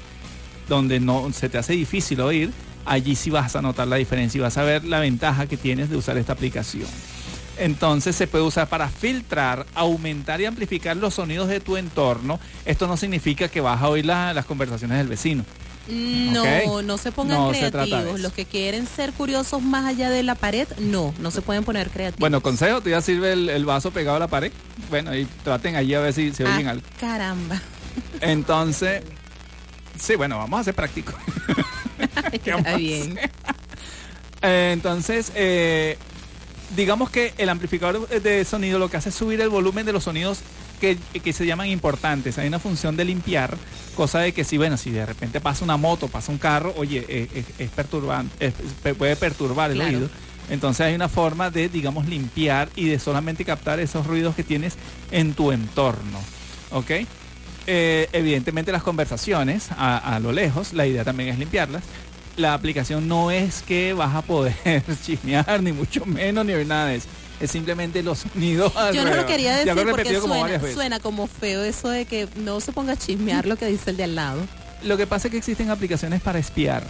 donde 0.68 1.00
no 1.00 1.32
se 1.32 1.48
te 1.48 1.58
hace 1.58 1.72
difícil 1.72 2.20
oír, 2.20 2.50
allí 2.84 3.16
sí 3.16 3.30
vas 3.30 3.56
a 3.56 3.62
notar 3.62 3.88
la 3.88 3.96
diferencia 3.96 4.38
y 4.38 4.42
vas 4.42 4.56
a 4.58 4.62
ver 4.62 4.84
la 4.84 5.00
ventaja 5.00 5.46
que 5.46 5.56
tienes 5.56 5.88
de 5.90 5.96
usar 5.96 6.16
esta 6.18 6.34
aplicación. 6.34 6.86
Entonces 7.58 8.14
se 8.16 8.26
puede 8.26 8.44
usar 8.44 8.68
para 8.68 8.88
filtrar, 8.88 9.66
aumentar 9.74 10.40
y 10.40 10.44
amplificar 10.46 10.96
los 10.96 11.14
sonidos 11.14 11.48
de 11.48 11.60
tu 11.60 11.76
entorno. 11.76 12.38
Esto 12.64 12.86
no 12.86 12.96
significa 12.96 13.48
que 13.48 13.60
vas 13.60 13.80
a 13.82 13.88
oír 13.88 14.04
la- 14.06 14.34
las 14.34 14.44
conversaciones 14.44 14.98
del 14.98 15.08
vecino. 15.08 15.44
No, 15.88 16.82
no 16.82 16.98
se 16.98 17.12
pongan 17.12 17.38
No 17.38 17.48
creativos. 17.50 18.18
Los 18.20 18.32
que 18.32 18.44
quieren 18.44 18.86
ser 18.88 19.12
curiosos 19.12 19.62
más 19.62 19.84
allá 19.86 20.10
de 20.10 20.24
la 20.24 20.34
pared, 20.34 20.66
no, 20.78 21.14
no 21.20 21.30
se 21.30 21.42
pueden 21.42 21.62
poner 21.62 21.90
creativos. 21.90 22.18
Bueno, 22.18 22.40
consejo, 22.42 22.80
tú 22.80 22.90
ya 22.90 23.00
sirve 23.00 23.32
el, 23.32 23.48
el 23.48 23.64
vaso 23.64 23.92
pegado 23.92 24.16
a 24.16 24.20
la 24.20 24.26
pared. 24.26 24.50
Bueno, 24.90 25.14
y 25.14 25.26
traten 25.44 25.76
allí 25.76 25.94
a 25.94 26.00
ver 26.00 26.12
si 26.12 26.32
se 26.32 26.44
Ah, 26.44 26.54
oyen 26.54 26.66
algo. 26.68 26.82
caramba. 26.98 27.62
Entonces, 28.20 29.02
sí, 29.98 30.16
bueno, 30.16 30.38
vamos 30.38 30.60
a 30.60 30.64
ser 30.64 30.74
prácticos. 30.74 31.14
¿Qué 32.42 32.50
vamos 32.50 32.66
a 32.66 32.70
Está 32.72 32.76
bien. 32.76 33.18
Entonces, 34.42 35.32
eh, 35.34 35.96
digamos 36.74 37.10
que 37.10 37.32
el 37.38 37.48
amplificador 37.48 38.08
de 38.08 38.44
sonido 38.44 38.78
lo 38.78 38.90
que 38.90 38.96
hace 38.96 39.10
es 39.10 39.14
subir 39.14 39.40
el 39.40 39.48
volumen 39.48 39.86
de 39.86 39.92
los 39.92 40.04
sonidos 40.04 40.38
que, 40.80 40.98
que 41.22 41.32
se 41.32 41.46
llaman 41.46 41.68
importantes. 41.68 42.38
Hay 42.38 42.48
una 42.48 42.58
función 42.58 42.96
de 42.96 43.04
limpiar, 43.04 43.56
cosa 43.94 44.18
de 44.20 44.32
que 44.32 44.44
si, 44.44 44.56
bueno, 44.56 44.76
si 44.76 44.90
de 44.90 45.06
repente 45.06 45.40
pasa 45.40 45.64
una 45.64 45.76
moto, 45.76 46.08
pasa 46.08 46.32
un 46.32 46.38
carro, 46.38 46.74
oye, 46.76 47.04
eh, 47.08 47.28
es, 47.34 47.44
es 47.58 47.70
perturbante, 47.70 48.46
es- 48.48 48.94
puede 48.94 49.16
perturbar 49.16 49.70
el 49.70 49.78
Claro. 49.78 49.96
oído. 49.96 50.10
Entonces 50.50 50.82
hay 50.86 50.94
una 50.94 51.08
forma 51.08 51.50
de, 51.50 51.68
digamos, 51.68 52.06
limpiar 52.06 52.68
y 52.76 52.86
de 52.86 52.98
solamente 52.98 53.44
captar 53.44 53.80
esos 53.80 54.06
ruidos 54.06 54.34
que 54.36 54.44
tienes 54.44 54.74
en 55.10 55.34
tu 55.34 55.50
entorno. 55.52 56.20
¿Ok? 56.70 56.90
Eh, 57.68 58.08
evidentemente 58.12 58.70
las 58.70 58.84
conversaciones 58.84 59.70
a, 59.76 59.96
a 59.98 60.20
lo 60.20 60.30
lejos, 60.30 60.72
la 60.72 60.86
idea 60.86 61.02
también 61.04 61.30
es 61.30 61.38
limpiarlas. 61.38 61.82
La 62.36 62.52
aplicación 62.54 63.08
no 63.08 63.30
es 63.30 63.62
que 63.62 63.92
vas 63.94 64.14
a 64.14 64.22
poder 64.22 64.54
chismear, 65.04 65.62
ni 65.62 65.72
mucho 65.72 66.04
menos, 66.04 66.44
ni 66.44 66.52
ver 66.52 66.66
nada 66.66 66.86
de 66.86 66.96
eso. 66.96 67.08
Es 67.40 67.50
simplemente 67.50 68.02
los 68.02 68.20
sonidos 68.20 68.72
Yo 68.94 69.04
no 69.04 69.14
lo 69.14 69.26
quería 69.26 69.56
decir 69.56 69.74
lo 69.74 69.90
porque 69.90 70.18
como 70.18 70.34
suena, 70.72 71.00
como 71.00 71.26
feo 71.26 71.62
eso 71.64 71.88
de 71.90 72.06
que 72.06 72.28
no 72.36 72.60
se 72.60 72.72
ponga 72.72 72.94
a 72.94 72.96
chismear 72.96 73.46
lo 73.46 73.56
que 73.56 73.66
dice 73.66 73.90
el 73.90 73.96
de 73.98 74.04
al 74.04 74.14
lado. 74.14 74.40
Lo 74.82 74.96
que 74.96 75.06
pasa 75.06 75.28
es 75.28 75.32
que 75.32 75.38
existen 75.38 75.70
aplicaciones 75.70 76.20
para 76.22 76.38
espiar. 76.38 76.82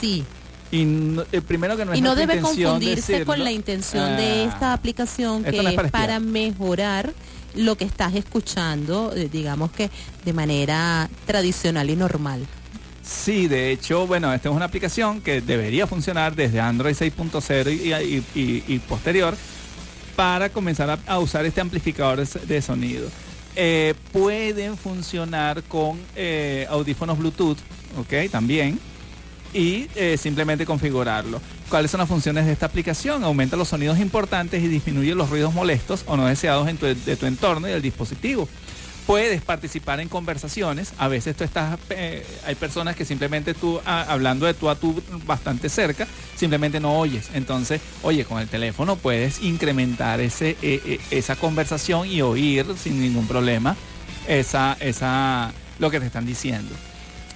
Sí. 0.00 0.24
Y 0.72 0.84
no- 0.84 1.24
eh, 1.30 1.40
primero 1.40 1.76
que 1.76 1.84
no 1.84 1.92
es 1.92 1.98
y 1.98 2.02
no 2.02 2.16
debe 2.16 2.40
confundirse 2.40 3.12
decirlo. 3.12 3.26
con 3.26 3.44
la 3.44 3.52
intención 3.52 4.16
de 4.16 4.24
Ah, 4.42 4.52
esta 4.52 4.72
aplicación 4.72 5.44
que 5.44 5.62
no 5.62 5.68
es 5.68 5.78
es 5.78 5.90
para 5.92 6.18
mejorar 6.18 7.12
lo 7.54 7.76
que 7.76 7.84
estás 7.84 8.14
escuchando, 8.14 9.12
eh, 9.14 9.28
digamos 9.30 9.70
que 9.70 9.90
de 10.24 10.32
manera 10.32 11.08
tradicional 11.26 11.88
y 11.90 11.96
normal. 11.96 12.46
Sí, 13.06 13.46
de 13.46 13.70
hecho, 13.70 14.06
bueno, 14.06 14.32
esta 14.34 14.48
es 14.48 14.54
una 14.54 14.64
aplicación 14.64 15.20
que 15.20 15.40
debería 15.40 15.86
funcionar 15.86 16.34
desde 16.34 16.60
Android 16.60 16.94
6.0 16.94 18.24
y, 18.34 18.78
posterior 18.80 19.36
para 20.16 20.48
comenzar 20.48 20.98
a, 21.06 21.18
usar 21.18 21.44
este 21.46 21.60
amplificador 21.60 22.26
de, 22.26 22.40
de 22.46 22.62
sonido. 22.62 23.08
Eh, 23.54 23.94
pueden 24.12 24.76
funcionar 24.76 25.62
con 25.62 26.00
eh, 26.16 26.66
audífonos 26.68 27.18
Bluetooth, 27.18 27.58
¿ok? 27.98 28.30
También. 28.30 28.78
Y 29.54 29.86
eh, 29.94 30.16
simplemente 30.18 30.66
configurarlo. 30.66 31.40
¿Cuáles 31.70 31.90
son 31.90 31.98
las 32.00 32.08
funciones 32.08 32.44
de 32.46 32.52
esta 32.52 32.66
aplicación? 32.66 33.22
Aumenta 33.24 33.56
los 33.56 33.68
sonidos 33.68 33.98
importantes 34.00 34.62
y 34.62 34.68
disminuye 34.68 35.14
los 35.14 35.30
ruidos 35.30 35.54
molestos 35.54 36.02
o 36.06 36.16
no 36.16 36.26
deseados 36.26 36.68
en 36.68 36.76
tu- 36.76 36.86
de 36.86 37.16
tu 37.16 37.26
entorno 37.26 37.68
y 37.68 37.70
del 37.70 37.82
dispositivo 37.82 38.48
puedes 39.06 39.40
participar 39.42 40.00
en 40.00 40.08
conversaciones. 40.08 40.92
A 40.98 41.08
veces 41.08 41.36
tú 41.36 41.44
estás, 41.44 41.78
eh, 41.90 42.26
hay 42.44 42.54
personas 42.56 42.96
que 42.96 43.04
simplemente 43.04 43.54
tú, 43.54 43.80
ah, 43.86 44.04
hablando 44.08 44.46
de 44.46 44.54
tú 44.54 44.68
a 44.68 44.74
tú 44.74 45.02
bastante 45.24 45.68
cerca, 45.68 46.06
simplemente 46.34 46.80
no 46.80 46.98
oyes. 46.98 47.30
Entonces, 47.34 47.80
oye, 48.02 48.24
con 48.24 48.40
el 48.40 48.48
teléfono 48.48 48.96
puedes 48.96 49.40
incrementar 49.42 50.20
ese, 50.20 50.50
eh, 50.62 50.80
eh, 50.84 51.00
esa 51.10 51.36
conversación 51.36 52.08
y 52.08 52.20
oír 52.22 52.66
sin 52.76 53.00
ningún 53.00 53.26
problema 53.26 53.76
esa, 54.26 54.76
esa, 54.80 55.52
lo 55.78 55.90
que 55.90 56.00
te 56.00 56.06
están 56.06 56.26
diciendo. 56.26 56.74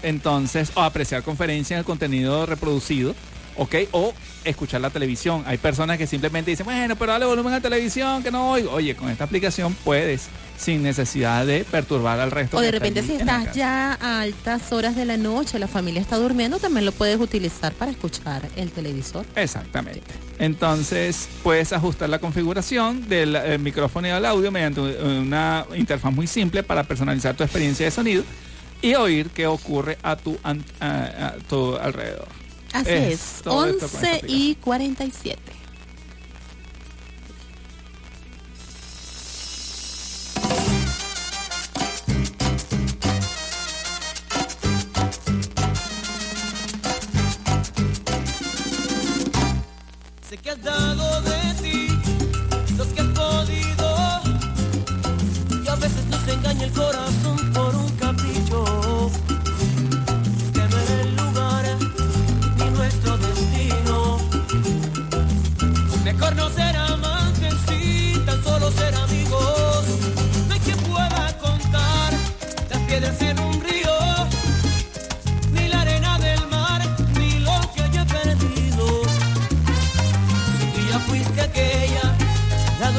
Entonces, 0.02 0.72
o 0.74 0.82
apreciar 0.82 1.22
conferencias 1.22 1.72
en 1.72 1.78
el 1.78 1.84
contenido 1.84 2.46
reproducido, 2.46 3.14
¿ok? 3.60 3.74
O 3.92 4.14
escuchar 4.44 4.80
la 4.80 4.88
televisión. 4.88 5.44
Hay 5.46 5.58
personas 5.58 5.98
que 5.98 6.06
simplemente 6.06 6.50
dicen, 6.50 6.64
bueno, 6.64 6.96
pero 6.96 7.12
dale 7.12 7.26
volumen 7.26 7.52
a 7.52 7.56
la 7.56 7.62
televisión, 7.62 8.22
que 8.22 8.30
no 8.30 8.50
oigo. 8.52 8.70
Oye, 8.72 8.96
con 8.96 9.10
esta 9.10 9.24
aplicación 9.24 9.74
puedes, 9.84 10.28
sin 10.56 10.82
necesidad 10.82 11.44
de 11.44 11.64
perturbar 11.64 12.18
al 12.20 12.30
resto. 12.30 12.56
O 12.56 12.60
de 12.62 12.70
repente 12.70 13.02
si 13.02 13.12
estás 13.14 13.54
ya 13.54 13.98
a 14.00 14.22
altas 14.22 14.72
horas 14.72 14.96
de 14.96 15.04
la 15.04 15.18
noche, 15.18 15.58
la 15.58 15.68
familia 15.68 16.00
está 16.00 16.16
durmiendo, 16.16 16.58
también 16.58 16.86
lo 16.86 16.92
puedes 16.92 17.20
utilizar 17.20 17.72
para 17.74 17.90
escuchar 17.90 18.48
el 18.56 18.70
televisor. 18.70 19.26
Exactamente. 19.36 20.02
Entonces 20.38 21.28
puedes 21.42 21.72
ajustar 21.74 22.08
la 22.08 22.18
configuración 22.18 23.08
del 23.08 23.36
eh, 23.36 23.58
micrófono 23.58 24.08
y 24.08 24.10
del 24.10 24.24
audio 24.24 24.50
mediante 24.50 24.80
una 24.80 25.66
interfaz 25.76 26.12
muy 26.12 26.26
simple 26.26 26.62
para 26.62 26.82
personalizar 26.84 27.34
tu 27.36 27.42
experiencia 27.44 27.84
de 27.84 27.90
sonido 27.90 28.24
y 28.82 28.94
oír 28.94 29.28
qué 29.30 29.46
ocurre 29.46 29.98
a 30.02 30.16
tu, 30.16 30.38
an- 30.42 30.64
a- 30.80 31.26
a 31.26 31.32
tu 31.48 31.76
alrededor. 31.76 32.26
Así 32.72 32.88
Es 32.90 33.14
es, 33.14 33.42
todo 33.42 33.66
esto 33.66 33.88
con 33.88 34.04
esta 34.04 34.16
11 34.16 34.22
y 34.28 34.54
47. 34.56 35.40
Sé 50.28 50.38
que 50.38 50.50
has 50.50 50.62
dado 50.62 51.22
de 51.22 51.54
ti 51.60 51.88
lo 52.76 52.94
que 52.94 53.00
has 53.00 53.08
podido. 53.08 54.20
Y 55.64 55.68
a 55.68 55.74
veces 55.74 56.06
nos 56.06 56.28
engaña 56.28 56.64
el 56.64 56.72
corazón 56.72 57.29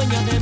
dueña 0.01 0.21
de 0.23 0.40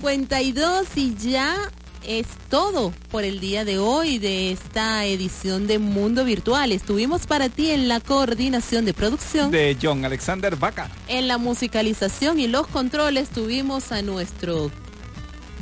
52 0.00 0.86
y 0.96 1.14
ya 1.16 1.70
es 2.06 2.26
todo 2.48 2.90
por 3.10 3.22
el 3.22 3.38
día 3.38 3.66
de 3.66 3.78
hoy 3.78 4.18
de 4.18 4.50
esta 4.50 5.04
edición 5.04 5.66
de 5.66 5.78
Mundo 5.78 6.24
Virtual. 6.24 6.72
Estuvimos 6.72 7.26
para 7.26 7.50
ti 7.50 7.70
en 7.70 7.86
la 7.86 8.00
coordinación 8.00 8.86
de 8.86 8.94
producción 8.94 9.50
de 9.50 9.76
John 9.80 10.06
Alexander 10.06 10.56
Vaca. 10.56 10.90
En 11.06 11.28
la 11.28 11.36
musicalización 11.36 12.40
y 12.40 12.46
los 12.46 12.66
controles 12.68 13.28
tuvimos 13.28 13.92
a 13.92 14.00
nuestro 14.00 14.70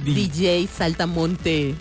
DJ 0.04 0.68
Saltamonte. 0.68 1.74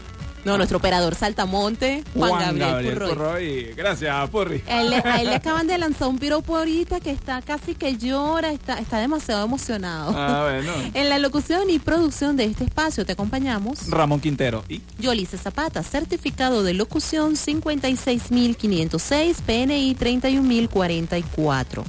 No, 0.45 0.57
nuestro 0.57 0.77
operador 0.77 1.15
Saltamonte, 1.15 2.03
Juan, 2.15 2.57
Gabriel, 2.57 2.93
Purroy. 2.93 3.09
Purroy. 3.09 3.73
Gracias, 3.75 4.29
Purri. 4.29 4.63
A 4.67 4.81
él, 4.81 4.93
a 4.93 5.21
él 5.21 5.27
le 5.27 5.35
acaban 5.35 5.67
de 5.67 5.77
lanzar 5.77 6.07
un 6.07 6.19
piropo 6.19 6.57
ahorita 6.57 6.99
que 6.99 7.11
está 7.11 7.41
casi 7.41 7.75
que 7.75 7.97
llora, 7.97 8.51
está, 8.51 8.79
está 8.79 8.99
demasiado 8.99 9.45
emocionado. 9.45 10.13
Ah, 10.15 10.49
bueno. 10.49 10.71
En 10.93 11.09
la 11.09 11.19
locución 11.19 11.69
y 11.69 11.79
producción 11.79 12.37
de 12.37 12.45
este 12.45 12.63
espacio 12.63 13.05
te 13.05 13.11
acompañamos. 13.11 13.89
Ramón 13.89 14.19
Quintero. 14.19 14.63
Y 14.69 14.81
Yolice 14.99 15.37
Zapata, 15.37 15.83
certificado 15.83 16.63
de 16.63 16.73
locución 16.73 17.35
56506, 17.35 19.41
PNI 19.45 19.95
31044. 19.95 21.83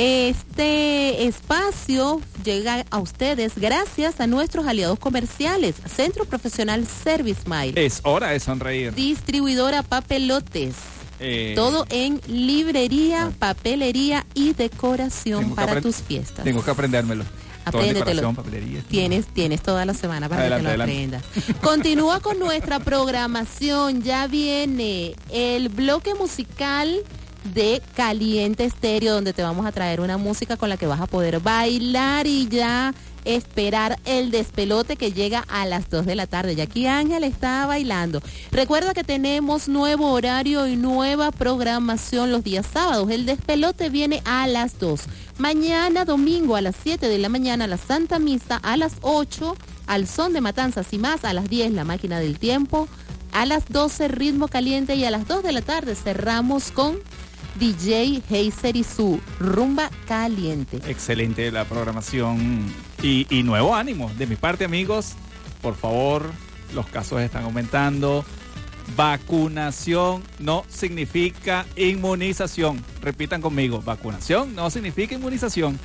Este 0.00 1.26
espacio 1.26 2.20
llega 2.44 2.84
a 2.88 2.98
ustedes 2.98 3.54
gracias 3.56 4.20
a 4.20 4.28
nuestros 4.28 4.64
aliados 4.68 4.96
comerciales, 5.00 5.74
Centro 5.92 6.24
Profesional 6.24 6.86
Service 6.86 7.40
Mile, 7.46 7.84
es 7.84 8.00
hora 8.04 8.28
de 8.28 8.38
sonreír. 8.38 8.94
distribuidora 8.94 9.82
Papelotes, 9.82 10.76
Eh, 11.18 11.54
todo 11.56 11.84
en 11.90 12.20
librería, 12.28 13.32
papelería 13.40 14.24
y 14.34 14.52
decoración 14.52 15.56
para 15.56 15.80
tus 15.80 15.96
fiestas. 15.96 16.44
Tengo 16.44 16.62
que 16.62 16.70
aprendérmelo. 16.70 17.24
Apréndetelo. 17.64 18.36
Tienes, 18.88 19.26
tienes 19.26 19.60
toda 19.62 19.84
la 19.84 19.94
semana 19.94 20.28
para 20.28 20.42
Adelante, 20.42 20.64
que 20.64 20.70
te 20.70 20.76
lo 20.76 20.84
aprendas. 20.84 21.22
Continúa 21.60 22.20
con 22.20 22.38
nuestra 22.38 22.78
programación. 22.78 24.02
Ya 24.02 24.28
viene 24.28 25.16
el 25.30 25.68
bloque 25.70 26.14
musical 26.14 27.02
de 27.44 27.82
Caliente 27.94 28.64
Estéreo, 28.64 29.14
donde 29.14 29.32
te 29.32 29.42
vamos 29.42 29.66
a 29.66 29.72
traer 29.72 30.00
una 30.00 30.16
música 30.16 30.56
con 30.56 30.68
la 30.68 30.76
que 30.76 30.86
vas 30.86 31.00
a 31.00 31.06
poder 31.06 31.40
bailar 31.40 32.26
y 32.26 32.48
ya 32.48 32.94
esperar 33.24 33.98
el 34.04 34.30
despelote 34.30 34.96
que 34.96 35.12
llega 35.12 35.44
a 35.48 35.66
las 35.66 35.90
2 35.90 36.06
de 36.06 36.14
la 36.14 36.26
tarde. 36.26 36.54
Y 36.54 36.60
aquí 36.60 36.86
Ángel 36.86 37.24
está 37.24 37.66
bailando. 37.66 38.22
Recuerda 38.50 38.94
que 38.94 39.04
tenemos 39.04 39.68
nuevo 39.68 40.10
horario 40.12 40.66
y 40.66 40.76
nueva 40.76 41.30
programación 41.30 42.30
los 42.30 42.44
días 42.44 42.66
sábados. 42.72 43.10
El 43.10 43.26
despelote 43.26 43.90
viene 43.90 44.22
a 44.24 44.46
las 44.46 44.78
2. 44.78 45.02
Mañana 45.38 46.04
domingo 46.04 46.56
a 46.56 46.60
las 46.60 46.76
7 46.82 47.08
de 47.08 47.18
la 47.18 47.28
mañana 47.28 47.66
la 47.66 47.76
Santa 47.76 48.18
Misa, 48.18 48.56
a 48.56 48.76
las 48.76 48.94
8 49.02 49.56
al 49.86 50.06
son 50.06 50.32
de 50.32 50.40
matanzas 50.40 50.92
y 50.92 50.98
más, 50.98 51.24
a 51.24 51.32
las 51.32 51.48
10 51.48 51.72
la 51.72 51.84
máquina 51.84 52.20
del 52.20 52.38
tiempo, 52.38 52.88
a 53.32 53.46
las 53.46 53.68
12 53.68 54.08
ritmo 54.08 54.48
caliente 54.48 54.94
y 54.94 55.04
a 55.04 55.10
las 55.10 55.26
2 55.26 55.42
de 55.42 55.52
la 55.52 55.62
tarde 55.62 55.94
cerramos 55.94 56.70
con 56.70 56.98
DJ 57.58 58.22
Heiser 58.30 58.76
y 58.76 58.84
su 58.84 59.20
rumba 59.40 59.90
caliente. 60.06 60.78
Excelente 60.86 61.50
la 61.50 61.64
programación 61.64 62.66
y, 63.02 63.26
y 63.30 63.42
nuevo 63.42 63.74
ánimo. 63.74 64.10
De 64.16 64.26
mi 64.26 64.36
parte, 64.36 64.64
amigos, 64.64 65.14
por 65.60 65.74
favor, 65.74 66.30
los 66.74 66.86
casos 66.86 67.20
están 67.20 67.44
aumentando. 67.44 68.24
Vacunación 68.96 70.22
no 70.38 70.64
significa 70.68 71.66
inmunización. 71.76 72.82
Repitan 73.02 73.42
conmigo, 73.42 73.82
vacunación 73.82 74.54
no 74.54 74.70
significa 74.70 75.14
inmunización. 75.14 75.78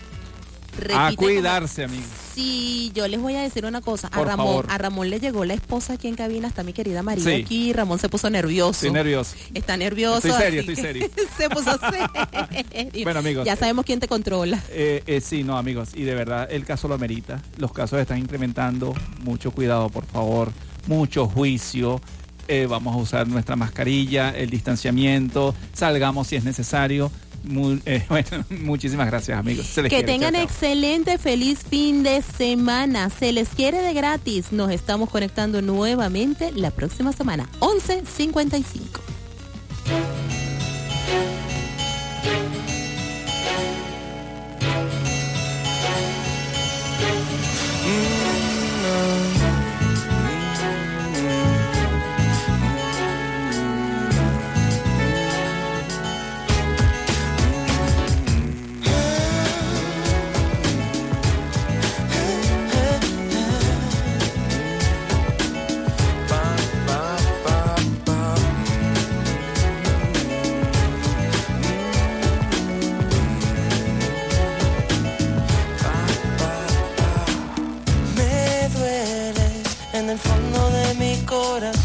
a 0.95 1.11
cuidarse, 1.15 1.83
amigos. 1.83 2.22
Sí, 2.33 2.91
yo 2.95 3.07
les 3.07 3.19
voy 3.21 3.35
a 3.35 3.41
decir 3.41 3.65
una 3.65 3.81
cosa. 3.81 4.07
A 4.07 4.11
Por 4.17 4.27
Ramón, 4.27 4.47
favor. 4.47 4.65
a 4.69 4.77
Ramón 4.77 5.09
le 5.09 5.19
llegó 5.19 5.45
la 5.45 5.53
esposa 5.53 5.93
aquí 5.93 6.07
en 6.07 6.15
cabina, 6.15 6.47
está 6.47 6.63
mi 6.63 6.73
querida 6.73 7.03
María 7.03 7.23
Sí. 7.23 7.31
aquí. 7.43 7.73
Ramón 7.73 7.99
se 7.99 8.09
puso 8.09 8.29
nervioso. 8.29 8.71
Estoy 8.71 8.91
nervioso. 8.91 9.35
Está 9.53 9.77
nervioso. 9.77 10.27
Estoy 10.27 10.41
serio, 10.41 10.59
estoy 10.61 10.75
serio. 10.75 11.09
se 11.37 11.49
puso 11.49 11.77
serio. 11.79 13.03
Bueno, 13.03 13.19
amigos, 13.19 13.45
Ya 13.45 13.53
eh, 13.53 13.57
sabemos 13.57 13.85
quién 13.85 13.99
te 13.99 14.07
controla. 14.07 14.61
Eh, 14.69 15.03
eh, 15.05 15.21
sí, 15.21 15.43
no, 15.43 15.57
amigos, 15.57 15.89
y 15.93 16.03
de 16.03 16.15
verdad 16.15 16.47
el 16.51 16.65
caso 16.65 16.87
lo 16.87 16.95
amerita. 16.95 17.41
Los 17.57 17.71
casos 17.71 17.99
están 17.99 18.17
incrementando. 18.17 18.93
Mucho 19.23 19.51
cuidado, 19.51 19.89
por 19.89 20.05
favor. 20.05 20.51
Mucho 20.87 21.27
juicio. 21.27 22.01
Eh, 22.47 22.65
vamos 22.69 22.93
a 22.93 22.97
usar 22.97 23.27
nuestra 23.27 23.55
mascarilla, 23.55 24.31
el 24.31 24.49
distanciamiento. 24.49 25.55
Salgamos 25.73 26.27
si 26.27 26.35
es 26.35 26.43
necesario. 26.43 27.11
Mu- 27.43 27.79
eh, 27.85 28.03
bueno, 28.09 28.45
muchísimas 28.49 29.07
gracias, 29.07 29.37
amigos. 29.37 29.65
Se 29.65 29.81
les 29.81 29.89
Que 29.89 29.97
quiere. 29.97 30.11
tengan 30.11 30.33
chao. 30.33 30.43
excelente, 30.43 31.17
feliz 31.17 31.59
fin 31.69 32.03
de 32.03 32.21
semana. 32.21 33.09
Se 33.09 33.31
les 33.31 33.49
quiere 33.49 33.79
de 33.81 33.93
gratis. 33.93 34.51
Nos 34.51 34.71
estamos 34.71 35.09
conectando 35.09 35.61
nuevamente 35.61 36.51
la 36.53 36.71
próxima 36.71 37.11
semana, 37.13 37.49
11.55. 37.59 39.01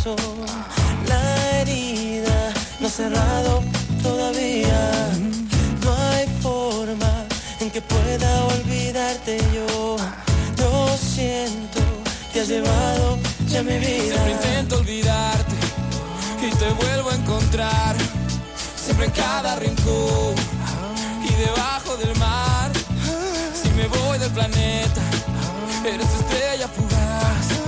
La 0.04 1.58
herida 1.58 2.52
no 2.78 2.86
ha 2.86 2.90
cerrado 2.90 3.62
todavía. 4.00 5.10
No 5.82 5.92
hay 6.12 6.26
forma 6.40 7.24
en 7.58 7.68
que 7.70 7.82
pueda 7.82 8.44
olvidarte 8.44 9.38
yo. 9.52 9.96
Lo 10.58 10.96
siento, 10.96 11.80
te 12.32 12.42
has 12.42 12.48
llevado 12.48 13.18
ya 13.48 13.62
mi 13.64 13.76
vida. 13.78 14.14
Siempre 14.14 14.32
intento 14.32 14.78
olvidarte 14.78 15.54
y 16.46 16.50
te 16.56 16.70
vuelvo 16.70 17.10
a 17.10 17.14
encontrar. 17.16 17.96
Siempre 18.76 19.06
en 19.06 19.12
cada 19.12 19.56
rincón 19.56 20.34
y 21.28 21.34
debajo 21.34 21.96
del 21.96 22.16
mar. 22.18 22.70
Si 23.60 23.68
me 23.70 23.88
voy 23.88 24.18
del 24.18 24.30
planeta, 24.30 25.00
eres 25.84 26.06
estrella 26.20 26.68
fugaz. 26.68 27.67